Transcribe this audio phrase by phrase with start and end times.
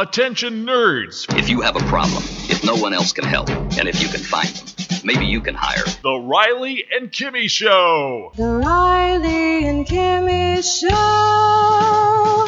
[0.00, 1.26] Attention nerds!
[1.36, 4.20] If you have a problem, if no one else can help, and if you can
[4.20, 8.30] find them, maybe you can hire The Riley and Kimmy Show!
[8.36, 12.46] The Riley and Kimmy Show.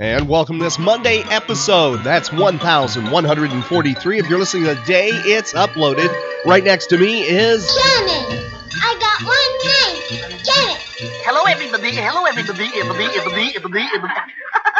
[0.00, 1.98] And welcome to this Monday episode.
[1.98, 4.18] That's 1143.
[4.18, 6.12] If you're listening today, it's uploaded.
[6.44, 7.64] Right next to me is.
[7.64, 8.42] Janet,
[8.74, 10.42] I got one name.
[10.42, 10.82] Janet.
[11.22, 11.94] Hello, everybody.
[11.94, 12.70] Hello, everybody.
[12.76, 14.32] Everybody, everybody, everybody, everybody.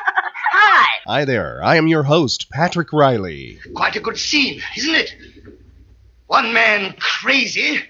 [0.65, 1.01] Hi.
[1.07, 1.61] Hi there.
[1.65, 3.59] I am your host, Patrick Riley.
[3.75, 5.14] Quite a good scene, isn't it?
[6.28, 7.81] One man crazy,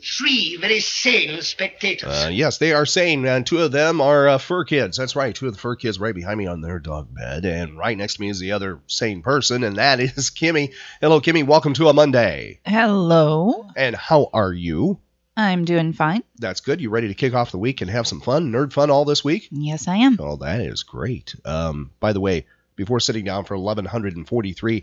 [0.00, 2.08] three very sane spectators.
[2.08, 4.96] Uh, yes, they are sane, and two of them are uh, fur kids.
[4.96, 7.76] That's right, two of the fur kids right behind me on their dog bed, and
[7.76, 10.72] right next to me is the other sane person, and that is Kimmy.
[11.00, 11.44] Hello, Kimmy.
[11.44, 12.60] Welcome to a Monday.
[12.64, 13.66] Hello.
[13.74, 15.00] And how are you?
[15.38, 16.24] I'm doing fine.
[16.40, 16.80] That's good.
[16.80, 19.22] You ready to kick off the week and have some fun, nerd fun all this
[19.22, 19.46] week?
[19.52, 20.16] Yes, I am.
[20.18, 21.32] Oh, that is great.
[21.44, 24.82] Um, by the way, before sitting down for 1143,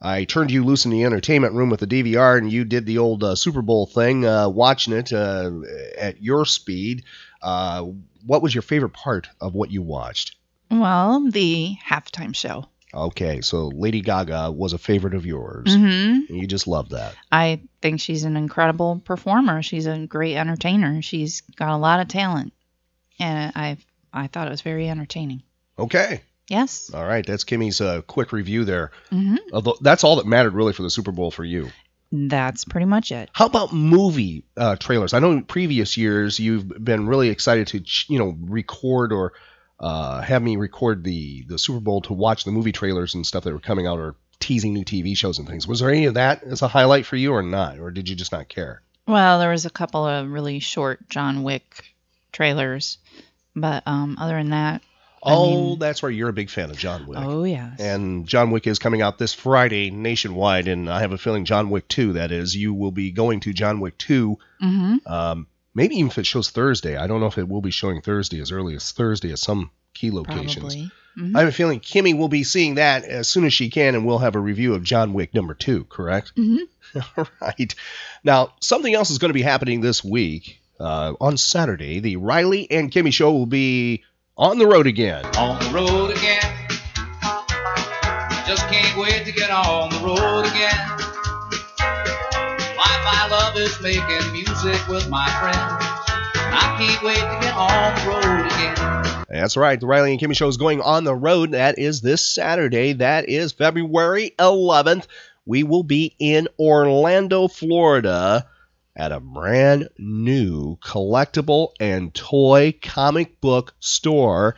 [0.00, 2.98] I turned you loose in the entertainment room with the DVR, and you did the
[2.98, 5.50] old uh, Super Bowl thing, uh, watching it uh,
[5.98, 7.02] at your speed.
[7.42, 7.86] Uh,
[8.24, 10.36] what was your favorite part of what you watched?
[10.70, 12.66] Well, the halftime show.
[12.94, 15.76] Okay, so Lady Gaga was a favorite of yours.
[15.76, 16.34] Mm-hmm.
[16.34, 17.14] You just love that.
[17.32, 19.62] I think she's an incredible performer.
[19.62, 21.02] She's a great entertainer.
[21.02, 22.52] She's got a lot of talent,
[23.18, 23.76] and I
[24.12, 25.42] I thought it was very entertaining.
[25.78, 26.22] Okay.
[26.48, 26.90] Yes.
[26.92, 28.90] All right, that's Kimmy's uh, quick review there.
[29.10, 31.70] hmm Although that's all that mattered really for the Super Bowl for you.
[32.12, 33.28] That's pretty much it.
[33.32, 35.14] How about movie uh, trailers?
[35.14, 39.32] I know in previous years you've been really excited to ch- you know record or
[39.84, 43.44] uh, have me record the the Super Bowl to watch the movie trailers and stuff
[43.44, 45.66] that were coming out or teasing new TV shows and things.
[45.68, 48.16] Was there any of that as a highlight for you or not, or did you
[48.16, 48.80] just not care?
[49.06, 51.92] Well, there was a couple of really short John Wick
[52.32, 52.98] trailers,
[53.54, 54.82] but um, other than that,
[55.22, 56.14] I Oh, mean- that's right.
[56.14, 57.18] You're a big fan of John Wick.
[57.20, 57.78] oh yes.
[57.80, 61.70] And John Wick is coming out this Friday nationwide, and I have a feeling John
[61.70, 65.12] Wick 2, that is, you will be going to John Wick 2 mm-hmm.
[65.12, 66.96] Um, maybe even if it shows Thursday.
[66.96, 69.70] I don't know if it will be showing Thursday as early as Thursday at some
[69.92, 70.74] key locations.
[70.74, 70.90] Probably.
[71.18, 71.36] Mhm.
[71.36, 74.04] I have a feeling Kimmy will be seeing that as soon as she can, and
[74.04, 76.32] we'll have a review of John Wick number two, correct?
[76.36, 76.58] Mhm.
[77.16, 77.72] All right.
[78.24, 80.60] Now, something else is going to be happening this week.
[80.80, 84.02] Uh, on Saturday, the Riley and Kimmy show will be
[84.36, 85.24] on the road again.
[85.38, 86.40] on the road again.
[88.46, 90.93] Just can't wait to get on the road again.
[93.84, 95.58] Making music with my friends.
[95.58, 99.26] I can't wait to get on the road again.
[99.28, 99.78] That's right.
[99.78, 101.52] The Riley and Kimmy Show is going on the road.
[101.52, 102.94] That is this Saturday.
[102.94, 105.06] That is February 11th.
[105.44, 108.46] We will be in Orlando, Florida
[108.96, 114.56] at a brand new collectible and toy comic book store.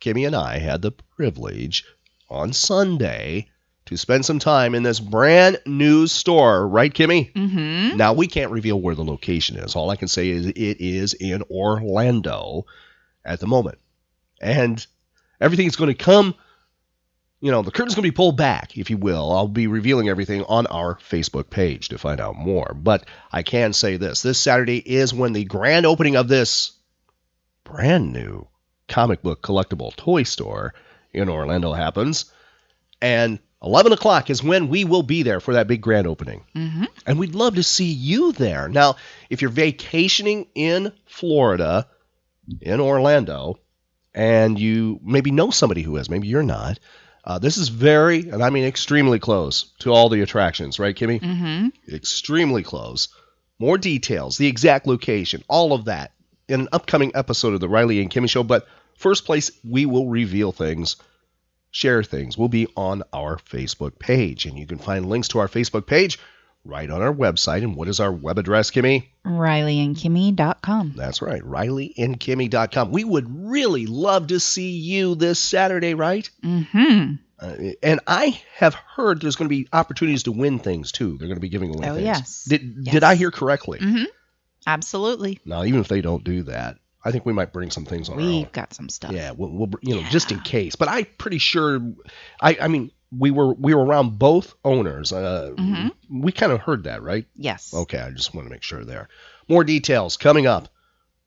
[0.00, 1.84] Kimmy and I had the privilege
[2.28, 3.46] on Sunday
[3.86, 6.66] to spend some time in this brand new store.
[6.66, 7.32] Right, Kimmy?
[7.34, 7.96] Mhm.
[7.96, 9.76] Now, we can't reveal where the location is.
[9.76, 12.64] All I can say is it is in Orlando
[13.24, 13.78] at the moment.
[14.40, 14.84] And
[15.40, 16.34] everything's going to come,
[17.40, 19.30] you know, the curtain's going to be pulled back, if you will.
[19.30, 22.74] I'll be revealing everything on our Facebook page to find out more.
[22.74, 26.72] But I can say this this Saturday is when the grand opening of this
[27.64, 28.46] brand new
[28.88, 30.74] comic book collectible toy store
[31.12, 32.26] in Orlando happens.
[33.00, 36.42] And 11 o'clock is when we will be there for that big grand opening.
[36.54, 36.86] Mhm.
[37.06, 38.68] And we'd love to see you there.
[38.68, 38.96] Now,
[39.30, 41.86] if you're vacationing in Florida,
[42.60, 43.58] in Orlando,
[44.14, 46.78] and you maybe know somebody who is, maybe you're not,
[47.24, 51.20] uh, this is very, and I mean extremely close to all the attractions, right, Kimmy?
[51.20, 51.72] Mhm.
[51.90, 53.08] Extremely close.
[53.58, 56.12] More details, the exact location, all of that
[56.48, 58.42] in an upcoming episode of the Riley and Kimmy Show.
[58.42, 58.66] But
[58.98, 60.96] first place, we will reveal things,
[61.74, 64.46] share things, will be on our Facebook page.
[64.46, 66.20] And you can find links to our Facebook page
[66.64, 67.62] right on our website.
[67.64, 69.08] And what is our web address, Kimmy?
[69.26, 70.92] RileyandKimmy.com.
[70.96, 72.90] That's right, RileyandKimmy.com.
[72.90, 76.28] We would really love to see you this Saturday, right?
[76.44, 77.14] Mm-hmm.
[77.40, 81.18] Uh, and I have heard there's going to be opportunities to win things too.
[81.18, 82.04] They're going to be giving away Oh, things.
[82.06, 82.44] yes.
[82.48, 82.92] Did Yes.
[82.92, 83.80] did I hear correctly?
[83.80, 84.04] Mm-hmm.
[84.66, 85.40] Absolutely.
[85.44, 88.16] Now, even if they don't do that, I think we might bring some things on.
[88.16, 89.12] We've got some stuff.
[89.12, 90.74] Yeah, we'll, we'll you know just in case.
[90.76, 91.80] But I'm pretty sure.
[92.40, 95.12] I I mean we were we were around both owners.
[95.12, 95.92] Uh, Mhm.
[96.10, 97.26] We kind of heard that, right?
[97.36, 97.72] Yes.
[97.74, 99.08] Okay, I just want to make sure there.
[99.48, 100.68] More details coming up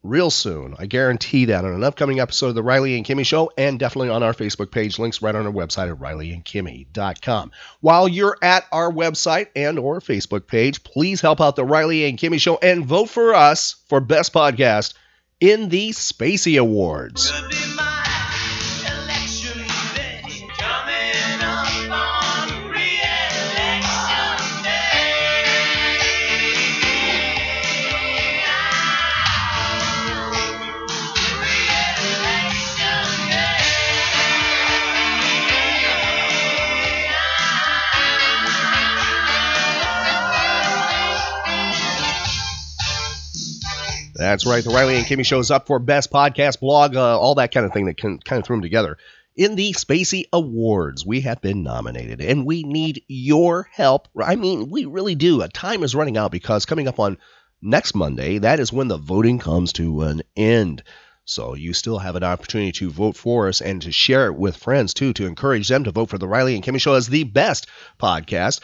[0.03, 0.75] real soon.
[0.79, 4.09] I guarantee that on an upcoming episode of the Riley and Kimmy Show, and definitely
[4.09, 4.97] on our Facebook page.
[4.99, 7.51] Links right on our website at rileyandkimmy.com.
[7.81, 12.17] While you're at our website and or Facebook page, please help out the Riley and
[12.17, 14.93] Kimmy Show and vote for us for best podcast
[15.39, 17.31] in the Spacey Awards.
[44.37, 44.63] That's right.
[44.63, 47.65] The Riley and Kimmy Show is up for Best Podcast Blog, uh, all that kind
[47.65, 48.99] of thing that can kind of threw them together.
[49.35, 54.07] In the Spacey Awards, we have been nominated, and we need your help.
[54.15, 55.41] I mean, we really do.
[55.41, 57.17] Uh, Time is running out because coming up on
[57.63, 60.83] next Monday, that is when the voting comes to an end.
[61.25, 64.55] So you still have an opportunity to vote for us and to share it with
[64.55, 67.23] friends too, to encourage them to vote for the Riley and Kimmy Show as the
[67.23, 67.65] best
[67.99, 68.59] podcast.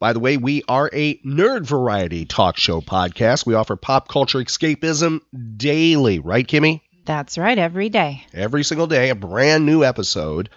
[0.00, 3.44] By the way, we are a nerd variety talk show podcast.
[3.44, 5.22] We offer pop culture escapism
[5.56, 6.82] daily, right, Kimmy?
[7.04, 8.24] That's right, every day.
[8.32, 10.50] Every single day, a brand new episode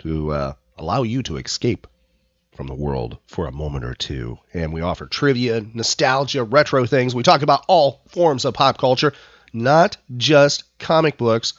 [0.00, 1.88] to uh, allow you to escape
[2.54, 4.38] from the world for a moment or two.
[4.54, 7.16] And we offer trivia, nostalgia, retro things.
[7.16, 9.14] We talk about all forms of pop culture,
[9.52, 11.54] not just comic books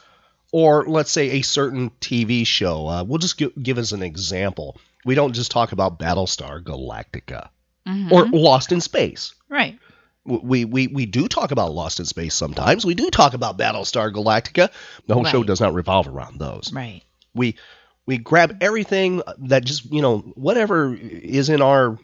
[0.50, 2.88] or, let's say, a certain TV show.
[2.88, 4.78] Uh, we'll just give, give us an example.
[5.04, 7.48] We don't just talk about Battlestar Galactica
[7.86, 8.12] Mhm.
[8.12, 9.34] or Lost in Space.
[9.48, 9.78] right.
[10.26, 12.84] We, we we do talk about Lost in Space sometimes.
[12.84, 14.70] We do talk about Battlestar Galactica.
[15.06, 16.70] The whole show does not revolve around those.
[16.74, 17.02] Right.
[17.34, 17.56] We
[18.04, 21.98] we grab everything that just you know whatever is in our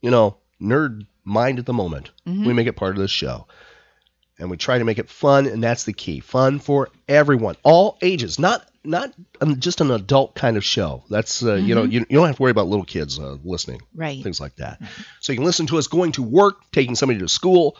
[0.00, 2.10] you know nerd mind at the moment.
[2.26, 2.46] Mhm.
[2.46, 3.46] We make it part of the show,
[4.38, 6.20] and we try to make it fun, and that's the key.
[6.20, 11.04] Fun for everyone, all ages, not not um, just an adult kind of show.
[11.10, 11.92] That's uh, you know Mhm.
[11.92, 14.22] you, you don't have to worry about little kids uh, listening Right.
[14.22, 14.80] things like that.
[15.20, 17.76] So you can listen to us going to work, taking somebody to school,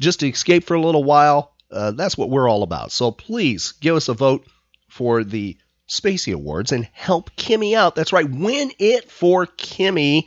[0.00, 1.52] just to escape for a little while.
[1.70, 2.92] Uh, that's what we're all about.
[2.92, 4.44] So please give us a vote
[4.88, 5.56] for the
[5.88, 7.94] Spacey Awards and help Kimmy out.
[7.96, 10.24] That's right, win it for Kimmy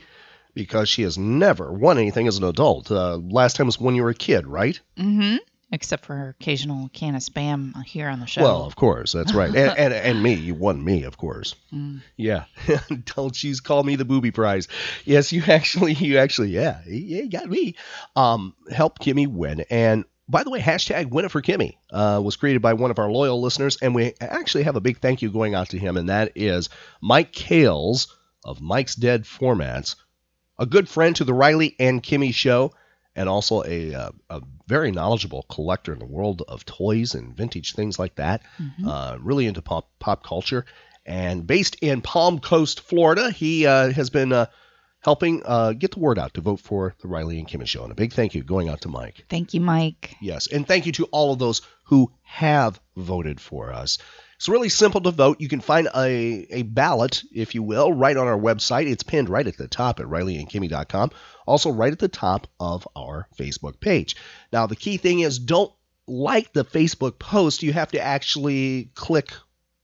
[0.54, 2.90] because she has never won anything as an adult.
[2.90, 4.78] Uh, last time was when you were a kid, right?
[4.98, 5.36] Mm-hmm.
[5.74, 8.42] Except for occasional can of spam here on the show.
[8.42, 9.48] Well, of course, that's right.
[9.48, 11.54] and, and and me, you won me, of course.
[11.74, 12.02] Mm.
[12.16, 12.44] Yeah,
[13.16, 14.68] don't you call me the booby prize?
[15.04, 17.74] Yes, you actually, you actually, yeah, yeah, you got me.
[18.14, 19.64] Um, help Kimmy win.
[19.70, 23.00] And by the way, hashtag win it for Kimmy uh, was created by one of
[23.00, 25.96] our loyal listeners, and we actually have a big thank you going out to him,
[25.96, 26.68] and that is
[27.00, 28.06] Mike Kales
[28.44, 29.96] of Mike's Dead Formats,
[30.60, 32.72] a good friend to the Riley and Kimmy show,
[33.16, 37.74] and also a, uh, a very knowledgeable collector in the world of toys and vintage
[37.74, 38.42] things like that.
[38.86, 40.64] Uh, really into pop pop culture,
[41.06, 44.46] and based in Palm Coast, Florida, he uh, has been uh,
[45.00, 47.82] helping uh, get the word out to vote for the Riley and Kimmy show.
[47.82, 49.24] And a big thank you going out to Mike.
[49.28, 50.16] Thank you, Mike.
[50.20, 53.98] Yes, and thank you to all of those who have voted for us.
[54.36, 55.40] It's really simple to vote.
[55.40, 58.90] You can find a, a ballot, if you will, right on our website.
[58.90, 61.10] It's pinned right at the top at rileyandkimmy.com.
[61.46, 64.16] Also, right at the top of our Facebook page.
[64.52, 65.72] Now, the key thing is don't
[66.06, 67.62] like the Facebook post.
[67.62, 69.32] You have to actually click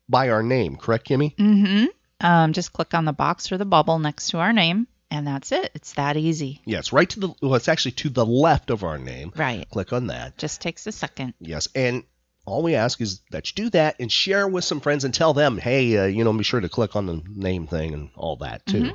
[0.08, 1.36] by our name, correct, Kimmy?
[1.36, 1.86] Mm-hmm.
[2.20, 5.52] Um, just click on the box or the bubble next to our name, and that's
[5.52, 5.70] it.
[5.74, 6.60] It's that easy.
[6.64, 9.32] Yes, right to the, well, it's actually to the left of our name.
[9.34, 9.68] Right.
[9.70, 10.36] Click on that.
[10.36, 11.34] Just takes a second.
[11.40, 12.04] Yes, and
[12.50, 15.32] all we ask is that you do that and share with some friends and tell
[15.32, 18.36] them, hey, uh, you know, be sure to click on the name thing and all
[18.36, 18.92] that too.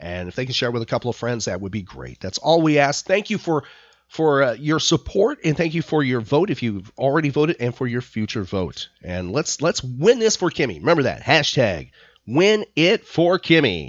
[0.00, 2.20] And if they can share with a couple of friends, that would be great.
[2.20, 3.04] That's all we ask.
[3.04, 3.64] Thank you for
[4.06, 7.74] for uh, your support and thank you for your vote if you've already voted and
[7.74, 8.88] for your future vote.
[9.02, 10.78] And let's let's win this for Kimmy.
[10.78, 11.90] Remember that hashtag
[12.26, 13.88] win it for Kimmy.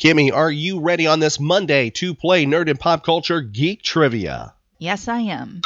[0.00, 4.54] Kimmy, are you ready on this Monday to play Nerd and Pop Culture Geek Trivia?
[4.78, 5.60] Yes, I am.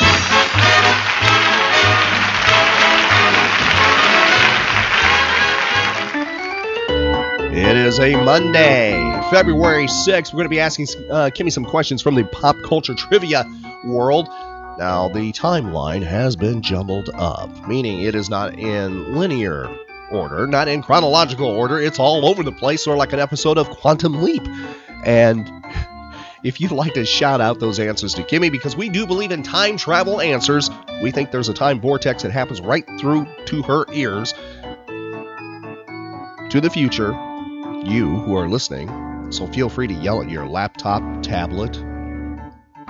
[7.56, 8.94] It is a Monday,
[9.30, 10.32] February 6th.
[10.32, 13.44] We're going to be asking uh, Kimmy some questions from the pop culture trivia
[13.84, 14.26] world.
[14.80, 19.68] Now, the timeline has been jumbled up, meaning it is not in linear
[20.14, 21.78] order, not in chronological order.
[21.78, 24.42] It's all over the place, of like an episode of Quantum Leap.
[25.04, 25.50] And
[26.42, 29.42] if you'd like to shout out those answers to Kimmy, because we do believe in
[29.42, 30.70] time travel answers,
[31.02, 34.32] we think there's a time vortex that happens right through to her ears
[36.50, 37.12] to the future,
[37.84, 39.32] you who are listening.
[39.32, 41.76] So feel free to yell at your laptop, tablet,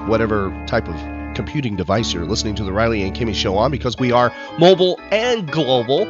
[0.07, 0.97] whatever type of
[1.35, 5.00] computing device you're listening to the Riley and Kimmy show on, because we are mobile
[5.11, 6.04] and global.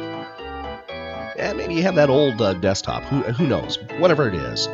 [1.37, 3.03] And maybe you have that old uh, desktop.
[3.03, 3.77] Who, who knows?
[3.97, 4.67] Whatever it is,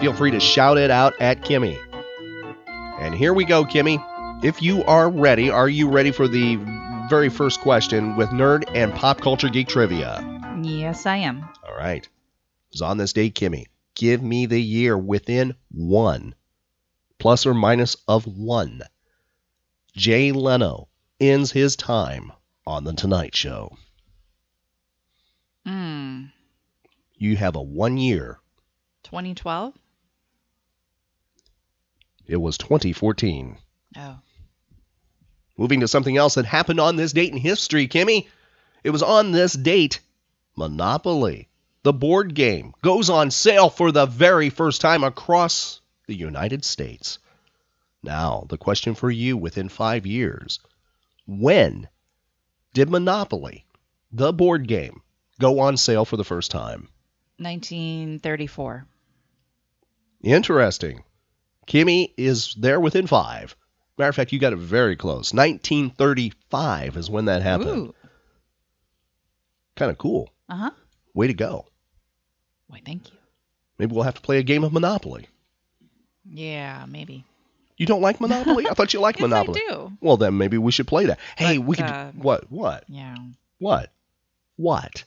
[0.00, 1.78] feel free to shout it out at Kimmy.
[3.00, 4.02] And here we go, Kimmy.
[4.44, 6.56] If you are ready, are you ready for the
[7.08, 10.22] very first question with nerd and pop culture geek trivia?
[10.62, 11.48] Yes, I am.
[11.66, 12.08] All right.
[12.70, 13.66] It's on this date, Kimmy.
[13.94, 16.34] Give me the year within one,
[17.18, 18.82] plus or minus of one.
[19.96, 20.88] Jay Leno
[21.20, 22.32] ends his time
[22.66, 23.76] on The Tonight Show.
[25.66, 26.24] Hmm.
[27.16, 28.38] You have a one year.
[29.04, 29.74] 2012?
[32.26, 33.58] It was 2014.
[33.96, 34.18] Oh.
[35.56, 38.26] Moving to something else that happened on this date in history, Kimmy.
[38.82, 40.00] It was on this date.
[40.56, 41.48] Monopoly,
[41.82, 47.18] the board game, goes on sale for the very first time across the United States.
[48.02, 50.60] Now, the question for you within five years
[51.26, 51.88] when
[52.74, 53.64] did Monopoly,
[54.12, 55.02] the board game,
[55.40, 56.88] go on sale for the first time?
[57.38, 58.86] 1934.
[60.22, 61.02] Interesting.
[61.66, 63.56] Kimmy is there within five.
[63.98, 65.32] Matter of fact, you got it very close.
[65.32, 67.68] 1935 is when that happened.
[67.88, 67.94] Ooh.
[69.76, 70.30] Kind of cool.
[70.48, 70.70] Uh huh.
[71.14, 71.66] Way to go.
[72.66, 73.18] Why, thank you.
[73.78, 75.26] Maybe we'll have to play a game of Monopoly.
[76.28, 77.24] Yeah, maybe.
[77.76, 78.68] You don't like Monopoly?
[78.68, 79.60] I thought you liked Yes, I Monopoly.
[79.68, 79.92] do.
[80.00, 81.18] Well, then maybe we should play that.
[81.36, 81.84] Hey, But, we could.
[81.86, 82.50] uh, what?
[82.50, 82.84] What?
[82.88, 83.16] Yeah.
[83.58, 83.90] What?
[84.56, 85.04] What?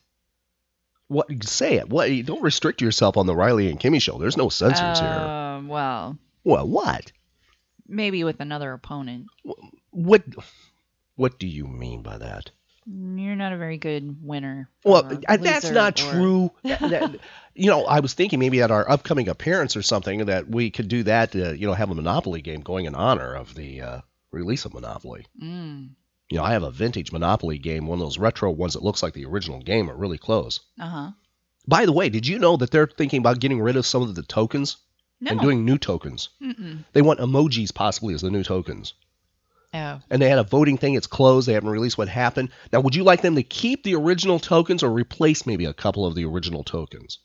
[1.07, 1.27] What?
[1.43, 1.89] Say it.
[1.89, 2.09] What?
[2.25, 4.17] Don't restrict yourself on the Riley and Kimmy show.
[4.17, 5.07] There's no censors here.
[5.07, 6.67] Um, well, What?
[6.67, 7.11] What?
[7.87, 9.27] maybe with another opponent.
[9.91, 10.23] What?
[11.15, 12.51] What do you mean by that?
[12.85, 14.69] You're not a very good winner.
[14.85, 16.51] Well, that's not or- true.
[16.63, 17.19] That-
[17.53, 20.87] you know, I was thinking maybe at our upcoming appearance or something that we could
[20.87, 21.31] do that.
[21.31, 24.73] To, you know, have a Monopoly game going in honor of the uh, release of
[24.75, 25.25] Monopoly.
[25.41, 25.89] Mm.
[26.29, 29.01] You know, I have a vintage Monopoly game, one of those retro ones that looks
[29.01, 30.59] like the original game, or really close.
[30.79, 31.11] Uh huh.
[31.67, 34.13] By the way, did you know that they're thinking about getting rid of some of
[34.15, 34.77] the tokens
[35.21, 35.31] No.
[35.31, 36.29] and doing new tokens?
[36.41, 36.83] Mm-mm.
[36.93, 38.93] They want emojis possibly as the new tokens.
[39.73, 39.99] Oh.
[40.09, 40.95] And they had a voting thing.
[40.95, 41.47] It's closed.
[41.47, 42.49] They haven't released what happened.
[42.71, 46.05] Now, would you like them to keep the original tokens or replace maybe a couple
[46.05, 47.19] of the original tokens?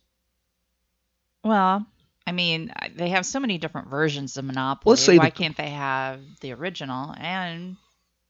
[1.44, 1.86] Well,
[2.26, 4.90] I mean, they have so many different versions of Monopoly.
[4.92, 7.14] Let's say Why the- can't they have the original?
[7.16, 7.76] And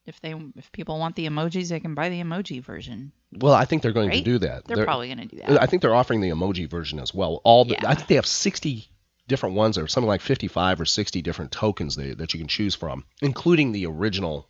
[0.06, 3.12] if they, if people want the emojis, they can buy the emoji version.
[3.32, 4.64] Well, I think they're going to do that.
[4.66, 5.62] They're, probably going to do that.
[5.62, 7.40] I think they're offering the emoji version as well.
[7.44, 7.88] All the, Yeah.
[7.88, 8.88] I think they have 60
[9.28, 12.74] different ones, or something like 55 or 60 different tokens that, that you can choose
[12.74, 14.48] from, including the original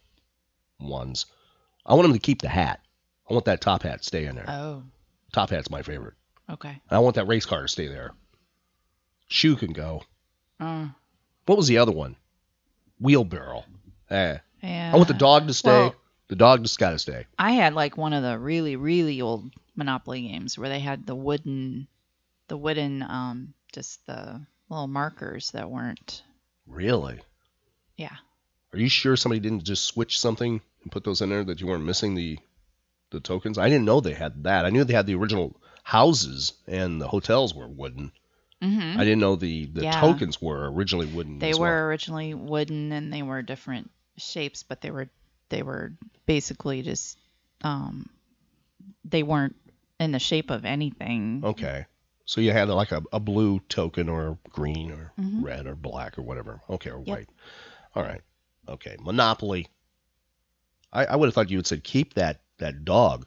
[0.81, 1.27] ones.
[1.85, 2.81] I want them to keep the hat.
[3.29, 4.49] I want that top hat to stay in there.
[4.49, 4.83] oh.
[5.33, 6.15] top hat's my favorite.
[6.51, 6.81] Okay.
[6.91, 8.13] I want that race car to stay there.
[9.29, 10.03] Shoe can go.
[10.59, 10.89] Uh,
[11.47, 12.17] What was the other one?
[13.01, 13.65] Wheelbarrow.
[14.11, 14.39] Eh.
[14.63, 14.91] Yeah.
[14.93, 15.71] I want the dog to stay.
[15.71, 15.95] Well-
[16.29, 17.27] the dog just got to stay.
[17.39, 21.15] I had like one of the really, really old Monopoly games where they had the
[21.15, 21.89] wooden,
[22.49, 24.41] the wooden, um, just the
[24.71, 26.23] little markers that weren't.
[26.67, 27.19] Really?
[27.99, 28.17] Yeah.
[28.73, 31.67] Are you sure somebody didn't just switch something and put those in there that you
[31.67, 32.39] weren't missing the
[33.11, 33.59] the tokens?
[33.59, 34.65] I didn't know they had that.
[34.65, 38.11] I knew they had the original houses and the hotels were wooden.
[38.63, 38.99] Mm-hmm.
[38.99, 40.01] I didn't know the the Yeah.
[40.01, 41.41] tokens were originally wooden.
[41.41, 41.85] They were well.
[41.89, 45.09] originally wooden and they were different shapes, but they were
[45.49, 45.93] they were
[46.27, 47.19] basically just
[47.63, 48.09] um
[49.05, 49.57] they weren't
[50.01, 51.43] in the shape of anything.
[51.45, 51.87] Okay.
[52.25, 55.43] So you had like a, a blue token or green or Mhm.
[55.43, 56.61] red or black or whatever.
[56.71, 57.07] Okay, or Yep.
[57.07, 57.29] white.
[57.95, 58.21] All right.
[58.69, 58.97] Okay.
[59.01, 59.67] Monopoly.
[60.93, 63.27] I, I would have thought you would said keep that that dog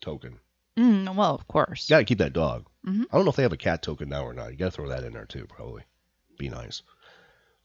[0.00, 0.38] token.
[0.76, 1.88] Mm, well, of course.
[1.88, 2.66] You got to keep that dog.
[2.86, 3.04] Mm-hmm.
[3.10, 4.50] I don't know if they have a cat token now or not.
[4.50, 5.84] You got to throw that in there too, probably.
[6.36, 6.82] Be nice.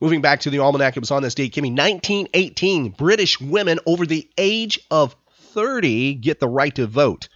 [0.02, 1.76] Moving back to the almanac, it was on this date, Kimmy.
[1.76, 2.92] 1918.
[2.92, 5.16] British women over the age of
[5.54, 7.28] 30 get the right to vote.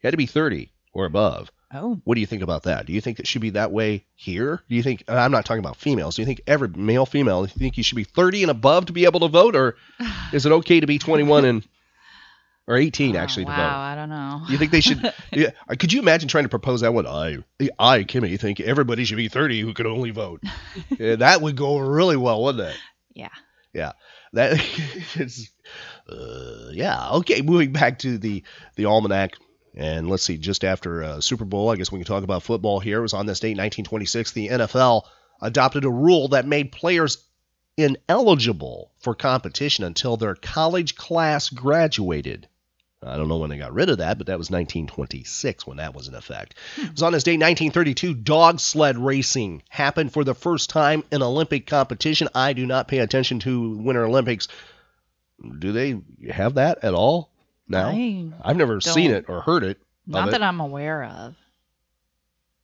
[0.00, 1.50] You had to be 30 or above.
[1.74, 2.00] Oh.
[2.04, 2.86] What do you think about that?
[2.86, 4.62] Do you think it should be that way here?
[4.68, 6.16] Do you think I'm not talking about females?
[6.16, 8.86] Do you think every male, female, do you think you should be 30 and above
[8.86, 9.76] to be able to vote, or
[10.32, 11.68] is it okay to be 21 and
[12.66, 13.68] or 18 actually Oh, wow, to vote?
[13.68, 14.42] I don't know.
[14.48, 15.12] You think they should?
[15.32, 17.06] yeah, could you imagine trying to propose that one?
[17.06, 17.38] I,
[17.78, 20.42] I, Kimmy, think everybody should be 30 who could only vote.
[20.98, 22.76] yeah, that would go really well, wouldn't it?
[23.14, 23.28] Yeah.
[23.72, 23.92] Yeah,
[24.32, 24.52] that
[25.16, 25.50] is.
[26.08, 27.42] Uh, yeah, okay.
[27.42, 28.42] Moving back to the
[28.76, 29.34] the almanac,
[29.74, 30.38] and let's see.
[30.38, 33.00] Just after uh, Super Bowl, I guess we can talk about football here.
[33.00, 34.32] It was on this date, 1926.
[34.32, 35.02] The NFL
[35.42, 37.18] adopted a rule that made players
[37.76, 42.48] ineligible for competition until their college class graduated.
[43.06, 45.94] I don't know when they got rid of that, but that was 1926 when that
[45.94, 46.54] was in effect.
[46.76, 51.22] It was on this day, 1932, dog sled racing happened for the first time in
[51.22, 52.28] Olympic competition.
[52.34, 54.48] I do not pay attention to Winter Olympics.
[55.58, 57.30] Do they have that at all
[57.68, 57.88] now?
[57.88, 59.78] I I've never seen it or heard it.
[60.06, 60.42] Not of that.
[60.42, 61.34] I'm aware of.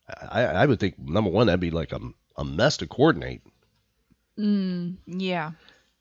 [0.08, 2.00] I, I would think number one that'd be like a,
[2.36, 3.42] a mess to coordinate.
[4.38, 5.52] Mm, yeah.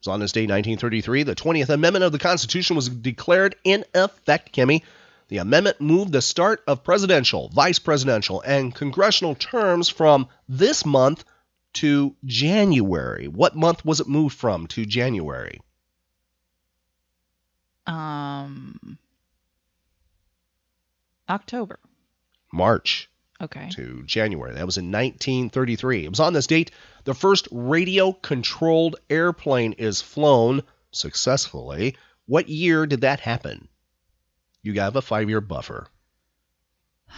[0.01, 1.21] It was on this day, 1933.
[1.21, 4.81] The 20th Amendment of the Constitution was declared in effect, Kimmy.
[5.27, 11.23] The amendment moved the start of presidential, vice presidential, and congressional terms from this month
[11.73, 13.27] to January.
[13.27, 15.61] What month was it moved from to January?
[17.85, 18.97] Um.
[21.29, 21.77] October.
[22.51, 23.07] March
[23.41, 23.69] Okay.
[23.71, 24.53] to January.
[24.53, 26.05] That was in 1933.
[26.05, 26.71] It was on this date
[27.03, 31.95] the first radio controlled airplane is flown successfully.
[32.27, 33.67] What year did that happen?
[34.61, 35.87] You have a five year buffer.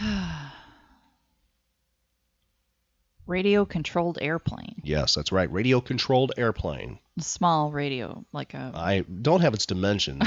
[3.26, 4.80] radio controlled airplane.
[4.82, 5.52] Yes, that's right.
[5.52, 6.98] Radio controlled airplane.
[7.18, 8.72] A small radio, like a.
[8.74, 10.22] I don't have its dimension.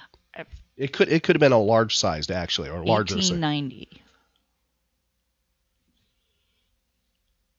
[0.76, 3.14] it could it could have been a large sized actually or larger.
[3.16, 3.32] size.
[3.32, 4.02] 1890.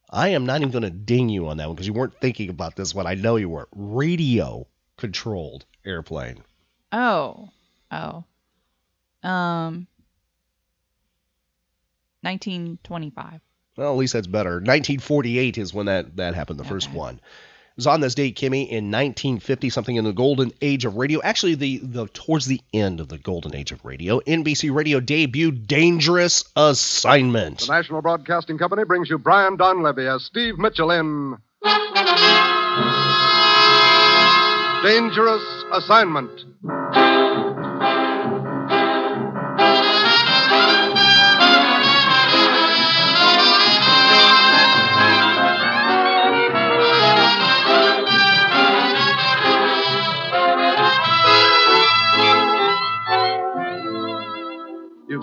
[0.10, 2.50] I am not even going to ding you on that one because you weren't thinking
[2.50, 3.08] about this one.
[3.08, 3.70] I know you weren't.
[3.76, 6.44] Radio controlled airplane.
[6.92, 7.50] Oh.
[7.92, 8.24] Oh.
[9.28, 9.88] Um.
[12.22, 13.42] 1925.
[13.78, 14.56] Well, at least that's better.
[14.56, 17.20] 1948 is when that, that happened, the first one.
[17.78, 21.22] Was on this date, Kimmy, in 1950, something in the golden age of radio.
[21.24, 25.68] Actually, the, the towards the end of the golden age of radio, NBC Radio debuted
[25.68, 27.60] Dangerous Assignment.
[27.60, 31.38] The National Broadcasting Company brings you Brian Donlevy as Steve Mitchell in
[34.84, 37.07] Dangerous Assignment.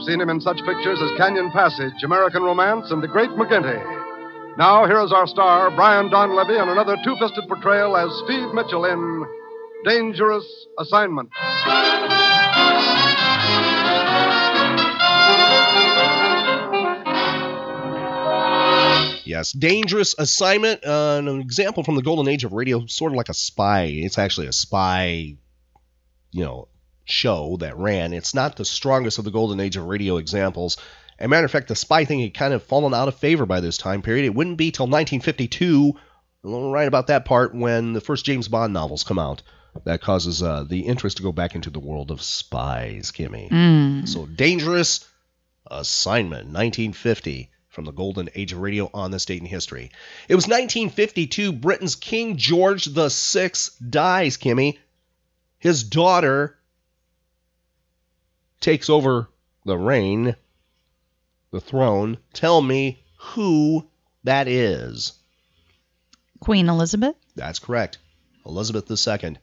[0.07, 3.81] Seen him in such pictures as Canyon Passage, American Romance, and The Great McGinty.
[4.59, 8.85] Now, here is our star, Brian Donlevy, in another two fisted portrayal as Steve Mitchell
[8.85, 9.25] in
[9.87, 10.45] Dangerous
[10.79, 11.31] Assignment.
[19.25, 23.31] Yes, Dangerous Assignment, uh, an example from the golden age of radio, sort of like
[23.31, 23.85] a spy.
[23.85, 25.37] It's actually a spy,
[26.31, 26.69] you know,
[27.05, 28.13] show that ran.
[28.13, 30.77] It's not the strongest of the golden age of radio examples.
[31.19, 33.47] As a matter of fact, the spy thing had kind of fallen out of favor
[33.47, 34.25] by this time period.
[34.25, 35.95] It wouldn't be till 1952,
[36.43, 39.43] right about that part, when the first James Bond novels come out.
[39.85, 43.51] That causes uh, the interest to go back into the world of spies, Kimmy.
[43.51, 44.09] Mm.
[44.09, 45.05] So, Dangerous
[45.69, 49.91] Assignment, 1950, from the golden age of radio on this date in history.
[50.29, 51.53] It was 1952.
[51.53, 53.51] Britain's King George VI
[53.91, 54.79] dies, Kimmy.
[55.59, 56.57] His daughter
[58.65, 59.29] takes over
[59.67, 60.35] the reign,
[61.51, 62.17] the throne.
[62.33, 63.87] Tell me who
[64.25, 65.13] that is.
[66.41, 67.15] Queen Elizabeth.
[67.37, 67.99] That's correct.
[68.47, 69.37] Elizabeth II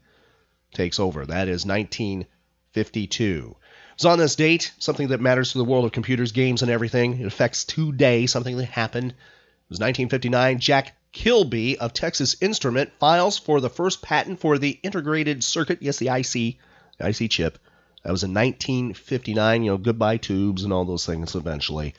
[0.73, 1.25] takes over.
[1.25, 3.55] That is 1952.
[3.93, 7.19] It's on this date, something that matters to the world of computers, games, and everything.
[7.19, 9.12] It affects today, something that happened.
[9.12, 10.60] It was 1959.
[10.60, 15.97] Jack Kilby of Texas Instrument files for the first patent for the integrated circuit, yes,
[15.97, 16.57] the IC,
[16.97, 17.60] the IC chip.
[18.03, 19.63] That was in 1959.
[19.63, 21.93] You know, goodbye tubes and all those things eventually.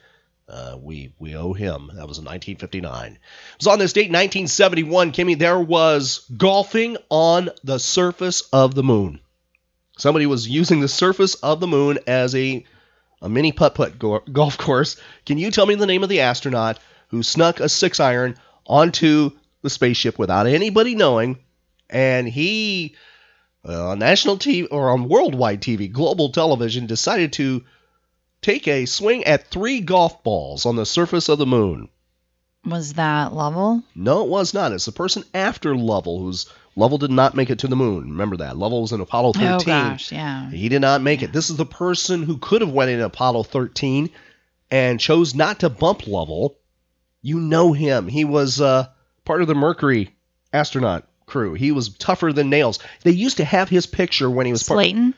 [0.49, 1.91] Uh, we we owe him.
[1.95, 3.13] That was in 1959.
[3.13, 3.19] It
[3.59, 5.39] was on this date, 1971, Kimmy.
[5.39, 9.21] There was golfing on the surface of the moon.
[9.97, 12.65] Somebody was using the surface of the moon as a
[13.23, 14.97] a mini putt putt go- golf course.
[15.25, 18.37] Can you tell me the name of the astronaut who snuck a six iron
[18.67, 19.31] onto
[19.63, 21.39] the spaceship without anybody knowing?
[21.89, 22.97] And he,
[23.69, 27.65] uh, on national TV or on worldwide TV, global television, decided to
[28.41, 31.89] take a swing at three golf balls on the surface of the moon.
[32.65, 33.83] Was that Lovell?
[33.95, 34.73] No, it was not.
[34.73, 38.11] It's the person after Lovell who's Lovell did not make it to the moon.
[38.11, 38.57] Remember that.
[38.57, 39.49] Lovell was in Apollo 13.
[39.49, 40.49] Oh gosh, yeah.
[40.51, 41.33] He did not make it.
[41.33, 44.11] This is the person who could have went in Apollo 13
[44.71, 46.57] and chose not to bump Lovell.
[47.21, 48.09] You know him.
[48.09, 48.87] He was uh,
[49.25, 50.15] part of the Mercury
[50.53, 51.55] astronaut crew.
[51.55, 52.79] He was tougher than nails.
[53.03, 55.15] They used to have his picture when he was part- Slayton.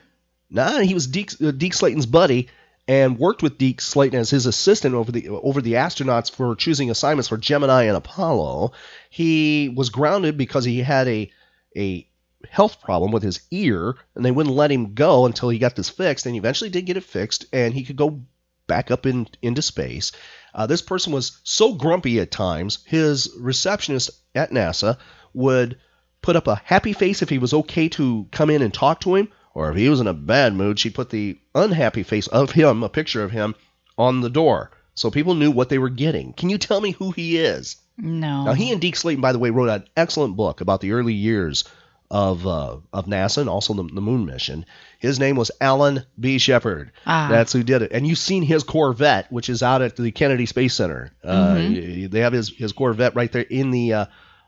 [0.49, 2.49] Nah, he was Deke, uh, Deke Slayton's buddy
[2.87, 6.91] and worked with Deke Slayton as his assistant over the over the astronauts for choosing
[6.91, 8.73] assignments for Gemini and Apollo.
[9.09, 11.31] He was grounded because he had a
[11.75, 12.07] a
[12.49, 15.89] health problem with his ear, and they wouldn't let him go until he got this
[15.89, 16.25] fixed.
[16.25, 18.21] And he eventually did get it fixed, and he could go
[18.67, 20.11] back up in into space.
[20.53, 22.79] Uh, this person was so grumpy at times.
[22.85, 24.97] His receptionist at NASA
[25.33, 25.77] would
[26.25, 29.15] put up a happy face if he was okay to come in and talk to
[29.15, 32.51] him, or if he was in a bad mood, she'd put the unhappy face of
[32.51, 33.55] him, a picture of him,
[33.97, 34.71] on the door.
[34.95, 36.33] So people knew what they were getting.
[36.33, 37.75] Can you tell me who he is?
[37.97, 38.45] No.
[38.45, 41.13] Now, he and Deke Slayton, by the way, wrote an excellent book about the early
[41.13, 41.63] years
[42.11, 44.65] of uh, of NASA and also the, the moon mission.
[44.99, 46.37] His name was Alan B.
[46.37, 46.91] Shepard.
[47.05, 47.27] Ah.
[47.31, 47.91] That's who did it.
[47.93, 51.11] And you've seen his Corvette, which is out at the Kennedy Space Center.
[51.23, 52.01] Uh, Mhm.
[52.03, 54.05] y- they have his, his Corvette right there in the uh,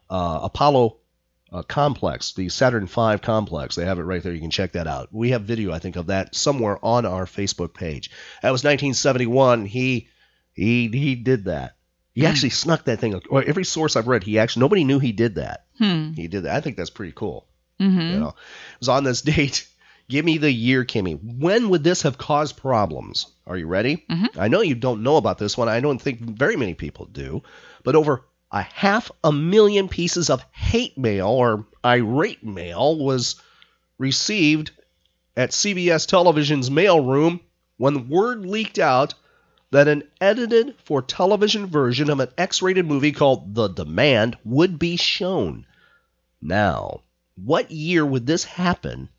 [0.10, 0.98] uh, Apollo
[1.52, 3.76] uh, complex, the Saturn V complex.
[3.76, 4.34] They have it right there.
[4.34, 5.10] You can check that out.
[5.12, 8.12] We have video, I think, of that somewhere on our Facebook page.
[8.42, 9.66] That was 1971.
[9.66, 10.08] He
[10.54, 11.76] he he did that.
[12.14, 12.28] He Hmm.
[12.28, 13.14] actually snuck that thing.
[13.30, 15.66] Or every source I've read, he actually nobody knew he did that.
[15.78, 16.14] Hmm.
[16.14, 16.56] He did that.
[16.56, 17.48] I think that's pretty cool.
[17.80, 18.00] Mm-hmm.
[18.02, 19.68] You know, it was on this date.
[20.10, 21.20] Give me the year, Kimmy.
[21.22, 23.28] When would this have caused problems?
[23.46, 24.06] Are you ready?
[24.10, 24.38] Mhm.
[24.38, 25.68] I know you don't know about this one.
[25.68, 27.44] I don't think very many people do.
[27.84, 33.36] But over a half a million pieces of hate mail or irate mail was
[33.98, 34.72] received
[35.36, 37.40] at CBS Television's mailroom
[37.78, 39.14] when word leaked out
[39.72, 44.80] that an edited for television version of an X rated movie called The Demand would
[44.80, 45.66] be shown.
[46.42, 47.02] Now,
[47.36, 49.10] what year would this happen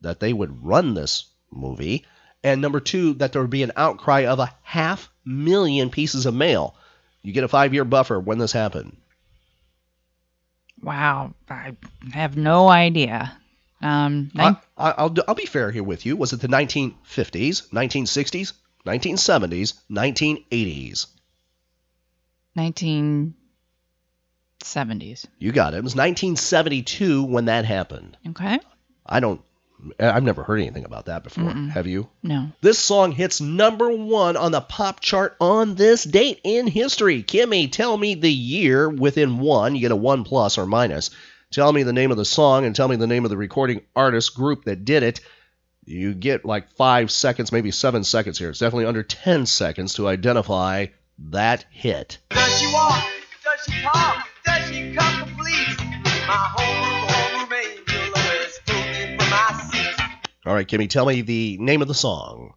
[0.00, 2.06] that they would run this movie?
[2.42, 6.34] And number two, that there would be an outcry of a half million pieces of
[6.34, 6.74] mail.
[7.22, 8.96] You get a five year buffer when this happened.
[10.82, 11.34] Wow.
[11.48, 11.76] I
[12.12, 13.36] have no idea.
[13.80, 16.16] Um, I, I, I'll, I'll be fair here with you.
[16.16, 18.52] Was it the 1950s, 1960s,
[18.84, 21.06] 1970s, 1980s?
[22.56, 25.26] 1970s.
[25.38, 25.78] You got it.
[25.78, 28.16] It was 1972 when that happened.
[28.30, 28.58] Okay.
[29.06, 29.40] I don't.
[30.00, 31.44] I've never heard anything about that before.
[31.44, 31.70] Mm-mm.
[31.70, 32.08] Have you?
[32.22, 32.50] No.
[32.60, 37.22] This song hits number one on the pop chart on this date in history.
[37.22, 39.74] Kimmy, tell me the year within one.
[39.74, 41.10] You get a one plus or minus.
[41.50, 43.82] Tell me the name of the song and tell me the name of the recording
[43.94, 45.20] artist group that did it.
[45.84, 48.50] You get like five seconds, maybe seven seconds here.
[48.50, 50.86] It's definitely under 10 seconds to identify
[51.30, 52.18] that hit.
[52.30, 53.04] Does she walk?
[53.44, 54.28] Does she talk?
[54.44, 55.78] Does she come complete?
[56.28, 57.37] My home angel
[60.48, 62.54] All right, Kimmy, tell me the name of the song.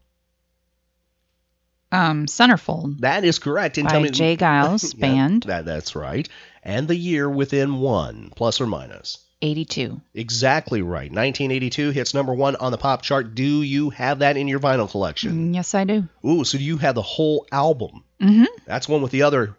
[1.91, 3.01] Um, Centerfold.
[3.01, 3.77] That is correct.
[3.77, 5.43] And By tell me Jay Geils Yeah, Band.
[5.43, 6.27] that, that's right.
[6.63, 9.17] And the year within one, plus or minus.
[9.41, 9.99] 82.
[10.13, 11.11] Exactly right.
[11.11, 13.35] 1982 hits number one on the pop chart.
[13.35, 15.51] Do you have that in your vinyl collection?
[15.51, 16.07] Mm, Yes, I do.
[16.25, 18.03] Ooh, so you have the whole album.
[18.21, 18.45] Mm-hmm.
[18.65, 19.57] That's one with the other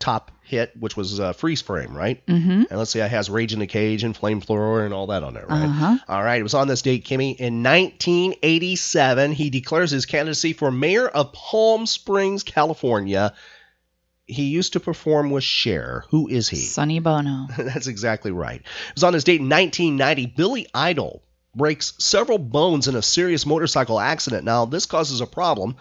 [0.00, 2.24] top hit, which was uh, Freeze Frame, right?
[2.26, 2.64] Mm-hmm.
[2.68, 5.34] And let's see, it has Rage in the Cage and Flamethrower and all that on
[5.34, 5.64] there, right?
[5.64, 5.98] Uh-huh.
[6.08, 7.36] All right, it was on this date, Kimmy.
[7.36, 13.34] In 1987, he declares his candidacy for mayor of Palm Springs, California.
[14.26, 16.04] He used to perform with Cher.
[16.10, 16.56] Who is he?
[16.56, 17.46] Sonny Bono.
[17.56, 18.60] That's exactly right.
[18.60, 20.26] It was on his date in 1990.
[20.36, 21.22] Billy Idol
[21.54, 24.44] breaks several bones in a serious motorcycle accident.
[24.44, 25.76] Now, this causes a problem.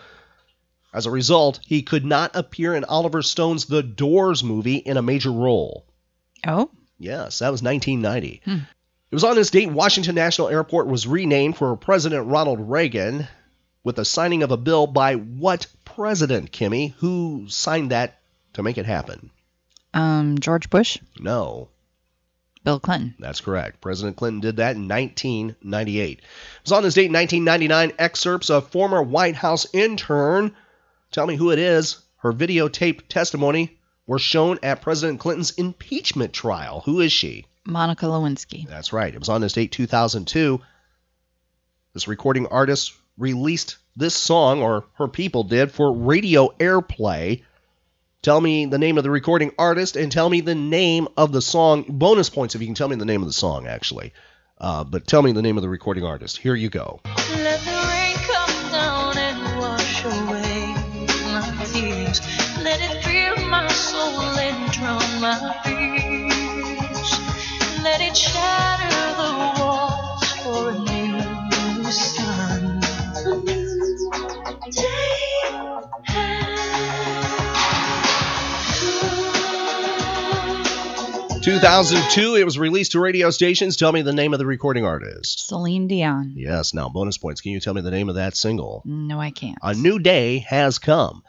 [0.94, 5.02] As a result, he could not appear in Oliver Stone's The Doors movie in a
[5.02, 5.86] major role.
[6.48, 6.70] Oh.
[6.98, 8.42] Yes, that was 1990.
[8.44, 8.64] Hmm.
[9.12, 13.28] It was on this date Washington National Airport was renamed for President Ronald Reagan
[13.84, 16.94] with the signing of a bill by what president, Kimmy?
[16.96, 18.20] Who signed that
[18.54, 19.32] to make it happen?
[19.94, 20.98] Um, George Bush.
[21.20, 21.70] No.
[22.64, 23.16] Bill Clinton.
[23.20, 23.82] That's correct.
[23.82, 26.20] President Clinton did that in 1998.
[26.20, 26.24] It
[26.64, 30.56] was on this date in 1999 excerpts of former White House intern.
[31.12, 31.98] Tell me who it is.
[32.18, 36.82] Her videotaped testimony were shown at President Clinton's impeachment trial.
[36.86, 37.46] Who is she?
[37.66, 38.68] Monica Lewinsky.
[38.68, 39.14] That's right.
[39.14, 40.60] It was on this date 2002.
[41.94, 47.44] This recording artist released this song, or her people did, for radio airplay.
[48.22, 51.42] Tell me the name of the recording artist and tell me the name of the
[51.42, 51.86] song.
[51.88, 54.14] Bonus points if you can tell me the name of the song, actually.
[54.58, 56.38] Uh, but tell me the name of the recording artist.
[56.38, 57.00] Here you go.
[81.50, 83.76] 2002, it was released to radio stations.
[83.76, 85.48] Tell me the name of the recording artist.
[85.48, 86.34] Celine Dion.
[86.36, 87.42] Yes, now bonus points.
[87.42, 88.84] Can you tell me the name of that single?
[88.86, 89.58] No, I can't.
[89.64, 91.24] A new day has come.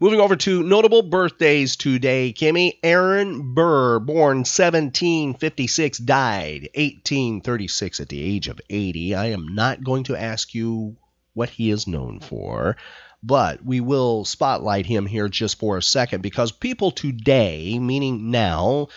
[0.00, 2.78] Moving over to notable birthdays today, Kimmy.
[2.82, 9.14] Aaron Burr, born 1756, died 1836 at the age of 80.
[9.14, 10.96] I am not going to ask you
[11.34, 12.76] what he is known for,
[13.22, 18.88] but we will spotlight him here just for a second because people today, meaning now,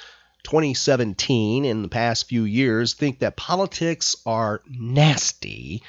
[0.44, 5.84] 2017, in the past few years, think that politics are nasty,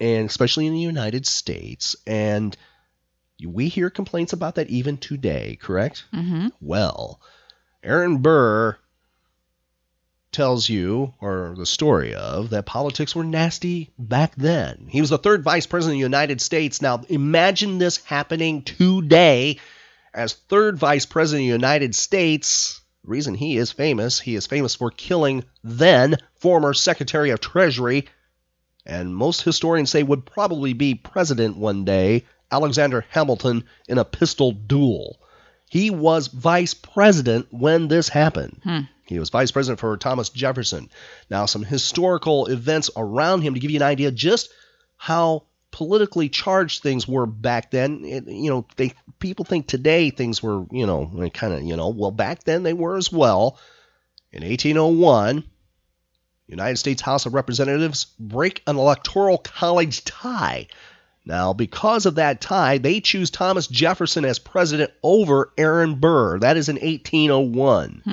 [0.00, 1.94] and especially in the United States.
[2.06, 2.56] And
[3.44, 6.04] we hear complaints about that even today, correct?
[6.14, 6.48] Mm-hmm.
[6.60, 7.20] Well,
[7.82, 8.76] Aaron Burr
[10.30, 14.86] tells you, or the story of, that politics were nasty back then.
[14.88, 16.80] He was the third vice president of the United States.
[16.80, 19.58] Now, imagine this happening today
[20.14, 22.80] as third vice president of the United States.
[23.04, 28.06] The reason he is famous, he is famous for killing then former Secretary of Treasury,
[28.86, 34.52] and most historians say would probably be president one day, Alexander Hamilton, in a pistol
[34.52, 35.18] duel.
[35.68, 38.60] He was vice president when this happened.
[38.62, 38.80] Hmm.
[39.06, 40.88] He was vice president for Thomas Jefferson.
[41.28, 44.48] Now, some historical events around him to give you an idea just
[44.96, 48.04] how politically charged things were back then.
[48.04, 51.88] It, you know, they people think today things were, you know, kind of, you know,
[51.88, 53.58] well, back then they were as well.
[54.30, 55.44] In 1801,
[56.46, 60.68] United States House of Representatives break an electoral college tie.
[61.24, 66.38] Now, because of that tie, they choose Thomas Jefferson as president over Aaron Burr.
[66.38, 68.02] That is in 1801.
[68.04, 68.10] Hmm.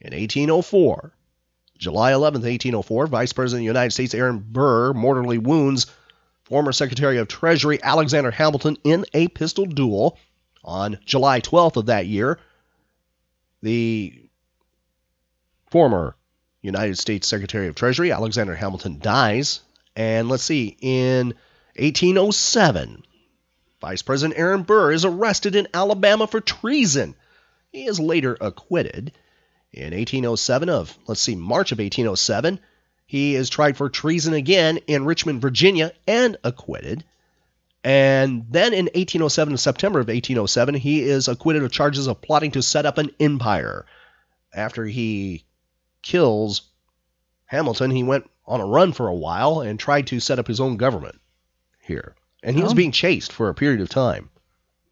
[0.00, 1.14] In 1804,
[1.78, 5.86] July 11th, 1804, Vice President of the United States Aaron Burr mortally wounds
[6.44, 10.18] former Secretary of Treasury Alexander Hamilton in a pistol duel.
[10.66, 12.38] On July 12th of that year,
[13.62, 14.18] the
[15.70, 16.16] former
[16.62, 19.60] United States Secretary of Treasury Alexander Hamilton dies.
[19.94, 21.34] And let's see, in
[21.76, 23.02] 1807,
[23.80, 27.14] Vice President Aaron Burr is arrested in Alabama for treason.
[27.70, 29.12] He is later acquitted.
[29.72, 32.60] In 1807 of, let's see, March of 1807,
[33.06, 37.04] he is tried for treason again in Richmond, Virginia, and acquitted.
[37.82, 42.62] And then in 1807, September of 1807, he is acquitted of charges of plotting to
[42.62, 43.84] set up an empire.
[44.54, 45.44] After he
[46.02, 46.62] kills
[47.46, 50.60] Hamilton, he went on a run for a while and tried to set up his
[50.60, 51.20] own government
[51.82, 52.14] here.
[52.42, 52.76] And he was Oh.
[52.76, 54.30] being chased for a period of time.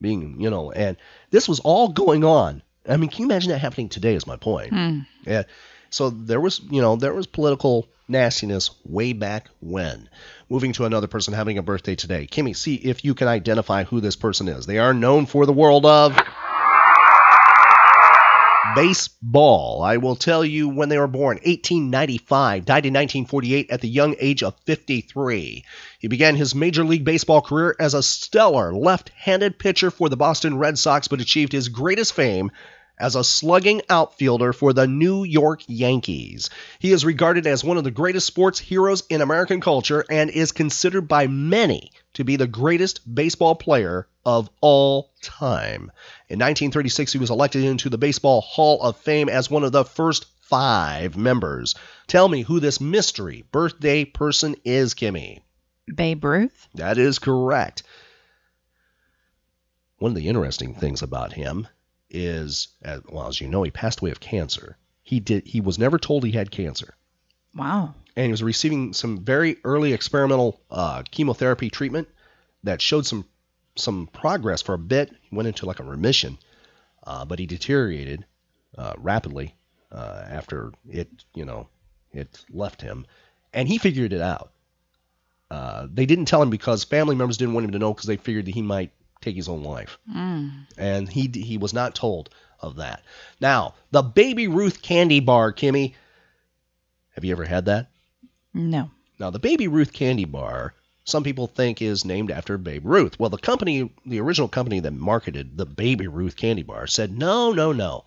[0.01, 0.97] Being, you know, and
[1.31, 2.63] this was all going on.
[2.89, 4.71] I mean, can you imagine that happening today is my point.
[4.71, 5.01] Hmm.
[5.25, 5.45] Yeah.
[5.93, 10.09] So there was, you know, there was political nastiness way back when.
[10.49, 12.27] Moving to another person having a birthday today.
[12.27, 14.65] Kimmy, see if you can identify who this person is.
[14.65, 16.19] They are known for the world of
[18.75, 19.83] baseball.
[19.83, 24.17] I will tell you when they were born 1895, died in 1948 at the young
[24.19, 25.63] age of 53.
[25.99, 30.17] He began his Major League Baseball career as a stellar left handed pitcher for the
[30.17, 32.51] Boston Red Sox, but achieved his greatest fame
[32.99, 36.51] as a slugging outfielder for the New York Yankees.
[36.79, 40.53] He is regarded as one of the greatest sports heroes in American culture and is
[40.53, 45.91] considered by many to be the greatest baseball player of all time.
[46.29, 49.85] In 1936, he was elected into the Baseball Hall of Fame as one of the
[49.85, 51.75] first five members.
[52.07, 55.41] Tell me who this mystery birthday person is, Kimmy.
[55.93, 56.69] Babe Ruth.
[56.75, 57.83] That is correct.
[59.99, 61.69] One of the interesting things about him
[62.13, 64.77] is, as, well, as you know, he passed away of cancer.
[65.03, 65.47] He did.
[65.47, 66.95] He was never told he had cancer,
[67.55, 67.95] Wow.
[68.15, 72.09] and he was receiving some very early experimental uh, chemotherapy treatment
[72.65, 73.25] that showed some
[73.75, 75.11] some progress for a bit.
[75.23, 76.39] He went into like a remission,
[77.07, 78.25] uh, but he deteriorated
[78.79, 79.55] uh, rapidly
[79.91, 81.69] uh, after it, you know,
[82.13, 83.07] it left him,
[83.53, 84.53] and he figured it out.
[85.51, 88.17] Uh, they didn't tell him because family members didn't want him to know because they
[88.17, 88.91] figured that he might
[89.23, 90.67] take his own life, Mm.
[90.77, 92.29] and he he was not told
[92.61, 93.03] of that.
[93.41, 95.95] Now, the Baby Ruth candy bar, Kimmy.
[97.15, 97.89] Have you ever had that?
[98.55, 98.91] No.
[99.19, 103.19] Now, the Baby Ruth candy bar, some people think is named after Babe Ruth.
[103.19, 107.53] Well, the company, the original company that marketed the Baby Ruth candy bar, said no,
[107.53, 108.05] no, no.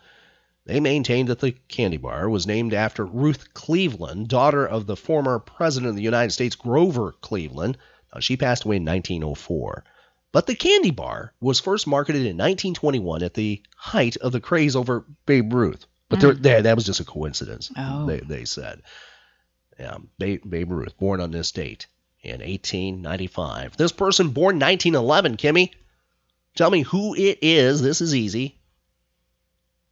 [0.66, 5.38] They maintained that the candy bar was named after Ruth Cleveland, daughter of the former
[5.38, 7.78] president of the United States, Grover Cleveland.
[8.14, 9.84] Now, she passed away in 1904.
[10.36, 14.76] But the candy bar was first marketed in 1921 at the height of the craze
[14.76, 15.86] over Babe Ruth.
[16.10, 16.42] But there, mm.
[16.42, 17.72] there, that was just a coincidence.
[17.78, 18.06] Oh.
[18.06, 18.82] They, they said.
[19.80, 21.88] Yeah, Babe, Babe Ruth, born on this date
[22.22, 23.78] in 1895.
[23.78, 25.72] This person born 1911, Kimmy.
[26.54, 27.82] Tell me who it is.
[27.82, 28.58] This is easy.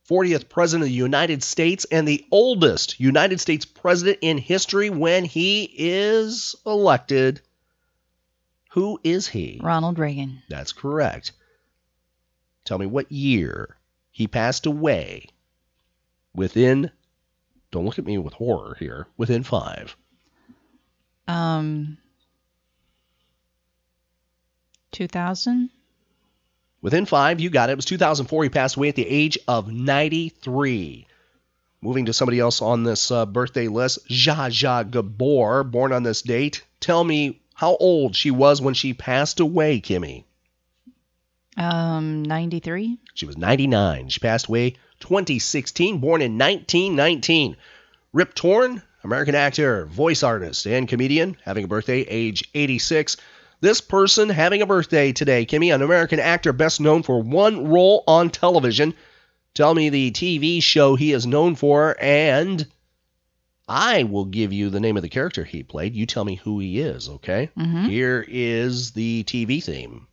[0.09, 5.23] 40th President of the United States and the oldest United States President in history when
[5.23, 7.39] he is elected.
[8.73, 9.59] Who is he?
[9.61, 10.41] Ronald Reagan.
[10.49, 11.31] That's correct.
[12.65, 13.77] Tell me what year
[14.09, 15.27] he passed away
[16.33, 16.89] within,
[17.69, 19.95] don't look at me with horror here, within five.
[21.27, 21.99] Um,
[24.91, 25.69] 2000?
[26.81, 27.73] Within five, you got it.
[27.73, 28.43] It was 2004.
[28.43, 31.05] He passed away at the age of 93.
[31.79, 36.23] Moving to somebody else on this uh, birthday list, Zsa Zsa Gabor, born on this
[36.23, 36.63] date.
[36.79, 40.23] Tell me how old she was when she passed away, Kimmy.
[41.55, 42.97] Um, 93?
[43.13, 44.09] She was 99.
[44.09, 47.55] She passed away 2016, born in 1919.
[48.11, 53.17] Rip Torn, American actor, voice artist, and comedian, having a birthday, age 86.
[53.61, 58.03] This person having a birthday today, Kimmy, an American actor best known for one role
[58.07, 58.93] on television.
[59.53, 62.67] Tell me the TV show he is known for, and
[63.67, 65.95] I will give you the name of the character he played.
[65.95, 67.49] You tell me who he is, okay?
[67.57, 67.87] Mhm.
[67.89, 70.07] Here is the TV theme.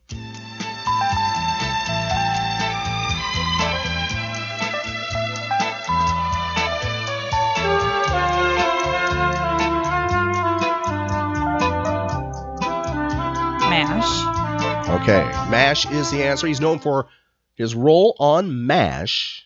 [13.69, 14.89] MASH.
[15.01, 16.47] Okay, MASH is the answer.
[16.47, 17.07] He's known for
[17.55, 19.45] his role on MASH.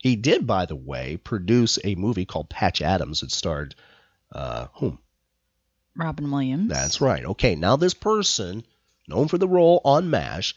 [0.00, 3.20] He did, by the way, produce a movie called Patch Adams.
[3.20, 3.74] that starred
[4.32, 4.98] uh, whom?
[5.94, 6.70] Robin Williams.
[6.70, 7.24] That's right.
[7.24, 8.64] Okay, now this person,
[9.06, 10.56] known for the role on MASH,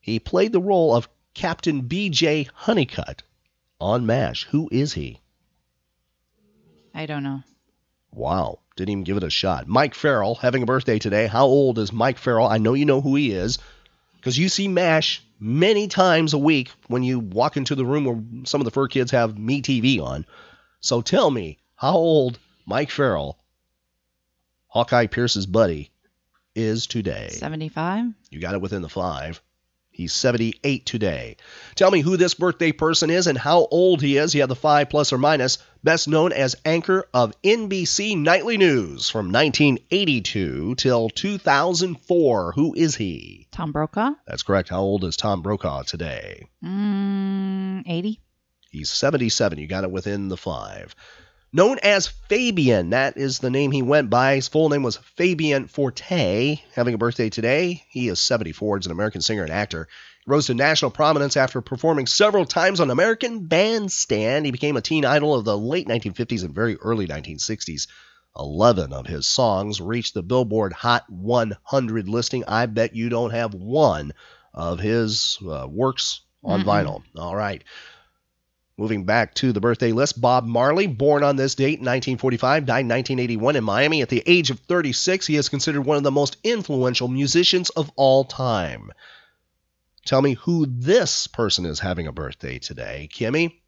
[0.00, 2.48] he played the role of Captain B.J.
[2.54, 3.22] Honeycutt
[3.78, 4.44] on MASH.
[4.44, 5.20] Who is he?
[6.94, 7.42] I don't know.
[8.12, 9.68] Wow, didn't even give it a shot.
[9.68, 11.26] Mike Farrell having a birthday today.
[11.26, 12.48] How old is Mike Farrell?
[12.48, 13.58] I know you know who he is
[14.20, 18.22] because you see MASH many times a week when you walk into the room where
[18.44, 20.26] some of the fur kids have Me TV on.
[20.80, 23.38] So tell me, how old Mike Farrell,
[24.68, 25.90] Hawkeye Pierce's buddy,
[26.54, 27.30] is today?
[27.30, 28.12] 75?
[28.30, 29.40] You got it within the five.
[30.00, 31.36] He's 78 today.
[31.74, 34.34] Tell me who this birthday person is and how old he is.
[34.34, 35.58] You have the five plus or minus.
[35.84, 42.52] Best known as anchor of NBC Nightly News from 1982 till 2004.
[42.52, 43.46] Who is he?
[43.50, 44.12] Tom Brokaw?
[44.26, 44.70] That's correct.
[44.70, 46.46] How old is Tom Brokaw today?
[46.64, 48.20] Mm, 80?
[48.70, 49.58] He's 77.
[49.58, 50.96] You got it within the five.
[51.52, 54.36] Known as Fabian, that is the name he went by.
[54.36, 56.60] His full name was Fabian Forte.
[56.74, 57.82] Having a birthday today.
[57.90, 58.78] He is 74.
[58.78, 59.88] He's an American singer and actor.
[60.24, 64.46] He rose to national prominence after performing several times on American Bandstand.
[64.46, 67.88] He became a teen idol of the late 1950s and very early 1960s.
[68.38, 72.44] 11 of his songs reached the Billboard Hot 100 listing.
[72.46, 74.12] I bet you don't have one
[74.54, 76.64] of his uh, works on Mm-mm.
[76.64, 77.02] vinyl.
[77.16, 77.64] All right.
[78.80, 82.80] Moving back to the birthday list, Bob Marley, born on this date in 1945, died
[82.80, 84.00] in 1981 in Miami.
[84.00, 87.92] At the age of 36, he is considered one of the most influential musicians of
[87.96, 88.90] all time.
[90.06, 93.60] Tell me who this person is having a birthday today, Kimmy.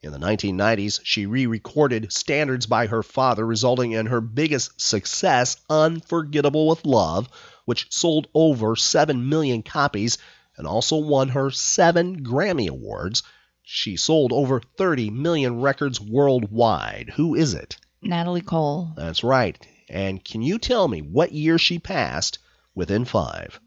[0.00, 5.58] In the 1990s, she re recorded Standards by her father, resulting in her biggest success,
[5.68, 7.28] Unforgettable with Love,
[7.66, 10.16] which sold over 7 million copies
[10.56, 13.22] and also won her seven Grammy Awards.
[13.66, 17.10] She sold over 30 million records worldwide.
[17.16, 17.78] Who is it?
[18.02, 18.92] Natalie Cole.
[18.94, 19.58] That's right.
[19.88, 22.38] And can you tell me what year she passed
[22.74, 23.58] within five?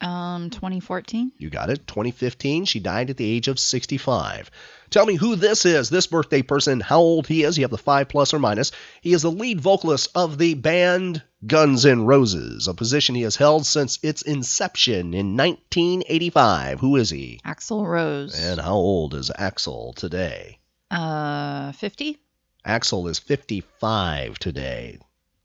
[0.00, 1.32] Um, 2014?
[1.38, 1.86] You got it.
[1.86, 2.66] 2015.
[2.66, 4.50] She died at the age of 65.
[4.90, 7.58] Tell me who this is, this birthday person, how old he is.
[7.58, 8.72] You have the five plus or minus.
[9.02, 13.36] He is the lead vocalist of the band Guns N' Roses, a position he has
[13.36, 16.80] held since its inception in 1985.
[16.80, 17.40] Who is he?
[17.44, 18.38] Axl Rose.
[18.38, 20.58] And how old is Axl today?
[20.90, 22.18] Uh, 50?
[22.64, 24.98] Axel is 55 today.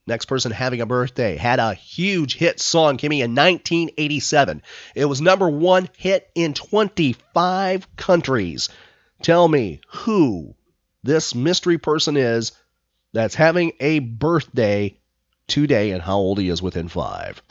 [0.05, 4.61] Next person having a birthday had a huge hit song, Kimmy, in 1987.
[4.95, 8.69] It was number one hit in 25 countries.
[9.21, 10.55] Tell me who
[11.03, 12.51] this mystery person is
[13.13, 14.97] that's having a birthday
[15.47, 17.41] today and how old he is within five.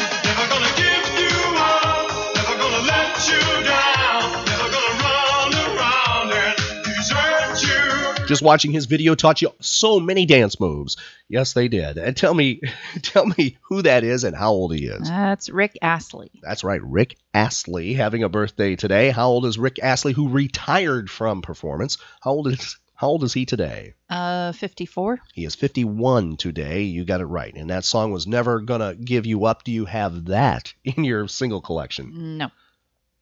[8.33, 10.97] Just watching his video taught you so many dance moves.
[11.29, 11.99] Yes, they did.
[11.99, 12.63] And tell me,
[13.03, 15.07] tell me who that is and how old he is.
[15.07, 16.31] That's Rick Astley.
[16.43, 19.11] That's right, Rick Astley having a birthday today.
[19.11, 21.99] How old is Rick Astley, who retired from performance?
[22.23, 23.93] How old is how old is he today?
[24.09, 25.19] Uh, 54?
[25.35, 26.85] He is 51 today.
[26.85, 27.53] You got it right.
[27.55, 29.63] And that song was never gonna give you up.
[29.63, 32.39] Do you have that in your single collection?
[32.39, 32.51] No.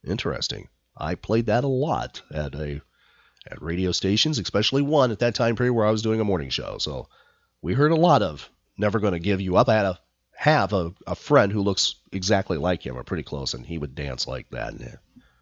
[0.06, 0.68] Interesting.
[0.96, 2.82] I played that a lot at a
[3.51, 6.51] at radio stations, especially one at that time period where I was doing a morning
[6.51, 6.78] show.
[6.78, 7.09] So
[7.62, 8.48] we heard a lot of
[8.78, 9.68] Never Gonna Give You Up.
[9.68, 10.01] I had a
[10.40, 13.94] have a, a friend who looks exactly like him or pretty close, and he would
[13.94, 14.72] dance like that.
[14.72, 14.98] And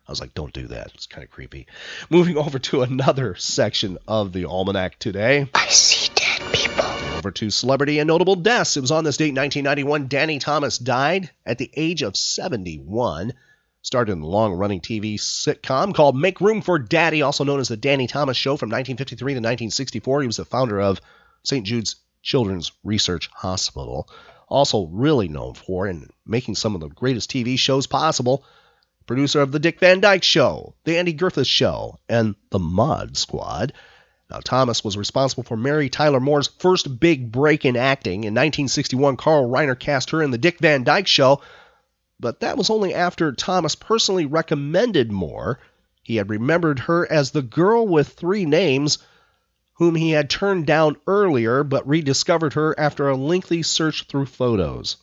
[0.08, 0.90] I was like, don't do that.
[0.94, 1.68] It's kind of creepy.
[2.10, 5.48] Moving over to another section of the Almanac today.
[5.54, 6.84] I see dead people.
[7.16, 8.76] Over to celebrity and notable deaths.
[8.76, 10.08] It was on this date, 1991.
[10.08, 13.34] Danny Thomas died at the age of 71.
[13.82, 17.68] Started in the long running TV sitcom called Make Room for Daddy, also known as
[17.68, 20.20] The Danny Thomas Show from 1953 to 1964.
[20.20, 21.00] He was the founder of
[21.44, 21.64] St.
[21.64, 24.08] Jude's Children's Research Hospital.
[24.48, 28.44] Also, really known for and making some of the greatest TV shows possible.
[29.06, 33.72] Producer of The Dick Van Dyke Show, The Andy Griffith Show, and The Mod Squad.
[34.30, 38.24] Now, Thomas was responsible for Mary Tyler Moore's first big break in acting.
[38.24, 41.40] In 1961, Carl Reiner cast her in The Dick Van Dyke Show,
[42.20, 45.60] but that was only after Thomas personally recommended Moore.
[46.02, 48.98] He had remembered her as the girl with three names,
[49.74, 54.96] whom he had turned down earlier, but rediscovered her after a lengthy search through photos.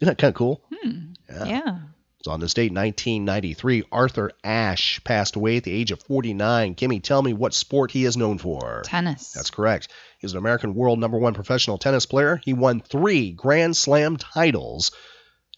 [0.00, 0.62] Isn't that kind of cool?
[0.72, 1.12] Hmm.
[1.28, 1.44] Yeah.
[1.44, 1.78] Yeah.
[2.22, 6.74] So on this date, 1993, Arthur Ashe passed away at the age of 49.
[6.74, 8.82] Kimmy, tell me what sport he is known for.
[8.84, 9.32] Tennis.
[9.32, 9.88] That's correct.
[10.18, 12.38] He's an American world number one professional tennis player.
[12.44, 14.90] He won three Grand Slam titles.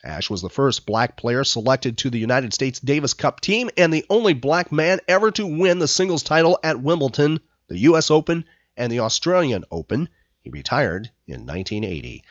[0.05, 3.93] Ashe was the first black player selected to the United States Davis Cup team and
[3.93, 8.11] the only black man ever to win the singles title at Wimbledon, the U.S.
[8.11, 8.45] Open,
[8.77, 10.09] and the Australian Open.
[10.41, 12.25] He retired in 1980.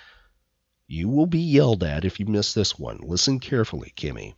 [0.88, 2.98] You will be yelled at if you miss this one.
[2.98, 4.32] Listen carefully, Kimmy.
[4.32, 4.36] It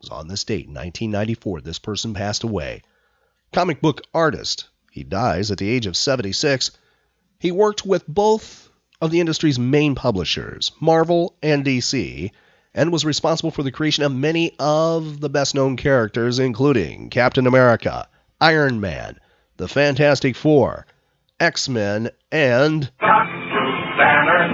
[0.00, 2.82] was on this date, 1994, this person passed away.
[3.52, 4.68] Comic book artist.
[4.92, 6.70] He dies at the age of 76.
[7.40, 8.65] He worked with both
[9.00, 12.30] of the industry's main publishers, Marvel and DC,
[12.74, 17.46] and was responsible for the creation of many of the best known characters, including Captain
[17.46, 18.08] America,
[18.40, 19.18] Iron Man,
[19.56, 20.86] the Fantastic Four,
[21.40, 22.90] X Men, and.
[23.00, 24.46] Banner,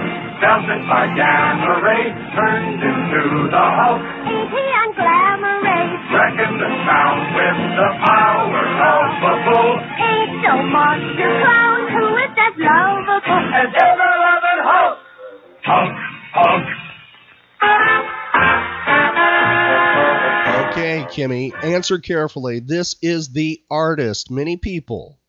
[21.13, 22.59] Kimmy, answer carefully.
[22.59, 24.31] This is the artist.
[24.31, 25.19] Many people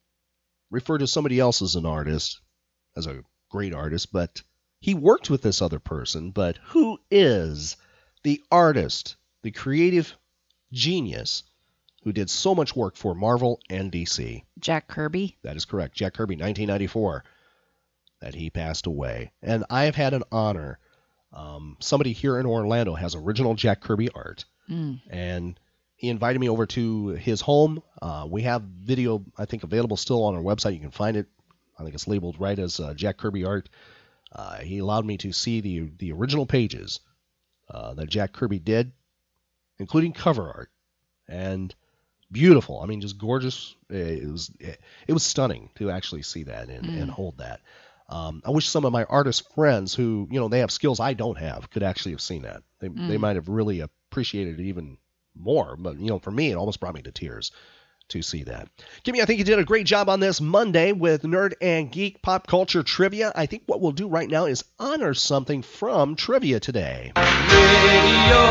[0.71, 2.41] refer to somebody else as an artist,
[2.97, 4.43] as a great artist, but
[4.81, 6.31] he worked with this other person.
[6.31, 7.77] But who is
[8.23, 10.17] the artist, the creative
[10.73, 11.43] genius
[12.03, 14.43] who did so much work for Marvel and DC?
[14.59, 15.37] Jack Kirby.
[15.43, 15.95] That is correct.
[15.95, 17.25] Jack Kirby, 1994,
[18.23, 19.33] that he passed away.
[19.43, 20.79] And I have had an honor.
[21.33, 25.03] Um, somebody here in Orlando has original Jack Kirby art Mm.
[25.11, 25.61] and
[26.05, 27.83] he invited me over to his home.
[28.03, 30.75] Uh, we have video, I think, available still on our website.
[30.75, 31.27] You can find it.
[31.79, 33.71] I think it's labeled right as uh, Jack Kirby art.
[34.31, 37.01] Uh, he allowed me to see the the original pages
[37.71, 38.93] uh, that Jack Kirby did,
[39.79, 40.71] including cover art,
[41.27, 41.75] and
[42.31, 42.81] beautiful.
[42.81, 43.75] I mean, just gorgeous.
[43.89, 47.01] It was it was stunning to actually see that and, Mm.
[47.03, 47.61] and hold that.
[48.11, 51.15] Um, I wish some of my artist friends who you know they have skills I
[51.15, 52.63] don't have could actually have seen that.
[52.81, 53.21] They they Mm.
[53.21, 54.99] might have really appreciated it even
[55.39, 55.77] more.
[55.77, 57.53] But you know, for me, it almost brought me to tears
[58.09, 58.69] to see that.
[59.05, 62.23] Kimmy, I think you did a great job on this Monday with Nerd and Geek
[62.23, 63.33] Pop Culture Trivia.
[63.35, 67.13] I think what we'll do right now is honor something from trivia today.
[67.17, 68.45] Radio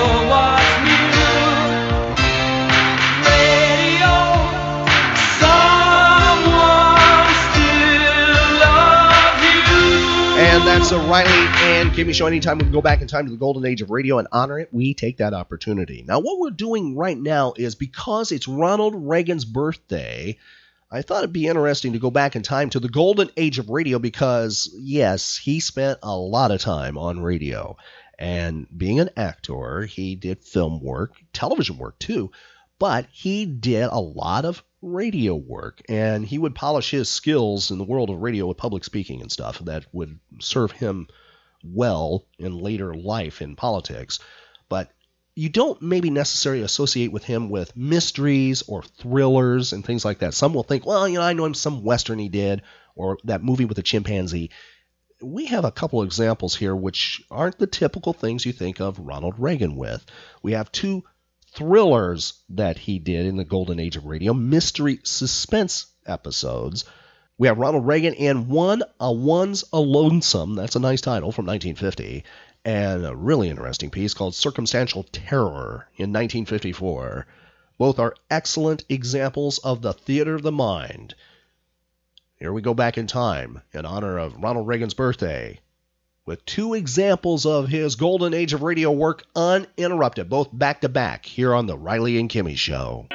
[10.53, 11.31] And that's a Riley
[11.63, 12.27] and Kimmy show.
[12.27, 14.59] Anytime we can go back in time to the golden age of radio and honor
[14.59, 16.05] it, we take that opportunity.
[16.07, 20.37] Now, what we're doing right now is because it's Ronald Reagan's birthday,
[20.91, 23.71] I thought it'd be interesting to go back in time to the golden age of
[23.71, 27.75] radio because, yes, he spent a lot of time on radio.
[28.19, 32.29] And being an actor, he did film work, television work too,
[32.77, 37.77] but he did a lot of radio work and he would polish his skills in
[37.77, 41.07] the world of radio with public speaking and stuff that would serve him
[41.63, 44.19] well in later life in politics.
[44.67, 44.91] But
[45.35, 50.33] you don't maybe necessarily associate with him with mysteries or thrillers and things like that.
[50.33, 52.61] Some will think, well, you know, I know him some western he did
[52.95, 54.51] or that movie with the chimpanzee.
[55.21, 59.35] We have a couple examples here which aren't the typical things you think of Ronald
[59.37, 60.05] Reagan with.
[60.43, 61.05] We have two
[61.53, 66.85] thrillers that he did in the golden age of radio, mystery suspense episodes.
[67.37, 70.55] We have Ronald Reagan and One a One's a Lonesome.
[70.55, 72.23] That's a nice title from 1950.
[72.65, 77.27] And a really interesting piece called Circumstantial Terror in 1954.
[77.77, 81.15] Both are excellent examples of the theater of the mind.
[82.37, 85.59] Here we go back in time in honor of Ronald Reagan's birthday
[86.25, 91.25] with two examples of his golden age of radio work uninterrupted, both back to back,
[91.25, 93.07] here on The Riley and Kimmy Show.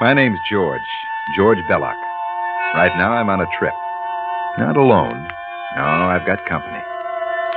[0.00, 0.80] My name's George,
[1.36, 1.96] George Belloc.
[2.74, 3.74] Right now I'm on a trip.
[4.58, 5.28] Not alone.
[5.76, 6.82] No, I've got company.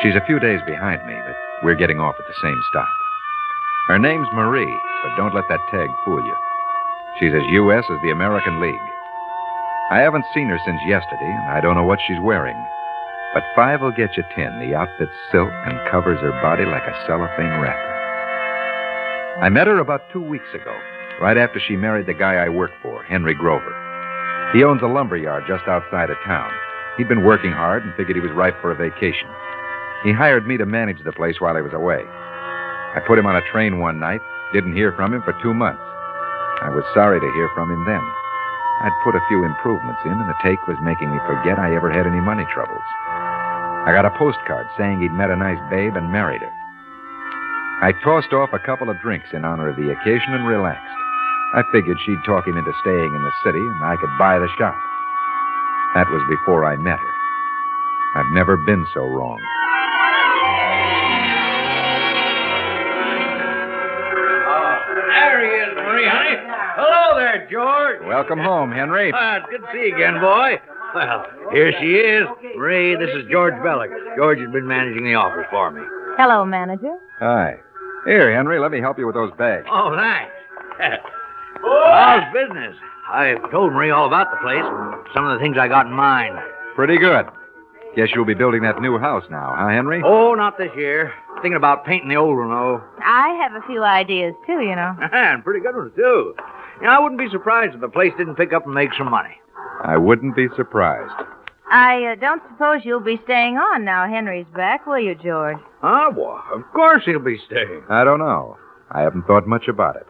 [0.01, 2.89] She's a few days behind me, but we're getting off at the same stop.
[3.87, 6.35] Her name's Marie, but don't let that tag fool you.
[7.19, 7.85] She's as U.S.
[7.89, 8.90] as the American League.
[9.91, 12.55] I haven't seen her since yesterday, and I don't know what she's wearing.
[13.33, 14.57] But five will get you ten.
[14.63, 17.91] The outfit's silk and covers her body like a cellophane wrapper.
[19.43, 20.71] I met her about two weeks ago,
[21.19, 23.75] right after she married the guy I work for, Henry Grover.
[24.55, 26.51] He owns a lumber yard just outside of town.
[26.95, 29.27] He'd been working hard and figured he was ripe for a vacation.
[30.05, 31.99] He hired me to manage the place while he was away.
[32.95, 34.21] I put him on a train one night,
[34.53, 35.83] didn't hear from him for two months.
[36.63, 38.20] I was sorry to hear from him then.
[38.81, 41.93] I'd put a few improvements in, and the take was making me forget I ever
[41.93, 42.81] had any money troubles.
[43.85, 46.53] I got a postcard saying he'd met a nice babe and married her.
[47.81, 50.97] I tossed off a couple of drinks in honor of the occasion and relaxed.
[51.53, 54.49] I figured she'd talk him into staying in the city and I could buy the
[54.57, 54.77] shop.
[55.93, 57.13] That was before I met her.
[58.15, 59.39] I've never been so wrong.
[67.51, 67.99] George.
[68.07, 69.11] Welcome home, Henry.
[69.13, 70.59] Ah, it's good to see you again, boy.
[70.95, 72.25] Well, here she is.
[72.55, 73.89] Marie, this is George Belloc.
[74.15, 75.81] George has been managing the office for me.
[76.17, 76.97] Hello, manager.
[77.19, 77.57] Hi.
[78.05, 79.67] Here, Henry, let me help you with those bags.
[79.69, 80.31] Oh, thanks.
[81.61, 82.75] How's business?
[83.09, 85.91] I've told Marie all about the place and some of the things I got in
[85.91, 86.37] mind.
[86.75, 87.25] Pretty good.
[87.95, 90.01] Guess you'll be building that new house now, huh, Henry?
[90.05, 91.13] Oh, not this year.
[91.41, 92.81] Thinking about painting the old one, though.
[93.03, 94.95] I have a few ideas, too, you know.
[95.11, 96.33] and pretty good ones, too.
[96.81, 99.11] You know, I wouldn't be surprised if the place didn't pick up and make some
[99.11, 99.35] money.
[99.83, 101.13] I wouldn't be surprised.
[101.71, 105.57] I uh, don't suppose you'll be staying on now Henry's back, will you, George?
[105.81, 106.11] Huh?
[106.15, 107.83] Well, of course he'll be staying.
[107.89, 108.57] I don't know.
[108.89, 110.07] I haven't thought much about it.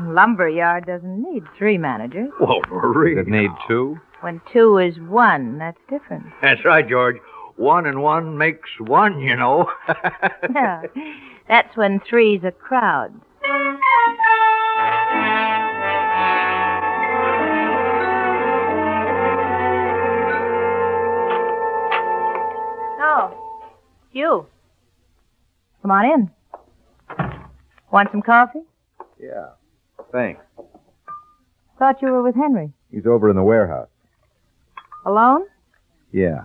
[0.00, 2.30] Lumber yard doesn't need three managers.
[2.40, 3.16] Well, Marie.
[3.16, 3.98] Does it need two?
[4.20, 6.26] When two is one, that's different.
[6.42, 7.16] That's right, George.
[7.56, 9.70] One and one makes one, you know.
[10.54, 10.82] yeah.
[11.48, 13.12] That's when three's a crowd.
[24.14, 24.46] You.
[25.82, 26.30] Come on in.
[27.92, 28.62] Want some coffee?
[29.20, 29.50] Yeah.
[30.12, 30.42] Thanks.
[31.78, 32.72] Thought you were with Henry.
[32.90, 33.88] He's over in the warehouse.
[35.04, 35.44] Alone?
[36.12, 36.44] Yeah.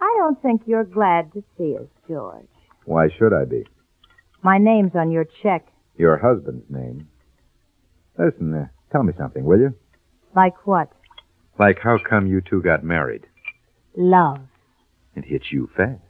[0.00, 2.46] I don't think you're glad to see us, George.
[2.84, 3.64] Why should I be?
[4.42, 5.66] My name's on your check.
[5.96, 7.08] Your husband's name.
[8.18, 9.74] Listen, uh, tell me something, will you?
[10.36, 10.90] Like what?
[11.58, 13.26] Like how come you two got married?
[13.96, 14.40] Love.
[15.16, 16.00] It hits you fast.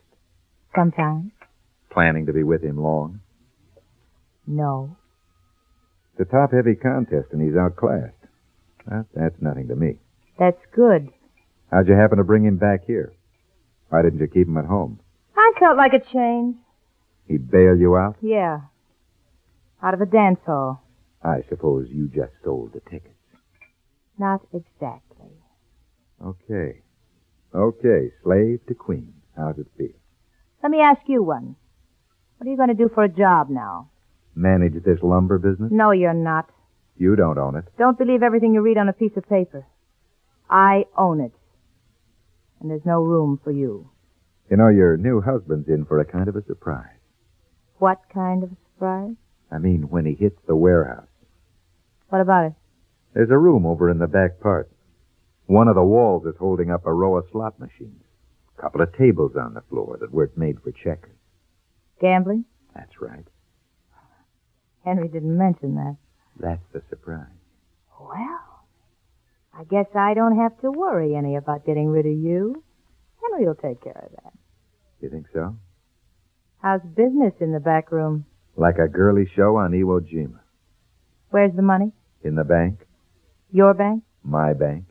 [0.74, 1.32] Sometimes.
[1.90, 3.20] Planning to be with him long?
[4.46, 4.96] No.
[6.12, 8.14] It's a top heavy contest and he's outclassed.
[8.86, 9.98] Well, that's nothing to me.
[10.38, 11.08] That's good.
[11.70, 13.12] How'd you happen to bring him back here?
[13.88, 15.00] Why didn't you keep him at home?
[15.36, 16.56] I felt like a change.
[17.26, 18.16] He bailed you out?
[18.20, 18.60] Yeah.
[19.82, 20.82] Out of a dance hall.
[21.22, 23.14] I suppose you just sold the tickets.
[24.18, 25.32] Not exactly.
[26.24, 26.82] Okay.
[27.54, 29.14] Okay, slave to queen.
[29.36, 29.94] How's it feel?
[30.62, 31.56] Let me ask you one.
[32.36, 33.90] What are you going to do for a job now?
[34.34, 35.70] Manage this lumber business?
[35.70, 36.50] No, you're not.
[36.96, 37.64] You don't own it.
[37.78, 39.66] Don't believe everything you read on a piece of paper.
[40.50, 41.32] I own it.
[42.60, 43.88] And there's no room for you.
[44.50, 46.98] You know, your new husband's in for a kind of a surprise.
[47.78, 49.14] What kind of a surprise?
[49.50, 51.06] I mean, when he hits the warehouse.
[52.08, 52.52] What about it?
[53.14, 54.70] There's a room over in the back part.
[55.46, 58.02] One of the walls is holding up a row of slot machines.
[58.56, 61.16] A couple of tables on the floor that weren't made for checkers.
[62.00, 62.44] Gambling?
[62.74, 63.24] That's right.
[64.84, 65.96] Henry didn't mention that.
[66.38, 67.26] That's the surprise.
[68.00, 68.64] Well,
[69.56, 72.62] I guess I don't have to worry any about getting rid of you.
[73.22, 74.32] Henry will take care of that.
[75.00, 75.56] You think so?
[76.60, 78.24] How's business in the back room?
[78.56, 80.40] Like a girly show on Iwo Jima.
[81.30, 81.92] Where's the money?
[82.22, 82.80] In the bank?
[83.50, 84.02] Your bank?
[84.22, 84.84] My bank?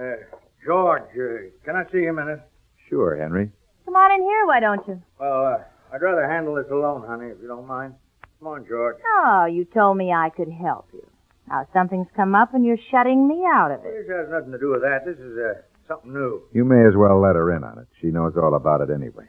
[0.00, 0.16] Uh,
[0.64, 2.40] George, uh, can I see you a minute?
[2.88, 3.50] Sure, Henry.
[3.84, 5.02] Come on in here, why don't you?
[5.18, 5.58] Well, uh,
[5.92, 7.94] I'd rather handle this alone, honey, if you don't mind.
[8.38, 8.96] Come on, George.
[9.18, 11.06] Oh, you told me I could help you.
[11.48, 13.92] Now something's come up and you're shutting me out of it.
[13.92, 15.04] This has nothing to do with that.
[15.04, 16.44] This is uh, something new.
[16.54, 17.88] You may as well let her in on it.
[18.00, 19.28] She knows all about it anyway.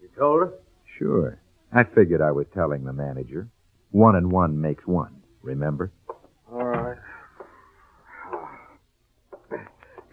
[0.00, 0.52] You told her?
[0.98, 1.40] Sure.
[1.72, 3.48] I figured I was telling the manager.
[3.90, 5.90] One and one makes one, remember?
[6.52, 6.98] All right.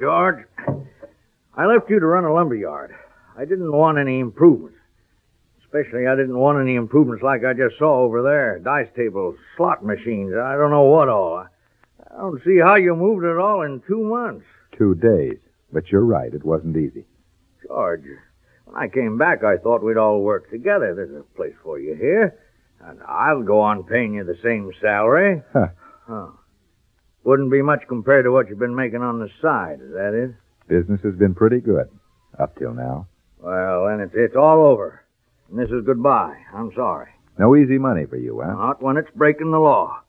[0.03, 0.45] George,
[1.55, 2.93] I left you to run a lumber yard.
[3.37, 4.77] I didn't want any improvements.
[5.63, 8.59] Especially, I didn't want any improvements like I just saw over there.
[8.59, 11.37] Dice tables, slot machines, I don't know what all.
[11.37, 14.45] I don't see how you moved it all in two months.
[14.77, 15.37] Two days.
[15.71, 17.05] But you're right, it wasn't easy.
[17.65, 18.03] George,
[18.65, 20.93] when I came back, I thought we'd all work together.
[20.93, 22.37] There's a place for you here.
[22.81, 25.41] And I'll go on paying you the same salary.
[25.53, 25.67] Huh.
[26.05, 26.27] Huh.
[27.23, 30.35] Wouldn't be much compared to what you've been making on the side, is that it?
[30.67, 31.89] Business has been pretty good
[32.39, 33.07] up till now.
[33.39, 35.03] Well, then it's, it's all over.
[35.49, 36.35] And this is goodbye.
[36.53, 37.09] I'm sorry.
[37.37, 38.53] No easy money for you, huh?
[38.53, 40.01] Not when it's breaking the law.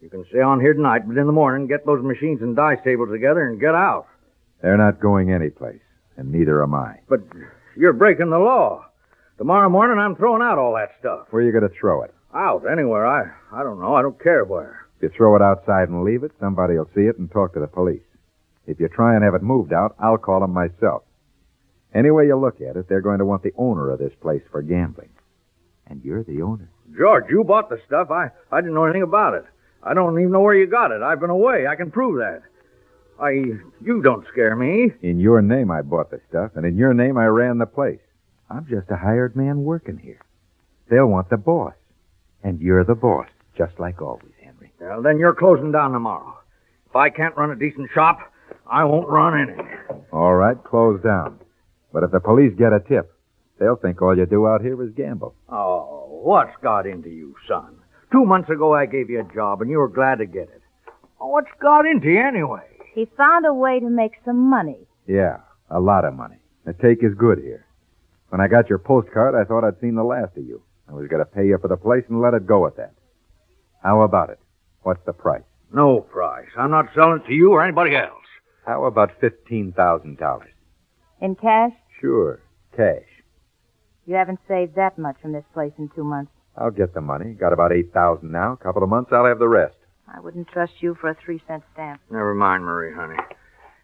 [0.00, 2.78] You can stay on here tonight, but in the morning, get those machines and dice
[2.84, 4.06] tables together and get out.
[4.62, 5.82] They're not going anyplace,
[6.16, 7.00] and neither am I.
[7.08, 7.20] But
[7.76, 8.86] you're breaking the law.
[9.36, 11.26] Tomorrow morning, I'm throwing out all that stuff.
[11.30, 12.14] Where are you going to throw it?
[12.34, 13.06] Out, anywhere.
[13.06, 13.94] I, I don't know.
[13.94, 14.86] I don't care where.
[15.00, 17.60] If you throw it outside and leave it, somebody will see it and talk to
[17.60, 18.02] the police.
[18.66, 21.04] If you try and have it moved out, I'll call them myself.
[21.94, 24.42] Any way you look at it, they're going to want the owner of this place
[24.50, 25.08] for gambling.
[25.86, 26.68] And you're the owner.
[26.94, 28.10] George, you bought the stuff.
[28.10, 29.44] I, I didn't know anything about it.
[29.82, 31.00] I don't even know where you got it.
[31.00, 31.66] I've been away.
[31.66, 32.42] I can prove that.
[33.18, 34.92] I, you don't scare me.
[35.00, 38.00] In your name, I bought the stuff, and in your name, I ran the place.
[38.50, 40.20] I'm just a hired man working here.
[40.90, 41.72] They'll want the boss.
[42.42, 44.32] And you're the boss, just like always.
[44.80, 46.38] Well, then you're closing down tomorrow.
[46.88, 48.18] If I can't run a decent shop,
[48.66, 50.00] I won't run any.
[50.12, 51.38] All right, close down.
[51.92, 53.12] But if the police get a tip,
[53.58, 55.34] they'll think all you do out here is gamble.
[55.48, 57.76] Oh, what's got into you, son?
[58.10, 60.62] Two months ago, I gave you a job, and you were glad to get it.
[61.18, 62.66] What's got into you anyway?
[62.94, 64.78] He found a way to make some money.
[65.06, 65.38] Yeah,
[65.70, 66.36] a lot of money.
[66.64, 67.66] The take is good here.
[68.30, 70.62] When I got your postcard, I thought I'd seen the last of you.
[70.88, 72.94] I was going to pay you for the place and let it go at that.
[73.82, 74.38] How about it?
[74.82, 75.42] What's the price?
[75.72, 76.48] No price.
[76.56, 78.14] I'm not selling it to you or anybody else.
[78.66, 80.40] How about $15,000?
[81.20, 81.72] In cash?
[82.00, 82.40] Sure,
[82.76, 83.02] cash.
[84.06, 86.32] You haven't saved that much from this place in two months.
[86.56, 87.32] I'll get the money.
[87.32, 88.52] Got about 8000 now.
[88.52, 89.76] A couple of months, I'll have the rest.
[90.12, 92.00] I wouldn't trust you for a three cent stamp.
[92.10, 93.16] Never mind, Marie, honey.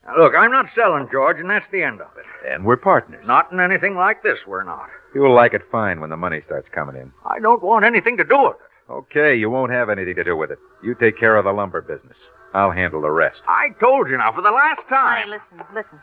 [0.05, 2.53] Now, look, I'm not selling, George, and that's the end of it.
[2.53, 3.25] And we're partners.
[3.27, 4.89] Not in anything like this, we're not.
[5.15, 7.13] You'll like it fine when the money starts coming in.
[7.25, 8.71] I don't want anything to do with it.
[8.89, 10.59] Okay, you won't have anything to do with it.
[10.83, 12.17] You take care of the lumber business.
[12.55, 13.41] I'll handle the rest.
[13.49, 15.29] I told you now for the last time.
[15.29, 16.01] Honey, listen, listen.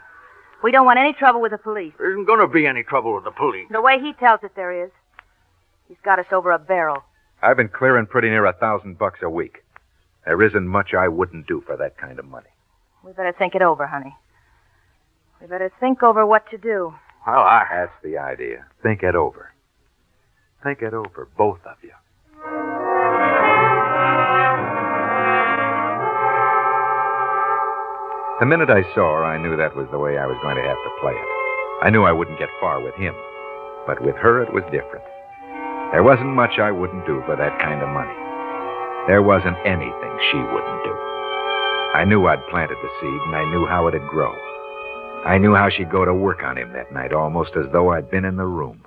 [0.61, 1.93] We don't want any trouble with the police.
[1.97, 3.67] There isn't going to be any trouble with the police.
[3.71, 4.91] The way he tells it there is.
[5.87, 7.03] He's got us over a barrel.
[7.41, 9.63] I've been clearing pretty near a thousand bucks a week.
[10.25, 12.47] There isn't much I wouldn't do for that kind of money.
[13.03, 14.15] We better think it over, honey.
[15.41, 16.93] We better think over what to do.
[17.27, 17.65] Well, I.
[17.69, 18.65] That's the idea.
[18.81, 19.51] Think it over.
[20.63, 21.91] Think it over, both of you.
[28.43, 30.67] The minute I saw her, I knew that was the way I was going to
[30.67, 31.29] have to play it.
[31.81, 33.15] I knew I wouldn't get far with him.
[33.87, 35.05] But with her, it was different.
[35.95, 38.11] There wasn't much I wouldn't do for that kind of money.
[39.07, 40.95] There wasn't anything she wouldn't do.
[41.95, 44.35] I knew I'd planted the seed, and I knew how it'd grow.
[45.23, 48.11] I knew how she'd go to work on him that night, almost as though I'd
[48.11, 48.83] been in the room.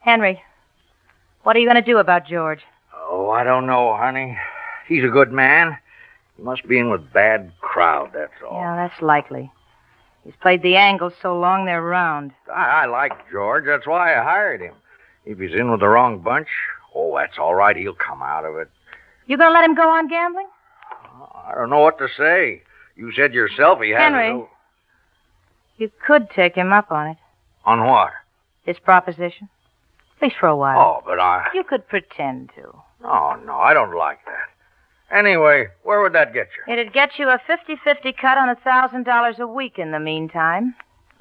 [0.00, 0.42] Henry,
[1.42, 2.60] what are you going to do about George?
[2.94, 4.36] Oh, I don't know, honey.
[4.86, 5.76] He's a good man.
[6.36, 8.60] He must be in with bad crowd, that's all.
[8.60, 9.50] Yeah, that's likely.
[10.24, 12.32] He's played the angles so long they're round.
[12.54, 13.64] I, I like George.
[13.66, 14.74] That's why I hired him.
[15.24, 16.48] If he's in with the wrong bunch,
[16.94, 17.76] oh, that's all right.
[17.76, 18.68] He'll come out of it.
[19.26, 20.48] You going to let him go on gambling?
[21.44, 22.62] I don't know what to say.
[22.96, 24.28] You said yourself he has Henry.
[24.30, 24.48] no-
[25.76, 27.16] You could take him up on it.
[27.64, 28.12] On what?
[28.64, 29.48] His proposition.
[30.18, 30.78] At least for a while.
[30.78, 31.46] Oh, but I.
[31.54, 32.74] You could pretend to.
[33.04, 35.16] Oh, no, I don't like that.
[35.16, 36.72] Anyway, where would that get you?
[36.72, 40.74] It'd get you a 50-50 cut on a $1,000 a week in the meantime.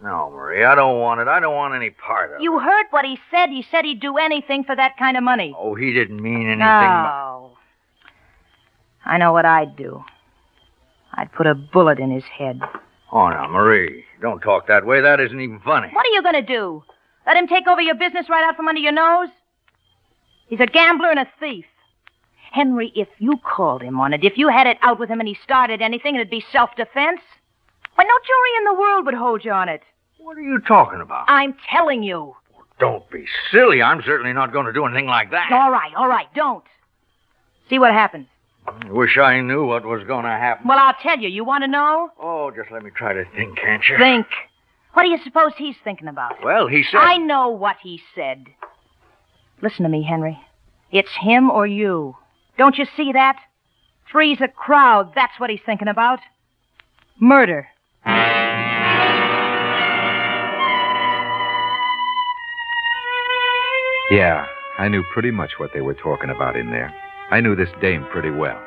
[0.04, 1.28] No, Marie, I don't want it.
[1.28, 2.44] I don't want any part of it.
[2.44, 3.50] You heard what he said.
[3.50, 5.56] He said he'd do anything for that kind of money.
[5.58, 6.60] Oh, he didn't mean anything.
[6.60, 6.66] No.
[6.66, 7.58] Oh.
[9.06, 10.04] I know what I'd do.
[11.14, 12.60] I'd put a bullet in his head.
[13.12, 15.02] Oh, now, Marie, don't talk that way.
[15.02, 15.90] That isn't even funny.
[15.94, 16.84] What are you going to do?
[17.28, 19.30] Let him take over your business right out from under your nose?
[20.48, 21.66] He's a gambler and a thief.
[22.52, 25.28] Henry, if you called him on it, if you had it out with him and
[25.28, 27.20] he started anything, it'd be self-defense.
[27.96, 29.82] Why, no jury in the world would hold you on it.
[30.20, 31.26] What are you talking about?
[31.28, 32.36] I'm telling you.
[32.80, 33.82] Don't be silly.
[33.82, 35.52] I'm certainly not going to do anything like that.
[35.52, 36.64] All right, all right, don't.
[37.70, 38.28] See what happens.
[38.68, 40.68] I wish I knew what was going to happen.
[40.68, 41.28] Well, I'll tell you.
[41.28, 42.10] You want to know?
[42.22, 43.98] Oh, just let me try to think, can't you?
[43.98, 44.28] Think.
[44.94, 46.44] What do you suppose he's thinking about?
[46.44, 46.98] Well, he said.
[46.98, 48.46] I know what he said.
[49.62, 50.40] Listen to me, Henry.
[50.92, 52.16] It's him or you.
[52.58, 53.38] Don't you see that?
[54.12, 55.12] Three's a crowd.
[55.16, 56.20] That's what he's thinking about.
[57.20, 57.68] Murder.
[64.10, 64.46] Yeah,
[64.80, 66.94] I knew pretty much what they were talking about in there.
[67.30, 68.58] I knew this dame pretty well.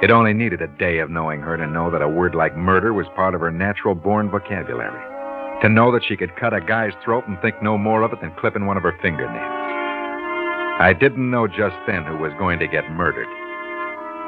[0.00, 2.92] It only needed a day of knowing her to know that a word like murder
[2.92, 5.09] was part of her natural born vocabulary.
[5.62, 8.20] To know that she could cut a guy's throat and think no more of it
[8.22, 9.60] than clipping one of her fingernails.
[10.80, 13.28] I didn't know just then who was going to get murdered.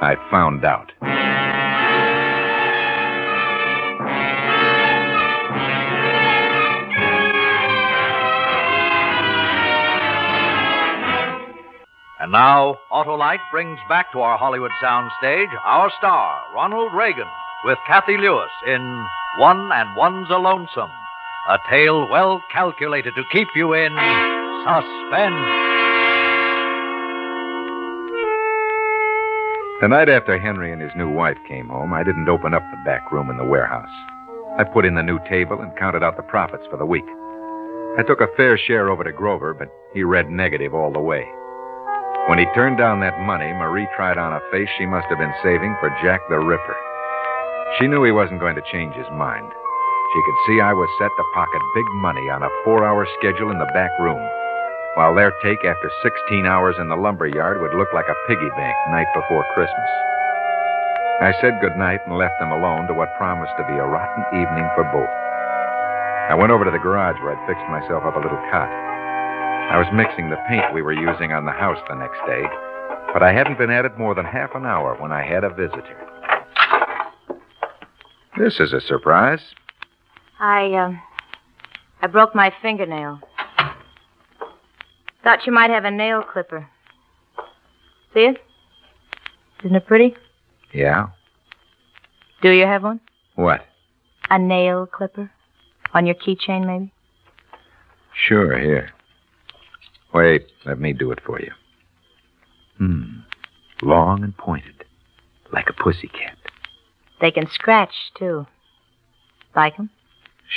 [0.03, 0.93] I found out.
[12.21, 17.27] And now, Autolite brings back to our Hollywood soundstage our star, Ronald Reagan,
[17.65, 19.07] with Cathy Lewis in
[19.39, 20.91] One and One's a Lonesome,
[21.49, 23.91] a tale well calculated to keep you in
[24.63, 25.43] suspense.
[29.81, 32.77] The night after Henry and his new wife came home, I didn't open up the
[32.85, 33.91] back room in the warehouse.
[34.57, 37.09] I put in the new table and counted out the profits for the week.
[37.99, 41.27] I took a fair share over to Grover, but he read negative all the way.
[42.29, 45.35] When he turned down that money, Marie tried on a face she must have been
[45.43, 46.77] saving for Jack the Ripper.
[47.81, 49.51] She knew he wasn't going to change his mind.
[50.13, 53.51] She could see I was set to pocket big money on a four hour schedule
[53.51, 54.21] in the back room,
[54.93, 58.51] while their take after 16 hours in the lumber yard would look like a piggy
[58.53, 59.91] bank night before Christmas.
[61.25, 64.21] I said good night and left them alone to what promised to be a rotten
[64.37, 65.09] evening for both.
[66.29, 68.69] I went over to the garage where I'd fixed myself up a little cot.
[68.69, 72.45] I was mixing the paint we were using on the house the next day,
[73.15, 75.49] but I hadn't been at it more than half an hour when I had a
[75.49, 75.97] visitor.
[78.37, 79.41] This is a surprise.
[80.43, 81.01] I, um,
[82.03, 83.21] I broke my fingernail.
[85.23, 86.69] Thought you might have a nail clipper.
[88.13, 88.39] See it?
[89.63, 90.17] Isn't it pretty?
[90.75, 91.11] Yeah?
[92.43, 92.99] Do you have one?
[93.37, 93.61] What?
[94.31, 95.31] A nail clipper?
[95.95, 96.93] On your keychain, maybe?
[98.13, 98.91] Sure, here.
[100.13, 101.53] Wait, let me do it for you.
[102.79, 103.21] Hmm.
[103.81, 104.85] Long and pointed,
[105.53, 106.37] like a pussy cat.
[107.21, 108.49] They can scratch, too.
[109.55, 109.91] Like 'em?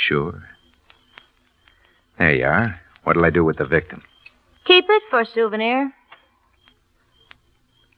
[0.04, 0.42] Sure.
[2.18, 2.80] There you are.
[3.04, 4.02] What'll I do with the victim?
[4.64, 5.92] Keep it for a souvenir.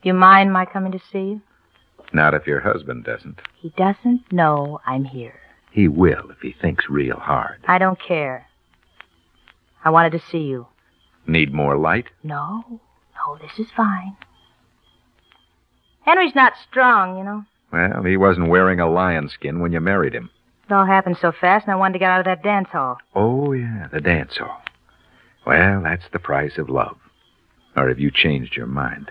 [0.03, 1.43] You mind my coming to see you?
[2.13, 3.41] Not if your husband doesn't.
[3.57, 5.41] He doesn't know I'm here.
[5.71, 7.59] He will if he thinks real hard.
[7.67, 8.47] I don't care.
[9.85, 10.67] I wanted to see you.
[11.27, 12.07] Need more light?
[12.23, 14.17] No, no, this is fine.
[16.03, 17.45] Henry's not strong, you know.
[17.71, 20.31] Well, he wasn't wearing a lion skin when you married him.
[20.69, 22.99] It all happened so fast, and I wanted to get out of that dance hall.
[23.15, 24.61] Oh, yeah, the dance hall.
[25.47, 26.99] Well, that's the price of love.
[27.75, 29.11] Or have you changed your mind?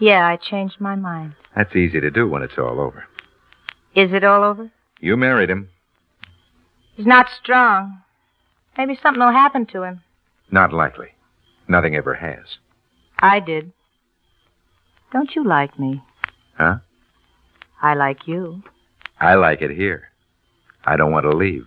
[0.00, 1.34] Yeah, I changed my mind.
[1.54, 3.04] That's easy to do when it's all over.
[3.94, 4.72] Is it all over?
[4.98, 5.68] You married him.
[6.94, 8.00] He's not strong.
[8.78, 10.00] Maybe something will happen to him.
[10.50, 11.08] Not likely.
[11.68, 12.56] Nothing ever has.
[13.18, 13.72] I did.
[15.12, 16.02] Don't you like me?
[16.56, 16.76] Huh?
[17.82, 18.62] I like you.
[19.20, 20.08] I like it here.
[20.84, 21.66] I don't want to leave.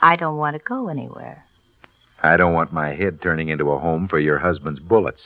[0.00, 1.44] I don't want to go anywhere.
[2.22, 5.20] I don't want my head turning into a home for your husband's bullets.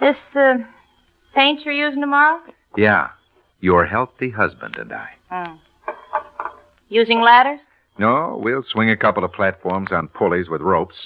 [0.00, 0.54] This, uh,
[1.34, 2.40] paint you're using tomorrow?
[2.76, 3.10] Yeah,
[3.60, 5.08] your healthy husband and I.
[5.30, 5.56] Hmm.
[6.88, 7.60] Using ladders?
[7.98, 10.96] No, we'll swing a couple of platforms on pulleys with ropes.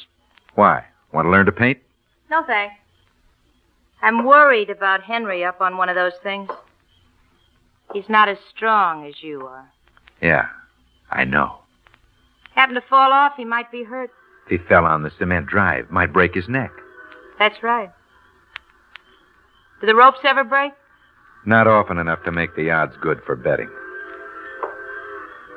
[0.54, 0.84] Why?
[1.12, 1.78] Want to learn to paint?
[2.30, 2.74] No, thanks.
[4.02, 6.50] I'm worried about Henry up on one of those things.
[7.92, 9.70] He's not as strong as you are.
[10.20, 10.46] Yeah,
[11.10, 11.58] I know.
[12.54, 14.10] Happen to fall off, he might be hurt.
[14.46, 16.70] If he fell on the cement drive, might break his neck.
[17.38, 17.90] That's right.
[19.80, 20.72] Do the ropes ever break?
[21.44, 23.70] Not often enough to make the odds good for betting.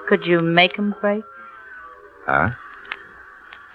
[0.08, 1.24] Could you make 'em break?
[2.26, 2.50] Huh?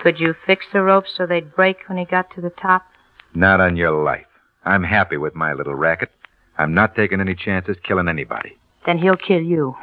[0.01, 2.87] Could you fix the ropes so they'd break when he got to the top?
[3.35, 4.26] Not on your life.
[4.64, 6.11] I'm happy with my little racket.
[6.59, 8.57] I'm not taking any chances killing anybody.
[8.87, 9.76] Then he'll kill you.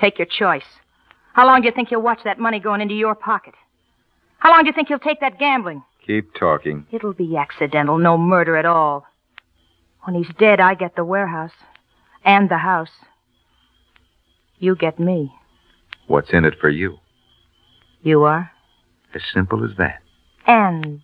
[0.00, 0.64] Take your choice.
[1.32, 3.54] How long do you think he'll watch that money going into your pocket?
[4.38, 5.82] How long do you think he'll take that gambling?
[6.06, 6.86] Keep talking.
[6.92, 9.06] It'll be accidental, no murder at all.
[10.02, 11.52] When he's dead, I get the warehouse
[12.24, 12.90] and the house.
[14.58, 15.32] You get me.
[16.06, 16.98] What's in it for you?
[18.02, 18.50] You are?
[19.14, 20.02] As simple as that.
[20.46, 21.00] And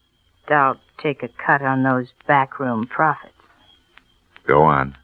[0.49, 3.33] I'll take a cut on those backroom profits.
[4.47, 4.97] Go on.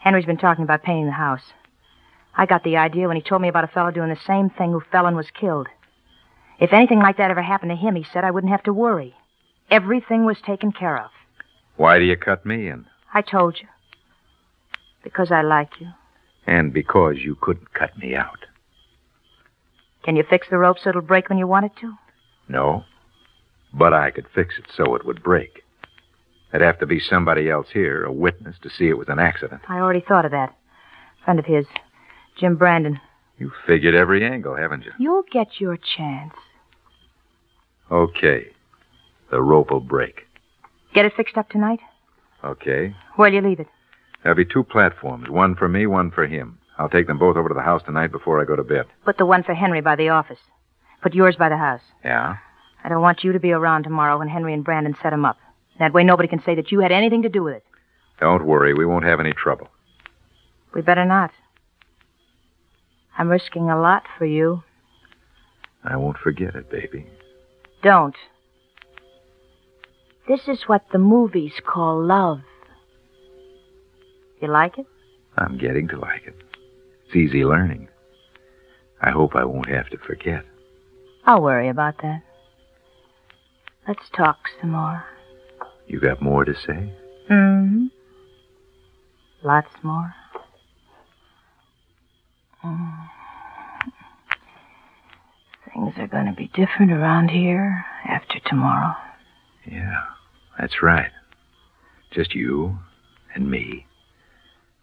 [0.00, 1.42] Henry's been talking about painting the house.
[2.34, 4.72] I got the idea when he told me about a fellow doing the same thing
[4.72, 5.68] who fell and was killed.
[6.58, 9.14] If anything like that ever happened to him, he said, I wouldn't have to worry.
[9.70, 11.10] Everything was taken care of.
[11.76, 12.86] Why do you cut me in?
[13.12, 13.68] I told you.
[15.02, 15.88] Because I like you.
[16.46, 18.38] And because you couldn't cut me out.
[20.04, 21.94] Can you fix the rope so it'll break when you want it to?
[22.48, 22.84] No.
[23.72, 25.62] But I could fix it so it would break.
[26.50, 29.62] There'd have to be somebody else here, a witness, to see it was an accident.
[29.68, 30.50] I already thought of that.
[30.50, 31.64] A Friend of his,
[32.38, 33.00] Jim Brandon.
[33.38, 34.92] You figured every angle, haven't you?
[34.98, 36.34] You'll get your chance.
[37.90, 38.46] Okay.
[39.30, 40.22] The rope will break.
[40.94, 41.80] Get it fixed up tonight?
[42.44, 42.94] Okay.
[43.16, 43.68] Where'll you leave it?
[44.22, 46.58] There'll be two platforms, one for me, one for him.
[46.78, 48.86] I'll take them both over to the house tonight before I go to bed.
[49.04, 50.38] Put the one for Henry by the office.
[51.02, 51.82] Put yours by the house.
[52.04, 52.36] Yeah?
[52.84, 55.38] I don't want you to be around tomorrow when Henry and Brandon set him up.
[55.78, 57.64] That way nobody can say that you had anything to do with it.
[58.20, 59.68] Don't worry, we won't have any trouble.
[60.74, 61.30] We better not.
[63.16, 64.62] I'm risking a lot for you.
[65.84, 67.06] I won't forget it, baby.
[67.82, 68.16] Don't.
[70.28, 72.40] This is what the movies call love.
[74.40, 74.86] You like it?
[75.36, 76.36] I'm getting to like it.
[77.06, 77.88] It's easy learning.
[79.00, 80.44] I hope I won't have to forget.
[81.24, 82.22] I'll worry about that.
[83.86, 85.04] Let's talk some more.
[85.86, 86.92] You got more to say?
[87.30, 87.86] Mm-hmm.
[89.42, 90.14] Lots more.
[92.64, 93.08] Mm.
[95.72, 98.94] Things are going to be different around here after tomorrow.
[99.66, 100.00] Yeah,
[100.58, 101.10] that's right.
[102.10, 102.78] Just you
[103.34, 103.86] and me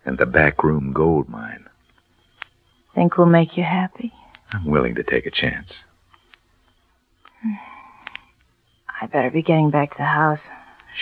[0.05, 1.65] and the backroom gold mine.
[2.95, 4.11] Think we'll make you happy?
[4.51, 5.67] I'm willing to take a chance.
[9.01, 10.39] I better be getting back to the house.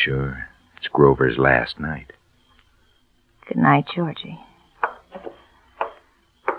[0.03, 0.49] Sure.
[0.77, 2.11] It's Grover's last night.
[3.47, 4.39] Good night, Georgie.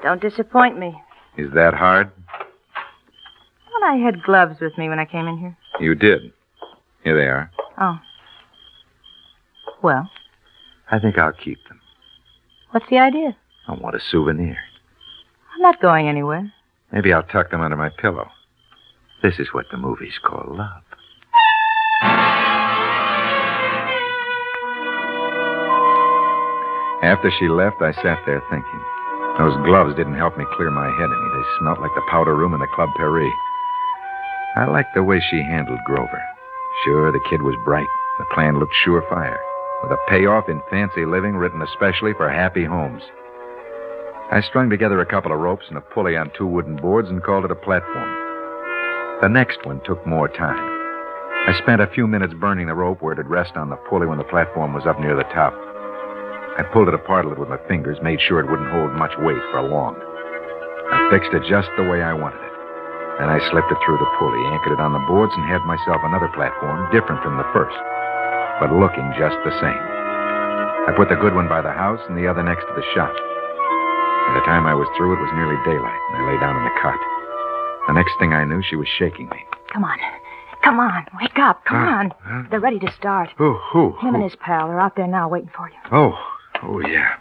[0.09, 0.99] Don't disappoint me.
[1.37, 2.11] Is that hard?
[3.67, 5.55] Thought I had gloves with me when I came in here.
[5.81, 6.33] You did.
[7.05, 7.51] Here they are.
[7.79, 7.99] Oh.
[9.83, 10.11] Well,
[10.91, 11.79] I think I'll keep them.
[12.71, 13.37] what's the idea?
[13.67, 14.57] I want a souvenir.
[15.55, 16.51] I'm not going anywhere.
[16.91, 18.29] Maybe I'll tuck them under my pillow.
[19.23, 20.85] This is what the movies call love.
[27.03, 28.98] After she left, I sat there thinking.
[29.39, 31.29] Those gloves didn't help me clear my head any.
[31.31, 33.33] They smelt like the powder room in the Club Paris.
[34.57, 36.23] I liked the way she handled Grover.
[36.85, 37.87] Sure, the kid was bright.
[38.19, 39.39] The plan looked surefire,
[39.83, 43.03] with a payoff in fancy living written especially for happy homes.
[44.33, 47.23] I strung together a couple of ropes and a pulley on two wooden boards and
[47.23, 48.11] called it a platform.
[49.23, 50.59] The next one took more time.
[51.47, 54.19] I spent a few minutes burning the rope where it'd rest on the pulley when
[54.19, 55.55] the platform was up near the top.
[56.59, 59.15] I pulled it apart a little with my fingers, made sure it wouldn't hold much
[59.23, 59.95] weight for long.
[60.91, 62.55] I fixed it just the way I wanted it.
[63.23, 66.03] Then I slipped it through the pulley, anchored it on the boards, and had myself
[66.03, 67.79] another platform, different from the first,
[68.59, 69.85] but looking just the same.
[70.87, 73.15] I put the good one by the house and the other next to the shop.
[73.15, 76.67] By the time I was through, it was nearly daylight, and I lay down in
[76.67, 76.99] the cot.
[77.87, 79.47] The next thing I knew, she was shaking me.
[79.73, 79.99] Come on.
[80.63, 81.07] Come on.
[81.21, 81.65] Wake up.
[81.65, 82.49] Come on.
[82.51, 83.31] They're ready to start.
[83.39, 83.95] Who, who?
[84.03, 85.79] Him and his pal They're out there now waiting for you.
[85.93, 86.19] Oh,
[86.63, 87.17] oh, yeah.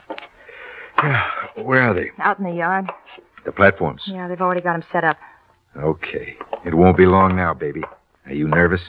[1.03, 1.23] Yeah,
[1.55, 2.11] where are they?
[2.19, 2.89] Out in the yard.
[3.45, 4.01] The platforms.
[4.07, 5.17] Yeah, they've already got them set up.
[5.77, 6.35] Okay.
[6.65, 7.83] It won't be long now, baby.
[8.25, 8.81] Are you nervous?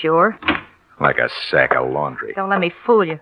[0.00, 0.38] Sure.
[1.00, 2.32] Like a sack of laundry.
[2.34, 3.18] Don't let me fool you.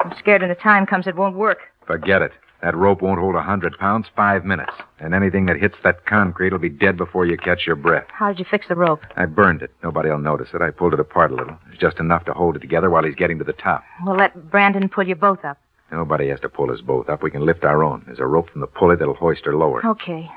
[0.00, 1.58] I'm scared when the time comes it won't work.
[1.86, 2.32] Forget it.
[2.62, 4.72] That rope won't hold a hundred pounds five minutes.
[4.98, 8.06] And anything that hits that concrete will be dead before you catch your breath.
[8.08, 9.00] How did you fix the rope?
[9.16, 9.70] I burned it.
[9.82, 10.62] Nobody'll notice it.
[10.62, 11.58] I pulled it apart a little.
[11.70, 13.84] It's just enough to hold it together while he's getting to the top.
[14.04, 15.58] We'll let Brandon pull you both up.
[15.92, 17.22] Nobody has to pull us both up.
[17.22, 18.02] We can lift our own.
[18.06, 19.84] There's a rope from the pulley that'll hoist her lower.
[19.86, 20.28] Okay.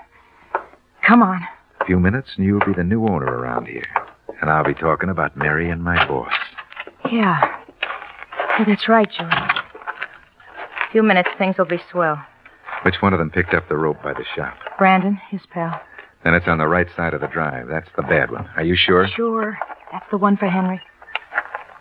[1.08, 1.42] Come on.
[1.82, 3.88] A few minutes, and you'll be the new owner around here.
[4.42, 6.32] And I'll be talking about Mary and my boss.
[7.12, 7.40] Yeah.
[8.60, 9.32] Yeah, that's right, George.
[9.32, 12.24] A few minutes, things will be swell.
[12.84, 14.58] Which one of them picked up the rope by the shop?
[14.78, 15.80] Brandon, his pal.
[16.24, 17.68] Then it's on the right side of the drive.
[17.68, 18.50] That's the bad one.
[18.56, 19.08] Are you sure?
[19.08, 19.58] Sure.
[19.92, 20.82] That's the one for Henry.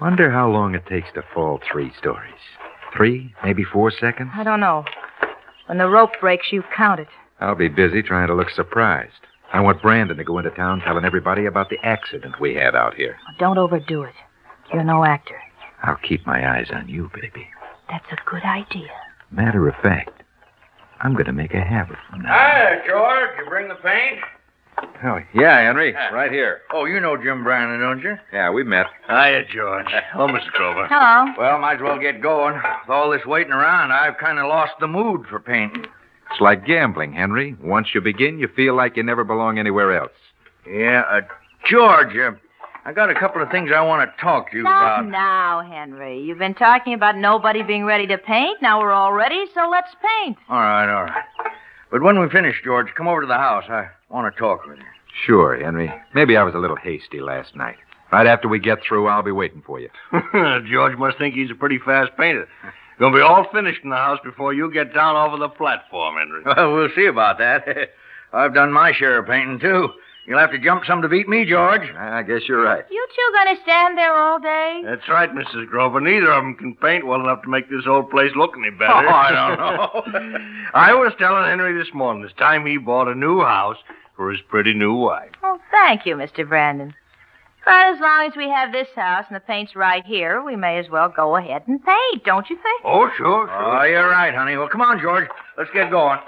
[0.00, 2.34] Wonder how long it takes to fall three stories.
[2.96, 4.30] Three, maybe four seconds?
[4.34, 4.84] I don't know.
[5.66, 7.08] When the rope breaks, you count it.
[7.40, 9.12] I'll be busy trying to look surprised.
[9.52, 12.94] I want Brandon to go into town telling everybody about the accident we had out
[12.94, 13.16] here.
[13.38, 14.14] Don't overdo it.
[14.72, 15.38] You're no actor.
[15.82, 17.46] I'll keep my eyes on you, baby.
[17.88, 18.88] That's a good idea.
[19.30, 20.22] Matter of fact,
[21.00, 22.30] I'm going to make a habit from now.
[22.32, 23.30] Hi, George.
[23.38, 24.18] You bring the paint?
[25.04, 25.92] Oh, yeah, Henry.
[26.12, 26.60] Right here.
[26.72, 28.16] Oh, you know Jim Brandon, don't you?
[28.32, 28.86] Yeah, we met.
[29.08, 29.86] Hiya, George.
[30.12, 30.50] Hello, Mr.
[30.52, 30.86] Grover.
[30.88, 31.32] Hello.
[31.38, 32.54] Well, might as well get going.
[32.54, 35.84] With all this waiting around, I've kind of lost the mood for painting.
[36.30, 37.56] It's like gambling, Henry.
[37.62, 40.12] Once you begin, you feel like you never belong anywhere else.
[40.68, 41.20] Yeah, uh,
[41.70, 42.32] George, uh,
[42.84, 45.10] I got a couple of things I want to talk to you Not about.
[45.10, 46.20] now, Henry.
[46.20, 48.60] You've been talking about nobody being ready to paint.
[48.60, 49.90] Now we're all ready, so let's
[50.24, 50.36] paint.
[50.48, 51.24] All right, all right.
[51.90, 53.64] But when we finish, George, come over to the house.
[53.68, 54.84] I want to talk with you.
[55.24, 55.92] Sure, Henry.
[56.14, 57.76] Maybe I was a little hasty last night.
[58.12, 59.88] Right after we get through, I'll be waiting for you.
[60.70, 62.48] George must think he's a pretty fast painter.
[62.98, 66.42] Gonna be all finished in the house before you get down over the platform, Henry.
[66.46, 67.66] Well, we'll see about that.
[68.32, 69.90] I've done my share of painting, too.
[70.26, 71.82] You'll have to jump some to beat me, George.
[71.96, 72.84] I guess you're right.
[72.90, 74.82] You two gonna stand there all day?
[74.84, 75.68] That's right, Mrs.
[75.68, 76.00] Grover.
[76.00, 78.92] Neither of them can paint well enough to make this old place look any better.
[78.92, 80.38] Oh, I don't know.
[80.74, 83.76] I was telling Henry this morning it's time he bought a new house
[84.16, 85.30] for his pretty new wife.
[85.44, 86.48] Oh, thank you, Mr.
[86.48, 86.92] Brandon.
[87.64, 90.78] But as long as we have this house and the paint's right here, we may
[90.78, 92.82] as well go ahead and paint, don't you think?
[92.84, 93.50] Oh, sure, sure.
[93.50, 94.56] Oh, you're right, honey.
[94.56, 95.28] Well, come on, George.
[95.58, 96.18] Let's get going.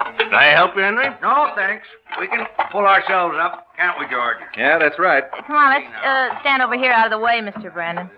[0.00, 1.08] Can I help you, Henry?
[1.22, 1.86] No, thanks.
[2.18, 4.38] We can pull ourselves up, can't we, George?
[4.56, 5.24] Yeah, that's right.
[5.46, 7.72] Come on, let's uh, stand over here out of the way, Mr.
[7.72, 8.08] Brandon.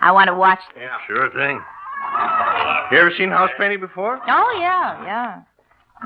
[0.00, 0.82] I want to watch this.
[0.84, 1.60] Yeah, sure thing.
[2.92, 4.20] You ever seen house painting before?
[4.28, 5.42] Oh, yeah, yeah.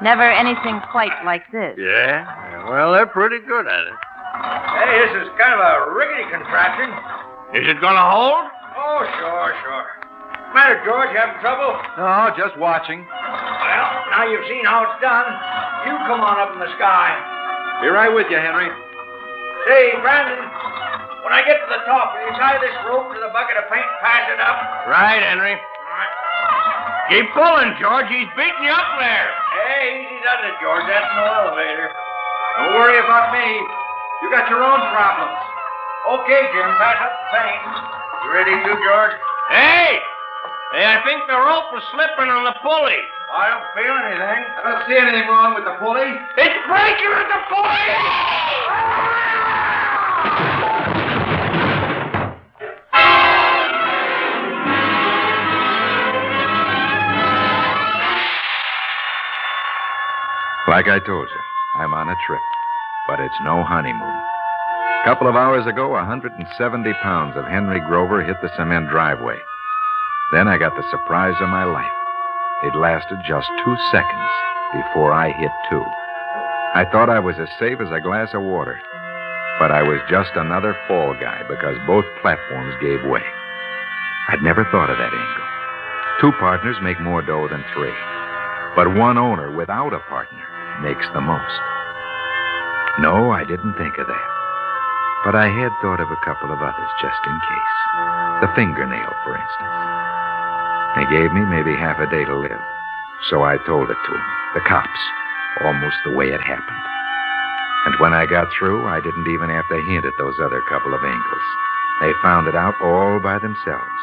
[0.03, 1.77] Never anything quite like this.
[1.79, 2.25] Yeah?
[2.27, 3.95] Yeah, Well, they're pretty good at it.
[4.35, 6.91] Hey, this is kind of a rickety contraption.
[7.55, 8.51] Is it gonna hold?
[8.77, 9.87] Oh, sure, sure.
[10.53, 11.11] Matter, George?
[11.15, 11.79] You Having trouble?
[11.99, 13.07] No, just watching.
[13.07, 15.27] Well, now you've seen how it's done.
[15.91, 17.19] You come on up in the sky.
[17.83, 18.71] Be right with you, Henry.
[19.67, 20.39] Say, Brandon,
[21.27, 23.67] when I get to the top, will you tie this rope to the bucket of
[23.67, 24.87] paint and pass it up?
[24.87, 25.59] Right, Henry.
[27.11, 28.07] Keep pulling, George.
[28.07, 29.29] He's beating you up there.
[29.67, 30.87] Hey, easy does it, George.
[30.87, 31.91] That's no elevator.
[31.91, 33.45] Don't worry about me.
[34.23, 35.43] You got your own problems.
[36.23, 37.63] Okay, Jim, pass up the paint.
[38.23, 39.19] You ready too, George?
[39.51, 39.99] Hey!
[40.71, 43.03] Hey, I think the rope was slipping on the pulley.
[43.35, 44.41] I don't feel anything.
[44.47, 46.07] I don't see anything wrong with the pulley.
[46.39, 47.91] It's breaking at the pulley!
[60.71, 61.43] Like I told you,
[61.83, 62.41] I'm on a trip,
[63.09, 64.23] but it's no honeymoon.
[65.03, 66.39] A couple of hours ago, 170
[67.03, 69.39] pounds of Henry Grover hit the cement driveway.
[70.31, 72.04] Then I got the surprise of my life.
[72.65, 74.31] It lasted just two seconds
[74.73, 75.85] before I hit two.
[76.75, 78.81] I thought I was as safe as a glass of water,
[79.61, 83.23] but I was just another fall guy because both platforms gave way.
[84.29, 85.49] I'd never thought of that angle.
[86.21, 87.95] Two partners make more dough than three,
[88.75, 90.43] but one owner without a partner
[90.81, 91.61] makes the most.
[92.99, 94.29] No, I didn't think of that.
[95.25, 97.77] But I had thought of a couple of others just in case.
[98.41, 100.04] The fingernail, for instance.
[100.97, 102.63] They gave me maybe half a day to live.
[103.31, 105.01] So I told it to them, the cops,
[105.63, 106.85] almost the way it happened.
[107.87, 110.95] And when I got through, I didn't even have to hint at those other couple
[110.95, 111.47] of angles.
[112.01, 114.01] They found it out all by themselves.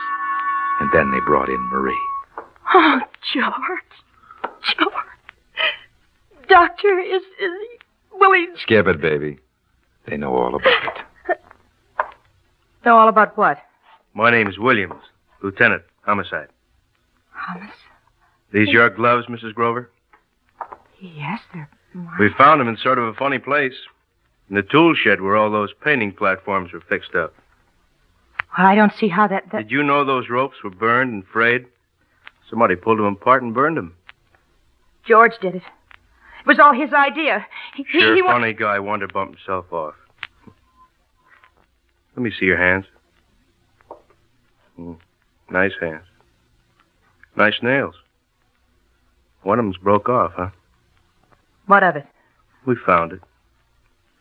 [0.80, 2.00] And then they brought in Marie.
[2.74, 3.00] Oh,
[3.34, 3.54] George.
[4.78, 4.92] George.
[6.48, 7.78] Doctor, is, is he.
[8.14, 9.40] Will he Skip it, baby.
[10.08, 10.98] They know all about
[11.30, 11.38] it.
[12.86, 13.58] Know all about what?
[14.14, 15.02] My name's Williams,
[15.42, 16.48] Lieutenant, homicide.
[17.48, 17.70] Thomas?
[18.54, 19.54] These your gloves, Mrs.
[19.54, 19.90] Grover?
[21.00, 21.70] Yes, they're.
[22.20, 23.74] We found them in sort of a funny place.
[24.50, 27.34] In the tool shed where all those painting platforms were fixed up.
[28.58, 29.46] Well, I don't see how that.
[29.52, 29.58] that...
[29.64, 31.66] Did you know those ropes were burned and frayed?
[32.50, 33.96] Somebody pulled them apart and burned them.
[35.08, 35.64] George did it.
[36.42, 37.46] It was all his idea.
[37.76, 39.96] He, he- Sure, he wa- funny guy wanted to bump himself off.
[42.16, 42.86] Let me see your hands.
[44.76, 44.94] Hmm,
[45.50, 46.04] Nice hands.
[47.36, 47.96] Nice nails.
[49.44, 50.50] One of them's broke off, huh?
[51.66, 52.06] What of it?
[52.66, 53.22] We found it.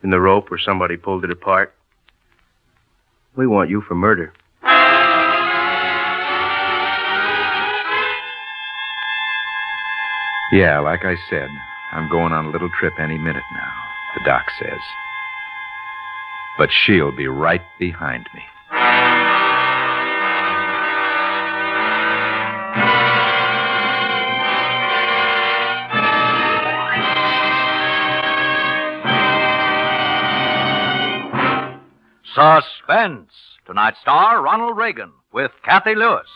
[0.02, 1.74] In the rope where somebody pulled it apart.
[3.36, 4.32] We want you for murder.
[10.52, 11.48] Yeah, like I said,
[11.92, 13.72] I'm going on a little trip any minute now,
[14.16, 14.80] the doc says.
[16.58, 18.42] But she'll be right behind me.
[32.40, 33.30] Suspense.
[33.66, 36.26] Tonight's star, Ronald Reagan, with Cathy Lewis.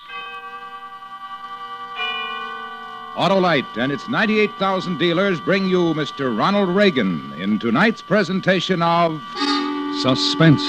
[3.15, 6.37] Autolite and its 98,000 dealers bring you Mr.
[6.37, 9.19] Ronald Reagan in tonight's presentation of
[10.03, 10.63] Suspense.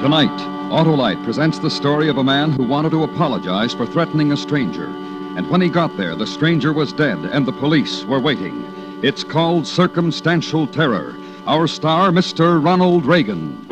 [0.00, 0.38] Tonight,
[0.72, 4.86] Autolite presents the story of a man who wanted to apologize for threatening a stranger.
[5.36, 8.77] And when he got there, the stranger was dead and the police were waiting.
[9.00, 11.14] It's called Circumstantial Terror.
[11.46, 12.62] Our star, Mr.
[12.62, 13.64] Ronald Reagan.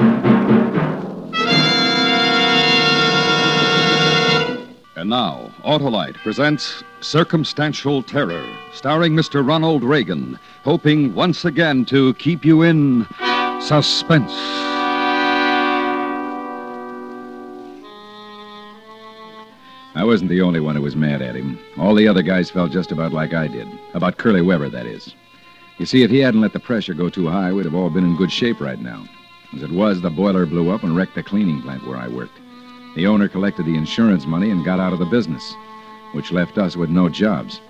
[4.95, 9.45] And now, Autolite presents Circumstantial Terror, starring Mr.
[9.45, 13.05] Ronald Reagan, hoping once again to keep you in
[13.61, 14.33] suspense.
[19.97, 21.59] I wasn't the only one who was mad at him.
[21.79, 23.67] All the other guys felt just about like I did.
[23.95, 25.15] About Curly Weber, that is.
[25.79, 28.05] You see, if he hadn't let the pressure go too high, we'd have all been
[28.05, 29.07] in good shape right now.
[29.55, 32.39] As it was, the boiler blew up and wrecked the cleaning plant where I worked.
[32.95, 35.55] The owner collected the insurance money and got out of the business,
[36.13, 37.63] which left us with no jobs.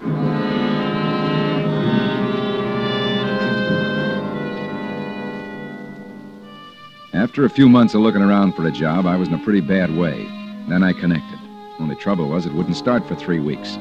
[7.12, 9.60] After a few months of looking around for a job, I was in a pretty
[9.60, 10.24] bad way.
[10.68, 11.35] Then I connected.
[11.78, 13.76] Only trouble was it wouldn't start for three weeks.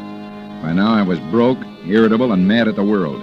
[0.61, 3.21] By now I was broke, irritable, and mad at the world.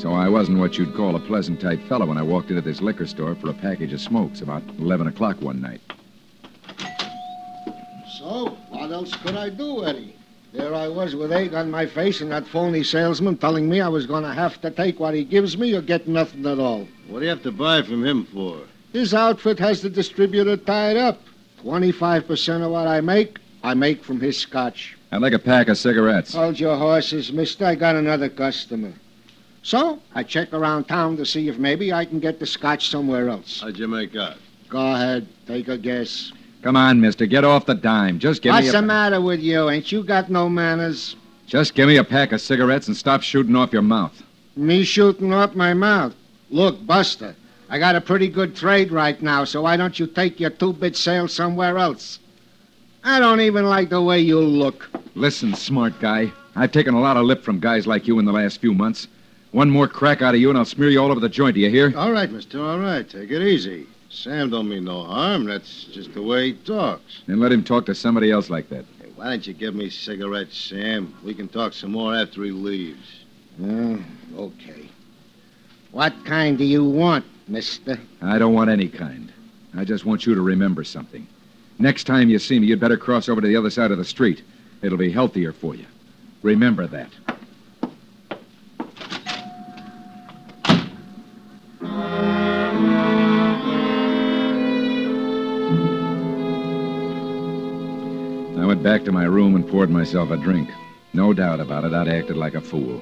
[0.00, 2.80] So I wasn't what you'd call a pleasant type fellow when I walked into this
[2.80, 5.80] liquor store for a package of smokes about 11 o'clock one night.
[8.18, 10.14] So, what else could I do, Eddie?
[10.52, 13.88] There I was with egg on my face and that phony salesman telling me I
[13.88, 16.88] was going to have to take what he gives me or get nothing at all.
[17.08, 18.60] What do you have to buy from him for?
[18.92, 21.20] His outfit has the distributor tied up.
[21.62, 24.96] 25% of what I make, I make from his scotch.
[25.10, 26.34] I'd like a pack of cigarettes.
[26.34, 27.64] Hold your horses, mister.
[27.64, 28.92] I got another customer.
[29.62, 33.28] So, I check around town to see if maybe I can get the scotch somewhere
[33.28, 33.60] else.
[33.60, 34.36] How'd you make out?
[34.68, 36.32] Go ahead, take a guess.
[36.62, 38.18] Come on, mister, get off the dime.
[38.18, 38.72] Just give What's me a...
[38.72, 39.68] What's the matter with you?
[39.68, 41.16] Ain't you got no manners?
[41.46, 44.22] Just give me a pack of cigarettes and stop shooting off your mouth.
[44.56, 46.14] Me shooting off my mouth.
[46.50, 47.34] Look, Buster,
[47.68, 50.96] I got a pretty good trade right now, so why don't you take your two-bit
[50.96, 52.18] sale somewhere else?
[53.04, 54.90] I don't even like the way you look.
[55.14, 56.32] Listen, smart guy.
[56.56, 59.06] I've taken a lot of lip from guys like you in the last few months.
[59.52, 61.60] One more crack out of you and I'll smear you all over the joint, do
[61.60, 61.96] you hear?
[61.96, 63.08] All right, mister, all right.
[63.08, 63.86] Take it easy.
[64.10, 65.44] Sam don't mean no harm.
[65.44, 67.22] That's just the way he talks.
[67.26, 68.84] Then let him talk to somebody else like that.
[69.00, 71.14] Hey, why don't you give me cigarettes, Sam?
[71.24, 73.24] We can talk some more after he leaves.
[73.62, 73.98] Uh,
[74.36, 74.88] okay.
[75.92, 77.98] What kind do you want, mister?
[78.20, 79.32] I don't want any kind.
[79.76, 81.26] I just want you to remember something.
[81.80, 84.04] Next time you see me, you'd better cross over to the other side of the
[84.04, 84.42] street.
[84.82, 85.86] It'll be healthier for you.
[86.42, 87.10] Remember that.
[98.60, 100.68] I went back to my room and poured myself a drink.
[101.12, 103.00] No doubt about it, I'd acted like a fool.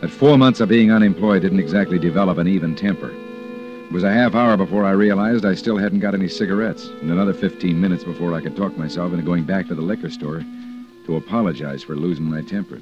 [0.00, 3.14] But four months of being unemployed didn't exactly develop an even temper.
[3.86, 7.08] It was a half hour before I realized I still hadn't got any cigarettes, and
[7.08, 10.44] another 15 minutes before I could talk myself into going back to the liquor store
[11.06, 12.80] to apologize for losing my temper.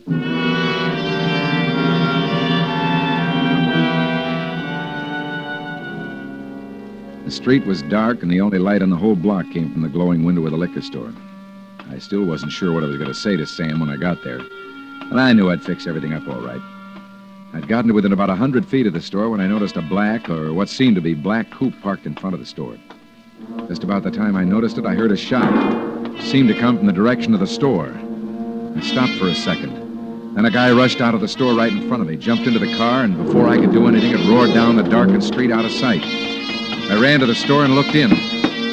[7.24, 9.90] The street was dark, and the only light on the whole block came from the
[9.90, 11.12] glowing window of the liquor store.
[11.90, 14.24] I still wasn't sure what I was going to say to Sam when I got
[14.24, 14.40] there,
[15.10, 16.62] but I knew I'd fix everything up all right.
[17.54, 19.82] I'd gotten to within about a hundred feet of the store when I noticed a
[19.82, 22.76] black, or what seemed to be black, coupe parked in front of the store.
[23.68, 25.52] Just about the time I noticed it, I heard a shot.
[26.16, 27.94] It seemed to come from the direction of the store.
[28.76, 30.34] I stopped for a second.
[30.34, 32.58] Then a guy rushed out of the store right in front of me, jumped into
[32.58, 35.64] the car, and before I could do anything, it roared down the darkened street out
[35.64, 36.02] of sight.
[36.02, 38.10] I ran to the store and looked in.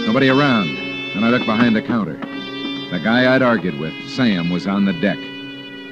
[0.08, 0.76] Nobody around.
[1.14, 2.18] Then I looked behind the counter.
[2.18, 5.20] The guy I'd argued with, Sam, was on the deck.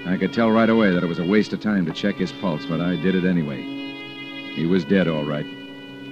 [0.06, 2.32] I could tell right away that it was a waste of time to check his
[2.34, 3.62] pulse, but I did it anyway.
[4.56, 5.46] He was dead, all right.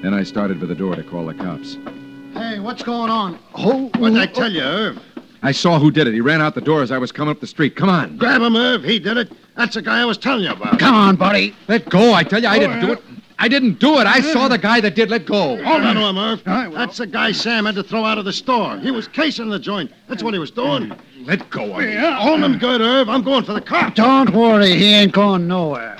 [0.01, 1.77] Then I started for the door to call the cops.
[2.33, 3.39] Hey, what's going on?
[3.55, 4.99] Oh, what did I tell you, Irv?
[5.41, 6.13] I saw who did it.
[6.13, 7.75] He ran out the door as I was coming up the street.
[7.75, 8.17] Come on.
[8.17, 8.83] Grab him, Irv.
[8.83, 9.31] He did it.
[9.55, 10.79] That's the guy I was telling you about.
[10.79, 11.55] Come on, buddy.
[11.67, 12.13] Let go.
[12.13, 13.03] I tell you, I didn't do it.
[13.39, 14.07] I didn't do it.
[14.07, 15.09] I saw the guy that did.
[15.09, 15.63] Let go.
[15.63, 16.43] Hold on to him, Irv.
[16.73, 18.77] That's the guy Sam had to throw out of the store.
[18.79, 19.91] He was casing the joint.
[20.07, 20.89] That's what he was doing.
[20.89, 20.99] Mm.
[21.27, 21.93] Let go of me.
[21.93, 23.09] Hold him good, Irv.
[23.09, 23.95] I'm going for the cop.
[23.95, 25.97] Don't worry, he ain't going nowhere.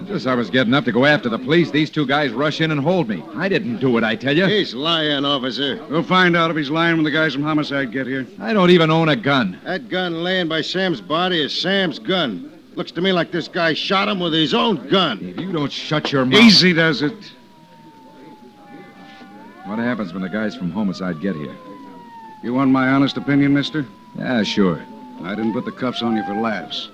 [0.00, 2.60] Just as I was getting up to go after the police, these two guys rush
[2.60, 3.22] in and hold me.
[3.36, 4.46] I didn't do it, I tell you.
[4.46, 5.80] He's lying, officer.
[5.88, 8.26] We'll find out if he's lying when the guys from homicide get here.
[8.40, 9.60] I don't even own a gun.
[9.62, 12.49] That gun laying by Sam's body is Sam's gun.
[12.74, 15.18] Looks to me like this guy shot him with his own gun.
[15.20, 16.40] If you don't shut your mouth.
[16.40, 17.32] Easy does it.
[19.64, 21.54] What happens when the guys from homicide get here?
[22.42, 23.86] You want my honest opinion, mister?
[24.16, 24.82] Yeah, sure.
[25.22, 26.90] I didn't put the cuffs on you for laughs.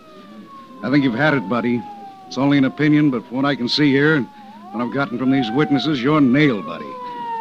[0.82, 1.82] I think you've had it, buddy.
[2.27, 4.27] It's only an opinion, but from what I can see here and
[4.73, 6.93] what I've gotten from these witnesses, you're nailed, buddy.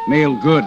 [0.07, 0.64] Mail good.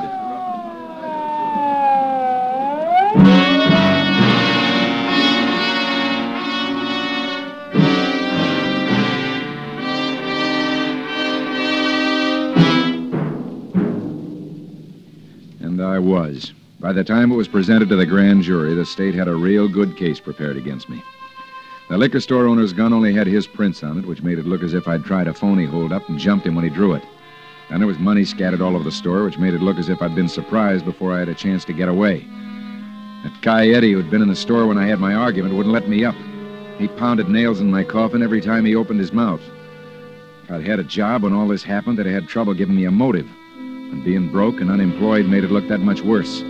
[16.08, 16.52] Was.
[16.80, 19.68] By the time it was presented to the grand jury, the state had a real
[19.68, 21.02] good case prepared against me.
[21.90, 24.62] The liquor store owner's gun only had his prints on it, which made it look
[24.62, 27.02] as if I'd tried a phony holdup and jumped him when he drew it.
[27.70, 30.00] And there was money scattered all over the store, which made it look as if
[30.00, 32.20] I'd been surprised before I had a chance to get away.
[33.24, 35.88] That guy Eddie, who'd been in the store when I had my argument, wouldn't let
[35.88, 36.16] me up.
[36.78, 39.42] He pounded nails in my coffin every time he opened his mouth.
[40.48, 42.90] I'd had a job when all this happened, they'd have had trouble giving me a
[42.90, 43.28] motive.
[43.90, 46.42] And being broke and unemployed made it look that much worse.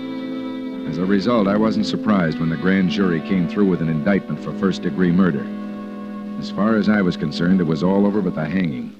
[0.89, 4.41] As a result, I wasn't surprised when the grand jury came through with an indictment
[4.41, 5.47] for first degree murder.
[6.39, 8.95] As far as I was concerned, it was all over but the hanging.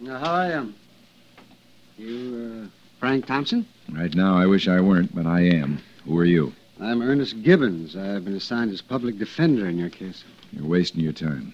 [0.00, 0.74] Now, how I am?
[1.96, 3.66] You, uh, Frank Thompson?
[3.90, 5.80] Right now, I wish I weren't, but I am.
[6.04, 6.52] Who are you?
[6.82, 7.94] I'm Ernest Gibbons.
[7.94, 10.24] I've been assigned as public defender in your case.
[10.50, 11.52] You're wasting your time.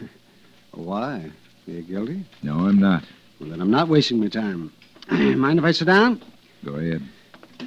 [0.72, 1.32] Why?
[1.66, 2.24] Are you guilty?
[2.44, 3.02] No, I'm not.
[3.40, 4.72] Well, then I'm not wasting my time.
[5.10, 6.22] Mind if I sit down?
[6.64, 7.02] Go ahead.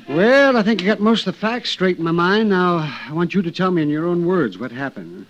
[0.07, 2.49] Well, I think I got most of the facts straight in my mind.
[2.49, 5.25] Now, I want you to tell me in your own words what happened.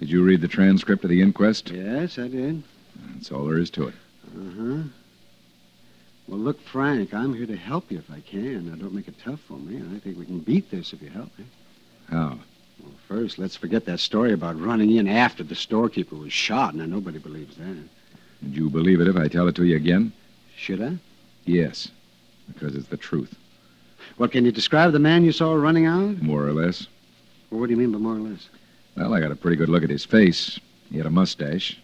[0.00, 1.70] Did you read the transcript of the inquest?
[1.70, 2.64] Yes, I did.
[3.14, 3.94] That's all there is to it.
[4.36, 4.82] Uh-huh.
[6.32, 8.70] Well, look, Frank, I'm here to help you if I can.
[8.70, 9.82] Now, don't make it tough for me.
[9.94, 11.44] I think we can beat this if you help me.
[12.08, 12.38] How?
[12.82, 16.74] Well, first, let's forget that story about running in after the storekeeper was shot.
[16.74, 17.76] Now, nobody believes that.
[18.44, 20.10] Would you believe it if I tell it to you again?
[20.56, 20.96] Should I?
[21.44, 21.88] Yes,
[22.50, 23.34] because it's the truth,
[24.16, 26.22] Well, can you describe the man you saw running out?
[26.22, 26.86] more or less.
[27.50, 28.48] Well, what do you mean by more or less?
[28.96, 30.58] Well, I got a pretty good look at his face.
[30.90, 31.78] He had a mustache.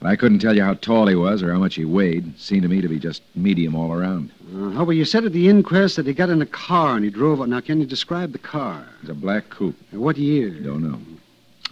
[0.00, 2.38] But I couldn't tell you how tall he was or how much he weighed.
[2.38, 4.30] Seemed to me to be just medium all around.
[4.54, 7.10] Uh, well, you said at the inquest that he got in a car and he
[7.10, 7.46] drove.
[7.48, 8.86] Now, can you describe the car?
[8.98, 9.76] It was a black coupe.
[9.90, 10.50] What year?
[10.50, 11.00] Don't know.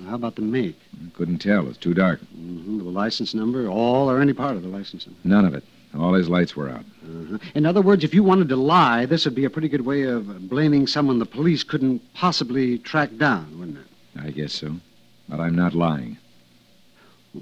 [0.08, 0.78] How about the make?
[1.14, 1.68] Couldn't tell.
[1.68, 2.20] It's too dark.
[2.20, 5.20] hmm The license number, all or any part of the license number.
[5.24, 5.64] None of it.
[5.96, 6.84] All his lights were out.
[7.04, 7.38] Uh-huh.
[7.54, 10.02] In other words, if you wanted to lie, this would be a pretty good way
[10.02, 13.86] of blaming someone the police couldn't possibly track down, wouldn't it?
[14.20, 14.76] I guess so.
[15.28, 16.18] But I'm not lying.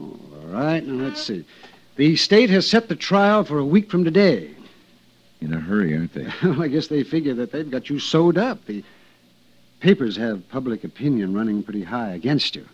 [0.01, 1.45] All right, now let's see.
[1.97, 4.55] The state has set the trial for a week from today.
[5.41, 6.27] In a hurry, aren't they?
[6.43, 8.65] Well, I guess they figure that they've got you sewed up.
[8.66, 8.83] The
[9.81, 12.66] papers have public opinion running pretty high against you.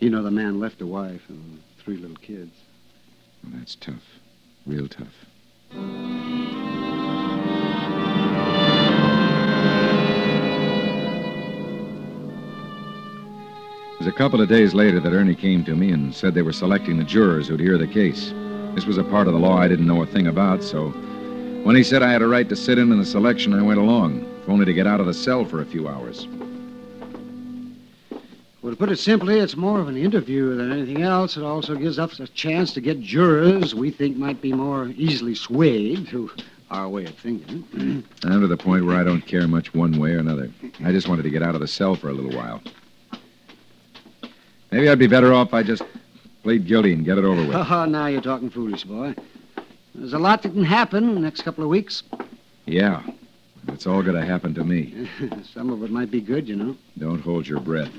[0.00, 2.54] You know, the man left a wife and three little kids.
[3.44, 4.02] Well, that's tough.
[4.66, 6.61] Real tough.
[14.02, 16.52] Was a couple of days later that Ernie came to me and said they were
[16.52, 18.34] selecting the jurors who'd hear the case.
[18.74, 20.88] This was a part of the law I didn't know a thing about, so
[21.62, 23.78] when he said I had a right to sit in on the selection, I went
[23.78, 26.26] along, if only to get out of the cell for a few hours.
[28.60, 31.36] Well, to put it simply, it's more of an interview than anything else.
[31.36, 35.36] It also gives us a chance to get jurors we think might be more easily
[35.36, 36.28] swayed to
[36.72, 38.02] our way of thinking.
[38.24, 40.50] I'm to the point where I don't care much one way or another.
[40.84, 42.60] I just wanted to get out of the cell for a little while.
[44.72, 45.82] Maybe I'd be better off if I just
[46.42, 47.54] plead guilty and get it over with.
[47.54, 49.14] Oh, now you're talking foolish, boy.
[49.94, 52.02] There's a lot that can happen in the next couple of weeks.
[52.64, 53.02] Yeah.
[53.68, 55.08] It's all going to happen to me.
[55.52, 56.76] Some of it might be good, you know.
[56.98, 57.92] Don't hold your breath.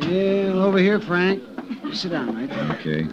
[0.00, 1.42] Yeah, over here, Frank.
[1.92, 2.70] Sit down, right?
[2.72, 3.06] Okay.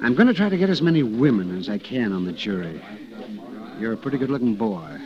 [0.00, 2.82] I'm going to try to get as many women as I can on the jury.
[3.78, 4.98] You're a pretty good-looking boy.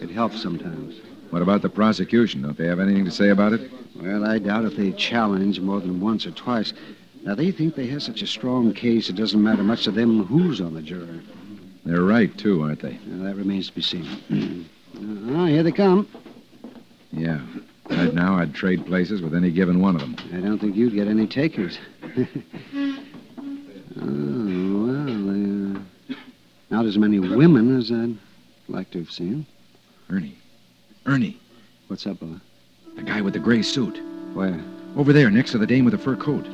[0.00, 1.00] It helps sometimes.
[1.32, 2.42] What about the prosecution?
[2.42, 3.72] Don't they have anything to say about it?
[3.96, 6.74] Well, I doubt if they challenge more than once or twice.
[7.22, 10.24] Now, they think they have such a strong case, it doesn't matter much to them
[10.24, 11.22] who's on the jury.
[11.86, 12.98] They're right, too, aren't they?
[13.06, 14.68] Now, that remains to be seen.
[15.34, 16.06] Ah, here they come.
[17.10, 17.40] Yeah.
[17.88, 20.16] Right now, I'd trade places with any given one of them.
[20.34, 21.78] I don't think you'd get any takers.
[22.04, 22.18] oh,
[23.96, 26.14] well, uh,
[26.70, 28.18] not as many women as I'd
[28.68, 29.46] like to have seen.
[30.10, 30.41] Ernie.
[31.06, 31.38] Ernie.
[31.88, 32.40] What's up, Bella?
[32.96, 34.00] The guy with the gray suit.
[34.34, 34.60] Where?
[34.96, 36.46] Over there, next to the dame with the fur coat.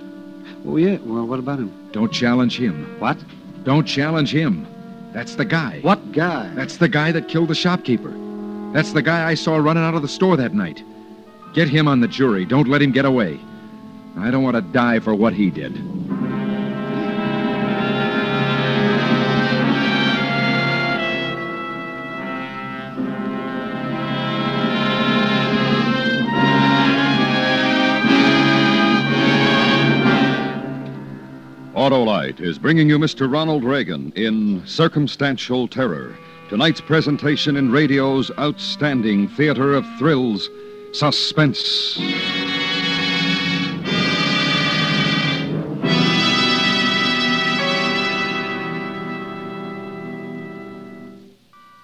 [0.66, 0.96] Oh, yeah.
[1.04, 1.90] Well, what about him?
[1.92, 2.98] Don't challenge him.
[2.98, 3.18] What?
[3.64, 4.66] Don't challenge him.
[5.12, 5.80] That's the guy.
[5.82, 6.52] What guy?
[6.54, 8.12] That's the guy that killed the shopkeeper.
[8.72, 10.82] That's the guy I saw running out of the store that night.
[11.54, 12.44] Get him on the jury.
[12.44, 13.40] Don't let him get away.
[14.16, 15.76] I don't want to die for what he did.
[32.48, 33.30] Is bringing you Mr.
[33.30, 36.16] Ronald Reagan in Circumstantial Terror.
[36.48, 40.48] Tonight's presentation in radio's outstanding theater of thrills,
[40.94, 41.98] Suspense.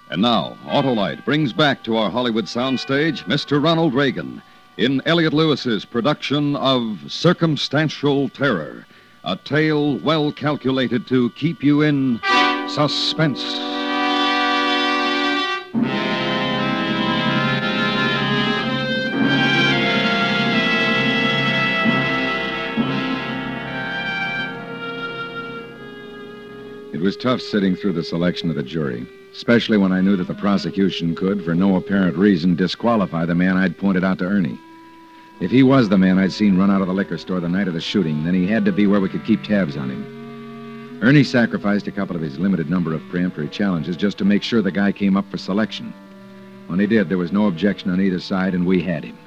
[0.09, 3.63] And now, Autolite brings back to our Hollywood soundstage Mr.
[3.63, 4.41] Ronald Reagan
[4.77, 8.87] in Elliot Lewis's production of Circumstantial Terror,
[9.25, 12.19] a tale well calculated to keep you in
[12.67, 13.43] suspense.
[26.93, 30.27] It was tough sitting through the selection of the jury, especially when I knew that
[30.27, 34.59] the prosecution could, for no apparent reason, disqualify the man I'd pointed out to Ernie.
[35.41, 37.67] If he was the man I'd seen run out of the liquor store the night
[37.67, 40.99] of the shooting, then he had to be where we could keep tabs on him.
[41.03, 44.61] Ernie sacrificed a couple of his limited number of peremptory challenges just to make sure
[44.61, 45.93] the guy came up for selection.
[46.67, 49.17] When he did, there was no objection on either side, and we had him.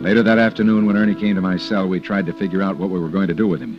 [0.00, 2.88] Later that afternoon, when Ernie came to my cell, we tried to figure out what
[2.88, 3.78] we were going to do with him.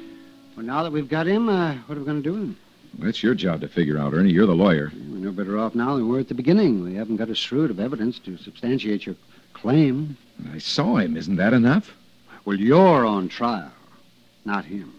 [0.55, 2.57] Well, now that we've got him, uh, what are we going to do with him?
[3.01, 4.31] It's your job to figure out, Ernie.
[4.31, 4.91] You're the lawyer.
[4.93, 6.83] We're no better off now than we were at the beginning.
[6.83, 9.15] We haven't got a shred of evidence to substantiate your
[9.53, 10.17] claim.
[10.51, 11.15] I saw him.
[11.15, 11.95] Isn't that enough?
[12.45, 13.71] Well, you're on trial,
[14.45, 14.93] not him.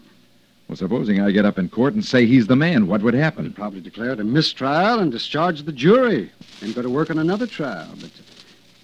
[0.67, 3.51] Well, supposing I get up in court and say he's the man, what would happen?
[3.51, 6.31] Probably declare it a mistrial and discharge the jury
[6.61, 7.89] and go to work on another trial.
[7.99, 8.11] But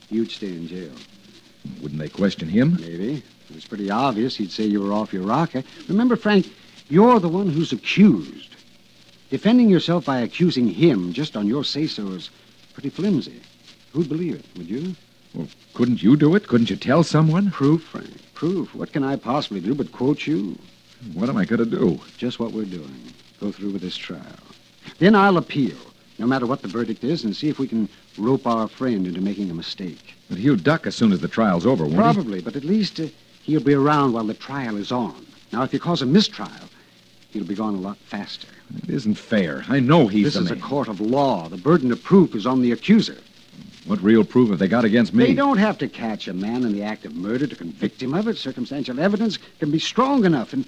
[0.09, 0.93] you'd stay in jail.
[1.81, 2.77] Wouldn't they question him?
[2.81, 3.23] Maybe.
[3.49, 5.63] It was pretty obvious he'd say you were off your rocker.
[5.87, 6.51] Remember, Frank,
[6.89, 8.54] you're the one who's accused.
[9.29, 12.29] Defending yourself by accusing him just on your say-so is
[12.73, 13.41] pretty flimsy.
[13.91, 14.45] Who'd believe it?
[14.57, 14.95] Would you?
[15.33, 16.47] Well, couldn't you do it?
[16.47, 17.51] Couldn't you tell someone?
[17.51, 18.33] Proof, Frank.
[18.33, 18.75] Proof.
[18.75, 20.57] What can I possibly do but quote you?
[21.13, 21.99] What am I going to do?
[22.17, 23.13] Just what we're doing.
[23.39, 24.21] Go through with this trial.
[24.99, 25.77] Then I'll appeal,
[26.19, 29.21] no matter what the verdict is, and see if we can rope our friend into
[29.21, 30.13] making a mistake.
[30.29, 33.07] But he'll duck as soon as the trial's over, won't Probably, but at least uh,
[33.43, 35.25] he'll be around while the trial is on.
[35.51, 36.51] Now, if you cause a mistrial,
[37.35, 38.47] he'll be gone a lot faster.
[38.83, 39.65] It isn't fair.
[39.67, 40.57] I know he's this is man.
[40.57, 41.49] a court of law.
[41.49, 43.17] The burden of proof is on the accuser.
[43.85, 45.25] What real proof have they got against me?
[45.25, 48.13] They don't have to catch a man in the act of murder to convict him
[48.13, 48.37] of it.
[48.37, 50.65] Circumstantial evidence can be strong enough, and,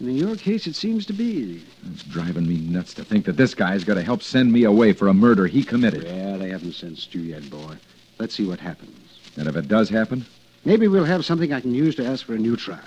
[0.00, 1.62] and in your case, it seems to be.
[1.92, 4.94] It's driving me nuts to think that this guy's got to help send me away
[4.94, 6.02] for a murder he committed.
[6.02, 7.76] Yeah, they haven't sentenced you yet, boy.
[8.18, 8.96] Let's see what happens.
[9.36, 10.26] And if it does happen,
[10.64, 12.80] Maybe we'll have something I can use to ask for a new trial,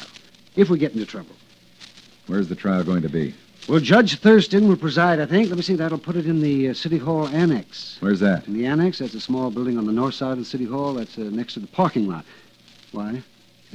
[0.56, 1.36] if we get into trouble.
[2.27, 3.34] Where's the trial going to be?
[3.69, 5.49] Well, Judge Thurston will preside, I think.
[5.49, 7.98] Let me see, that'll put it in the uh, City Hall Annex.
[7.99, 8.48] Where's that?
[8.48, 10.93] In the annex, that's a small building on the north side of the City Hall.
[10.95, 12.26] That's uh, next to the parking lot.
[12.91, 13.22] Why?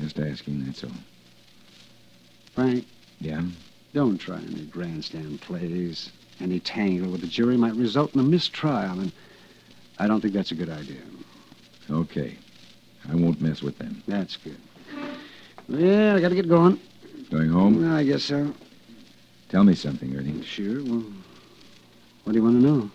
[0.00, 0.90] Just asking, that's all.
[2.54, 2.84] Frank,
[3.20, 3.42] Yeah?
[3.94, 6.10] don't try any grandstand plays.
[6.40, 9.12] Any tangle with the jury might result in a mistrial, and
[9.98, 11.00] I don't think that's a good idea.
[11.90, 12.36] Okay.
[13.10, 14.02] I won't mess with them.
[14.06, 14.58] That's good.
[15.68, 16.78] Yeah, I gotta get going.
[17.30, 17.92] Going home?
[17.92, 18.54] I guess so.
[19.48, 20.42] Tell me something, Ernie.
[20.42, 20.82] Sure.
[20.84, 21.04] Well,
[22.24, 22.90] what do you want to know?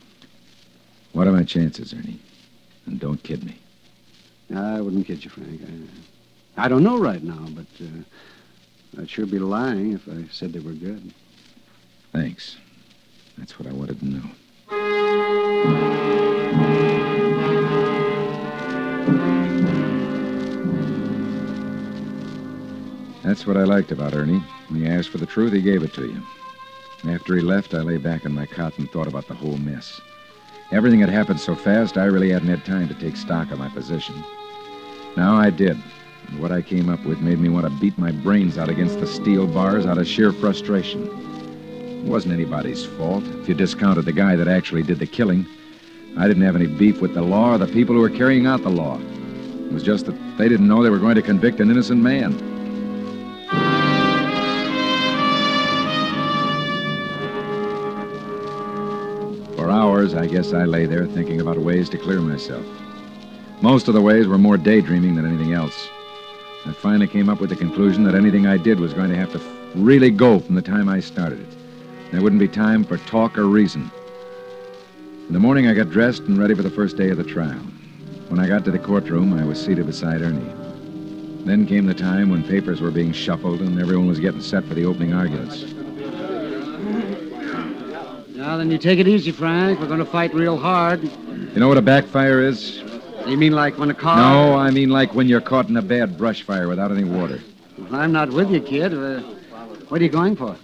[1.14, 2.20] What are my chances, Ernie?
[2.86, 3.58] And don't kid me.
[4.56, 5.62] I wouldn't kid you, Frank.
[6.58, 10.54] I, I don't know right now, but uh, I'd sure be lying if I said
[10.54, 11.14] they were good.
[12.12, 12.58] Thanks.
[13.38, 14.30] That's what I wanted to know.
[23.24, 24.42] That's what I liked about Ernie.
[24.68, 26.22] When he asked for the truth, he gave it to you.
[27.12, 30.02] After he left, I lay back in my cot and thought about the whole mess.
[30.72, 33.70] Everything had happened so fast, I really hadn't had time to take stock of my
[33.70, 34.16] position.
[35.18, 35.78] Now I did.
[36.28, 39.00] And what I came up with made me want to beat my brains out against
[39.00, 41.08] the steel bars out of sheer frustration.
[42.04, 45.46] It wasn't anybody's fault, if you discounted the guy that actually did the killing.
[46.18, 48.64] I didn't have any beef with the law or the people who were carrying out
[48.64, 48.98] the law.
[49.00, 52.61] It was just that they didn't know they were going to convict an innocent man.
[59.72, 62.66] Hours, I guess I lay there thinking about ways to clear myself.
[63.62, 65.90] Most of the ways were more daydreaming than anything else.
[66.66, 69.32] I finally came up with the conclusion that anything I did was going to have
[69.34, 69.42] to
[69.76, 72.12] really go from the time I started it.
[72.12, 73.90] There wouldn't be time for talk or reason.
[75.28, 77.62] In the morning, I got dressed and ready for the first day of the trial.
[78.28, 80.54] When I got to the courtroom, I was seated beside Ernie.
[81.46, 84.74] Then came the time when papers were being shuffled and everyone was getting set for
[84.74, 85.81] the opening arguments.
[88.42, 89.80] Now then, you take it easy, Frank.
[89.80, 91.04] We're going to fight real hard.
[91.04, 92.80] You know what a backfire is?
[93.28, 94.18] You mean like when a car...
[94.18, 97.40] No, I mean like when you're caught in a bad brush fire without any water.
[97.78, 98.96] Well, I'm not with you, kid.
[98.96, 99.20] Uh,
[99.90, 100.56] what are you going for?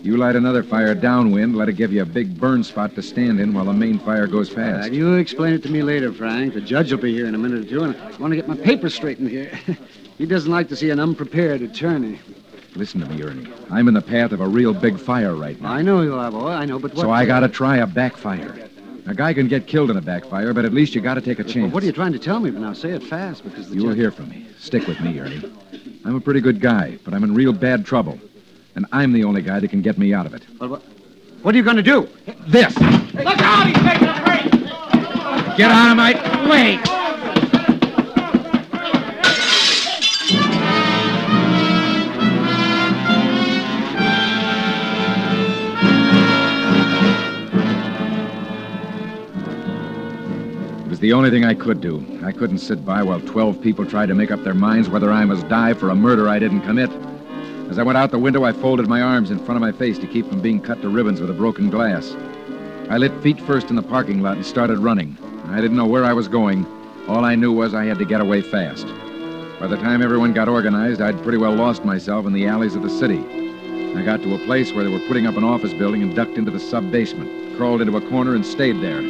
[0.00, 3.40] You light another fire downwind, let it give you a big burn spot to stand
[3.40, 4.92] in while the main fire goes Uh, fast.
[4.92, 6.54] you explain it to me later, Frank.
[6.54, 8.46] The judge will be here in a minute or two, and I want to get
[8.46, 9.50] my papers straightened here.
[10.18, 12.20] he doesn't like to see an unprepared attorney.
[12.76, 13.46] Listen to me, Ernie.
[13.70, 15.72] I'm in the path of a real big fire right now.
[15.72, 16.48] I know you are, boy.
[16.48, 17.02] I know, but what...
[17.02, 18.68] So I gotta try a backfire.
[19.06, 21.44] A guy can get killed in a backfire, but at least you gotta take a
[21.44, 21.72] chance.
[21.72, 22.50] What are you trying to tell me?
[22.50, 23.98] But now say it fast, because the You will judge...
[23.98, 24.46] hear from me.
[24.58, 25.42] Stick with me, Ernie.
[26.04, 28.18] I'm a pretty good guy, but I'm in real bad trouble.
[28.74, 30.44] And I'm the only guy that can get me out of it.
[30.58, 30.82] Well, what,
[31.42, 32.08] what are you going to do?
[32.48, 32.76] This!
[32.76, 33.68] Look out!
[33.68, 35.56] He's taking a break!
[35.56, 37.03] Get out of my way!
[51.04, 52.02] The only thing I could do.
[52.24, 55.22] I couldn't sit by while 12 people tried to make up their minds whether I
[55.26, 56.90] must die for a murder I didn't commit.
[57.68, 59.98] As I went out the window, I folded my arms in front of my face
[59.98, 62.16] to keep from being cut to ribbons with a broken glass.
[62.88, 65.18] I lit feet first in the parking lot and started running.
[65.48, 66.64] I didn't know where I was going.
[67.06, 68.86] All I knew was I had to get away fast.
[69.60, 72.82] By the time everyone got organized, I'd pretty well lost myself in the alleys of
[72.82, 73.18] the city.
[73.94, 76.38] I got to a place where they were putting up an office building and ducked
[76.38, 79.02] into the sub basement, crawled into a corner and stayed there.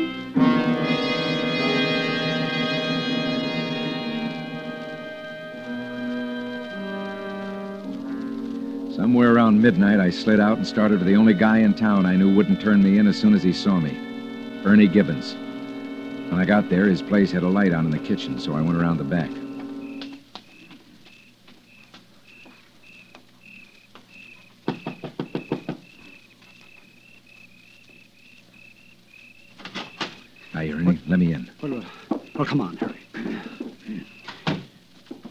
[9.14, 12.16] Somewhere around midnight, I slid out and started for the only guy in town I
[12.16, 13.96] knew wouldn't turn me in as soon as he saw me
[14.64, 15.34] Ernie Gibbons.
[16.30, 18.60] When I got there, his place had a light on in the kitchen, so I
[18.60, 19.30] went around the back.
[30.54, 30.98] Hi, Ernie.
[31.06, 31.48] Let me in.
[31.62, 32.98] Well, uh, well, come on, hurry.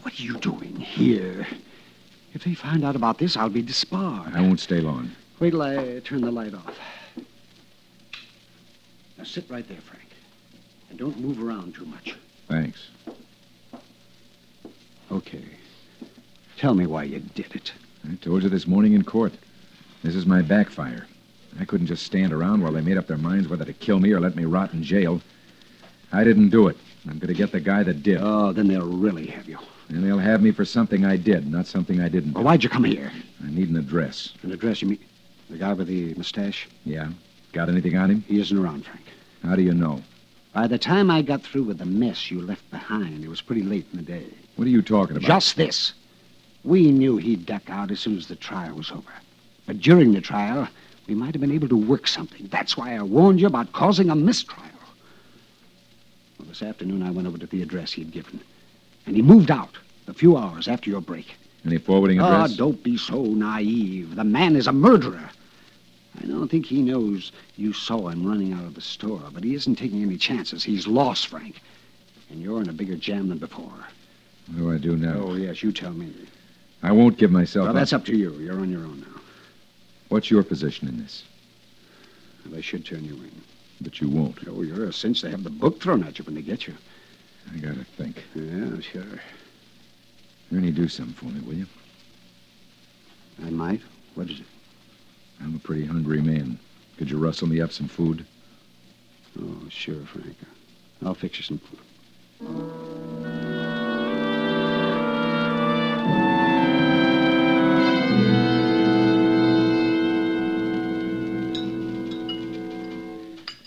[0.00, 1.46] What are you doing here?
[2.34, 4.34] If they find out about this, I'll be disbarred.
[4.34, 5.12] I won't stay long.
[5.38, 6.76] Wait till I turn the light off.
[9.16, 10.08] Now sit right there, Frank.
[10.90, 12.16] And don't move around too much.
[12.48, 12.88] Thanks.
[15.12, 15.44] Okay.
[16.56, 17.72] Tell me why you did it.
[18.08, 19.32] I told you this morning in court.
[20.02, 21.06] This is my backfire.
[21.60, 24.12] I couldn't just stand around while they made up their minds whether to kill me
[24.12, 25.20] or let me rot in jail.
[26.12, 26.76] I didn't do it.
[27.08, 28.18] I'm going to get the guy that did.
[28.20, 29.58] Oh, then they'll really have you.
[29.94, 32.32] And they'll have me for something I did, not something I didn't.
[32.32, 33.12] Well, why'd you come here?
[33.44, 34.32] I need an address.
[34.42, 34.98] An address, you mean?
[35.48, 36.66] The guy with the mustache?
[36.84, 37.10] Yeah?
[37.52, 38.24] Got anything on him?
[38.26, 39.04] He isn't around, Frank.
[39.44, 40.02] How do you know?
[40.52, 43.62] By the time I got through with the mess you left behind, it was pretty
[43.62, 44.26] late in the day.
[44.56, 45.28] What are you talking about?
[45.28, 45.92] Just this.
[46.64, 49.12] We knew he'd duck out as soon as the trial was over.
[49.64, 50.66] But during the trial,
[51.06, 52.48] we might have been able to work something.
[52.50, 54.64] That's why I warned you about causing a mistrial.
[56.40, 58.40] Well, this afternoon I went over to the address he'd given.
[59.06, 59.70] And he moved out
[60.06, 61.34] a few hours after your break.
[61.64, 62.56] Any forwarding Ah, address?
[62.56, 64.16] don't be so naive.
[64.16, 65.30] The man is a murderer.
[66.22, 69.54] I don't think he knows you saw him running out of the store, but he
[69.54, 70.62] isn't taking any chances.
[70.62, 71.60] He's lost, Frank.
[72.30, 73.72] And you're in a bigger jam than before.
[74.46, 75.14] What do I do now?
[75.16, 76.12] Oh, yes, you tell me.
[76.82, 77.76] I won't give myself Well, up.
[77.76, 78.32] that's up to you.
[78.34, 79.20] You're on your own now.
[80.10, 81.24] What's your position in this?
[82.46, 83.32] They should turn you in.
[83.80, 84.38] But you won't.
[84.46, 86.74] Oh, you're a cinch to have the book thrown at you when they get you.
[87.52, 88.24] I gotta think.
[88.34, 89.20] Yeah, sure.
[90.52, 91.66] Ernie, do something for me, will you?
[93.44, 93.80] I might.
[94.14, 94.46] What is it?
[95.40, 96.58] I'm a pretty hungry man.
[96.96, 98.24] Could you rustle me up some food?
[99.40, 100.36] Oh, sure, Frank.
[101.04, 101.80] I'll fix you some food.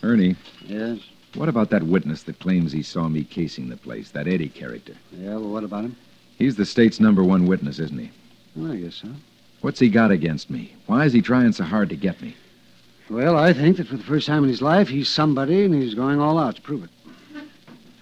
[0.04, 0.36] Ernie,
[0.66, 1.00] Yes?
[1.36, 4.94] What about that witness that claims he saw me casing the place, that Eddie character?
[5.12, 5.96] Yeah, well, what about him?
[6.38, 8.12] He's the state's number one witness, isn't he?
[8.56, 9.10] Well, I guess so.
[9.62, 10.74] What's he got against me?
[10.86, 12.36] Why is he trying so hard to get me?
[13.10, 15.96] Well, I think that for the first time in his life, he's somebody, and he's
[15.96, 16.90] going all out to prove it.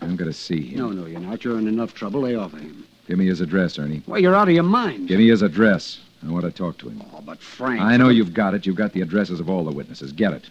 [0.01, 0.79] I'm going to see him.
[0.79, 1.43] No, no, you're not.
[1.43, 2.21] You're in enough trouble.
[2.21, 2.85] Lay off of him.
[3.07, 4.01] Give me his address, Ernie.
[4.07, 5.07] Well, you're out of your mind.
[5.07, 5.99] Give me his address.
[6.25, 7.03] I want to talk to him.
[7.13, 7.81] Oh, but Frank.
[7.81, 8.65] I know you've got it.
[8.65, 10.11] You've got the addresses of all the witnesses.
[10.11, 10.49] Get it.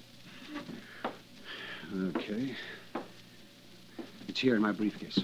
[1.96, 2.54] Okay.
[4.26, 5.20] It's here in my briefcase.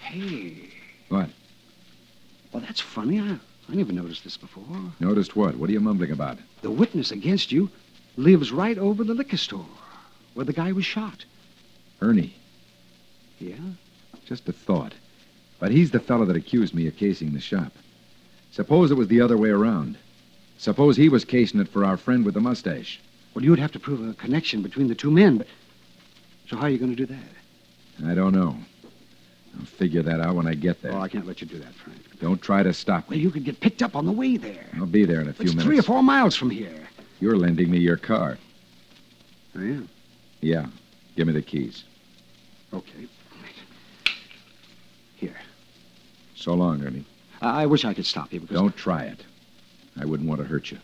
[0.00, 0.70] Hey.
[1.08, 1.28] What?
[2.52, 3.20] Well, that's funny.
[3.20, 3.38] I,
[3.68, 4.64] I never noticed this before.
[4.98, 5.56] Noticed what?
[5.56, 6.38] What are you mumbling about?
[6.62, 7.70] The witness against you
[8.16, 9.66] lives right over the liquor store
[10.34, 11.24] where the guy was shot.
[12.00, 12.34] Ernie.
[13.38, 13.54] Yeah?
[14.24, 14.94] Just a thought.
[15.60, 17.72] But he's the fellow that accused me of casing the shop.
[18.50, 19.96] Suppose it was the other way around.
[20.58, 23.00] Suppose he was casing it for our friend with the mustache.
[23.34, 25.46] Well, you would have to prove a connection between the two men, but.
[26.48, 28.08] So how are you going to do that?
[28.10, 28.56] I don't know.
[29.58, 30.92] I'll figure that out when I get there.
[30.92, 31.98] Oh, I can't let you do that, Frank.
[32.20, 33.16] Don't try to stop me.
[33.16, 34.66] Well, you could get picked up on the way there.
[34.76, 35.64] I'll be there in a few It's minutes.
[35.64, 36.88] three or four miles from here.
[37.20, 38.38] You're lending me your car.
[39.56, 39.88] I am.
[40.40, 40.66] Yeah.
[41.16, 41.84] Give me the keys.
[42.72, 43.06] Okay.
[45.16, 45.36] Here.
[46.36, 47.04] So long, Ernie.
[47.40, 48.56] I, I wish I could stop you because.
[48.56, 49.24] Don't try it.
[50.00, 50.78] I wouldn't want to hurt you.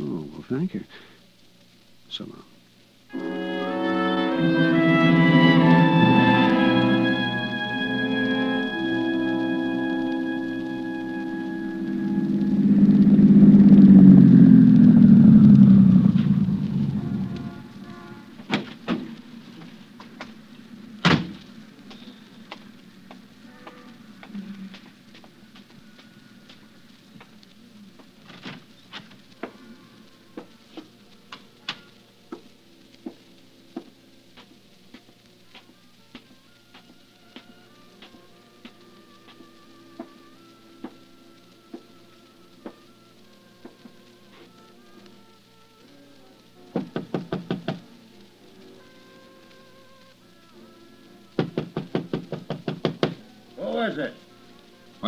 [0.00, 0.84] Oh, well, thank you.
[2.08, 2.44] So long.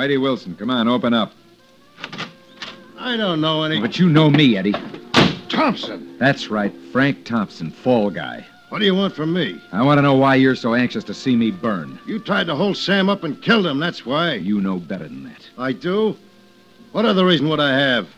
[0.01, 1.35] Whitey Wilson, come on, open up.
[2.99, 3.83] I don't know any.
[3.83, 4.75] But you know me, Eddie.
[5.51, 6.17] Thompson.
[6.17, 8.47] That's right, Frank Thompson, fall guy.
[8.71, 9.61] What do you want from me?
[9.73, 11.99] I want to know why you're so anxious to see me burn.
[12.07, 14.37] You tried to hold Sam up and killed him, that's why.
[14.37, 15.47] You know better than that.
[15.59, 16.17] I do?
[16.93, 18.09] What other reason would I have?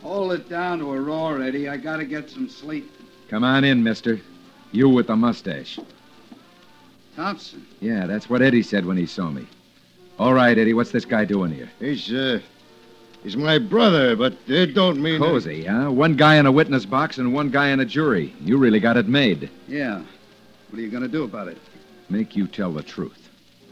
[0.00, 1.68] Hold it down to a roar, Eddie.
[1.68, 2.90] I gotta get some sleep.
[3.28, 4.22] Come on in, mister.
[4.72, 5.78] You with the mustache.
[7.14, 7.66] Thompson.
[7.80, 9.46] Yeah, that's what Eddie said when he saw me.
[10.18, 11.68] All right, Eddie, what's this guy doing here?
[11.80, 12.38] He's, uh,
[13.22, 15.20] he's my brother, but it don't mean.
[15.20, 15.90] that- Cozy, huh?
[15.90, 18.32] One guy in a witness box and one guy in a jury.
[18.40, 19.50] You really got it made.
[19.66, 20.02] Yeah.
[20.70, 21.58] What are you gonna do about it?
[22.10, 23.28] Make you tell the truth.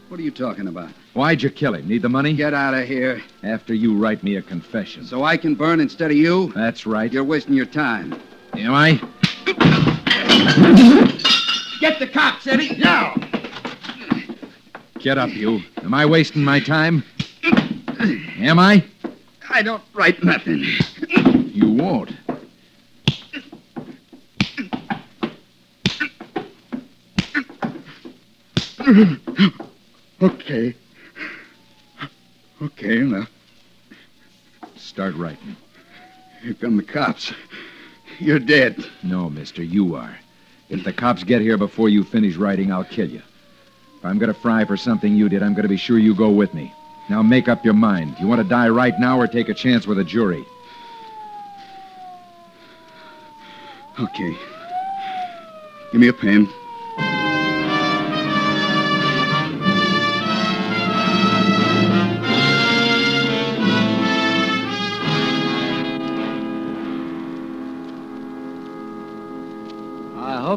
[0.09, 0.89] What are you talking about?
[1.13, 1.87] Why'd you kill him?
[1.87, 2.33] Need the money?
[2.33, 3.21] Get out of here.
[3.43, 5.05] After you write me a confession.
[5.05, 6.51] So I can burn instead of you?
[6.53, 7.11] That's right.
[7.11, 8.19] You're wasting your time.
[8.53, 9.01] Am I?
[11.79, 12.75] Get the cops, Eddie.
[12.77, 13.15] Now.
[15.03, 15.61] Get up, you.
[15.83, 17.03] Am I wasting my time?
[18.39, 18.85] Am I?
[19.49, 20.63] I don't write nothing.
[21.51, 22.11] You won't.
[30.21, 30.73] okay.
[32.61, 33.27] Okay, now.
[34.77, 35.57] Start writing.
[36.41, 37.33] Here come the cops.
[38.19, 38.85] You're dead.
[39.03, 40.17] No, mister, you are.
[40.69, 43.21] If the cops get here before you finish writing, I'll kill you.
[44.03, 46.13] If I'm going to fry for something you did, I'm going to be sure you
[46.13, 46.73] go with me.
[47.07, 48.17] Now make up your mind.
[48.19, 50.45] You want to die right now or take a chance with a jury?
[53.97, 54.37] Okay.
[55.93, 56.49] Give me a pen.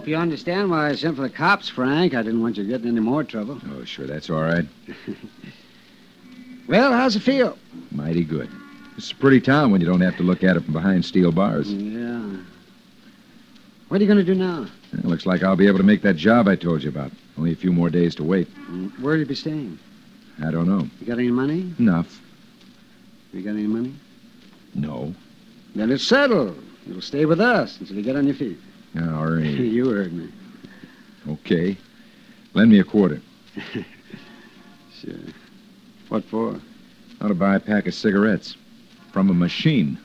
[0.06, 2.14] Hope you understand why I sent for the cops, Frank.
[2.14, 3.60] I didn't want you getting any more trouble.
[3.72, 4.64] Oh, sure, that's all right.
[6.68, 7.56] Well, how's it feel?
[7.92, 8.50] Mighty good.
[8.96, 11.30] It's a pretty town when you don't have to look at it from behind steel
[11.30, 11.72] bars.
[11.72, 12.38] Yeah.
[13.86, 14.66] What are you going to do now?
[14.92, 17.12] It looks like I'll be able to make that job I told you about.
[17.38, 18.52] Only a few more days to wait.
[18.68, 19.78] Mm, Where'll you be staying?
[20.44, 20.88] I don't know.
[21.00, 21.72] You got any money?
[21.78, 22.20] Enough.
[23.32, 23.94] You got any money?
[24.74, 25.14] No.
[25.76, 26.60] Then it's settled.
[26.84, 28.58] You'll stay with us until you get on your feet.
[28.98, 29.44] All right.
[29.44, 30.28] you heard me.
[31.28, 31.77] Okay.
[32.55, 33.20] Lend me a quarter.
[35.01, 35.12] Sure.
[36.09, 36.59] What for?
[37.20, 38.56] How to buy a pack of cigarettes.
[39.12, 39.98] From a machine.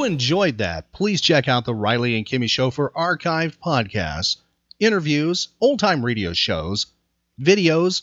[0.00, 4.38] You enjoyed that, please check out the Riley and Kimmy Show for archived podcasts,
[4.78, 6.86] interviews, old time radio shows,
[7.38, 8.02] videos,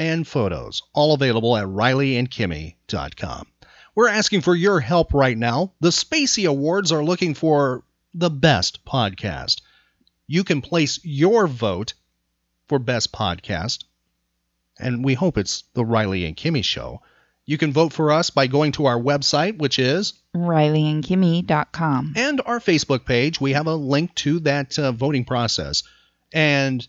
[0.00, 3.46] and photos, all available at rileyandkimmy.com.
[3.94, 5.74] We're asking for your help right now.
[5.78, 7.84] The Spacey Awards are looking for
[8.14, 9.60] the best podcast.
[10.26, 11.94] You can place your vote
[12.66, 13.84] for best podcast,
[14.80, 17.00] and we hope it's the Riley and Kimmy Show.
[17.48, 22.12] You can vote for us by going to our website, which is RileyandKimmy.com.
[22.16, 23.40] and our Facebook page.
[23.40, 25.82] We have a link to that uh, voting process.
[26.32, 26.86] And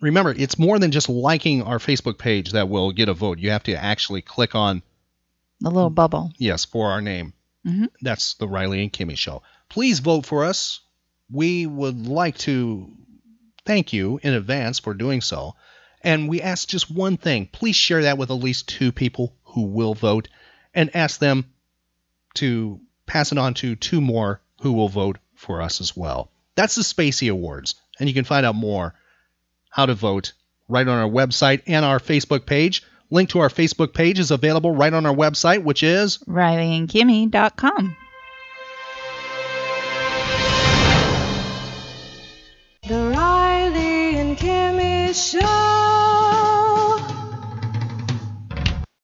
[0.00, 3.38] remember, it's more than just liking our Facebook page that will get a vote.
[3.38, 4.82] You have to actually click on
[5.60, 6.32] The little bubble.
[6.38, 7.32] yes for our name.
[7.66, 7.88] Mhm.
[8.02, 9.42] That's the Riley and Kimmy show.
[9.68, 10.80] Please vote for us.
[11.30, 12.90] We would like to
[13.64, 15.54] thank you in advance for doing so.
[16.02, 17.46] And we ask just one thing.
[17.46, 20.28] Please share that with at least two people who will vote
[20.74, 21.46] and ask them
[22.34, 26.30] to pass it on to two more who will vote for us as well.
[26.54, 27.74] That's the Spacey Awards.
[27.98, 28.94] And you can find out more
[29.70, 30.32] how to vote
[30.68, 32.82] right on our website and our Facebook page.
[33.10, 37.96] Link to our Facebook page is available right on our website, which is RileyandKimmy.com.
[42.88, 45.91] The Riley and Kimmy Show.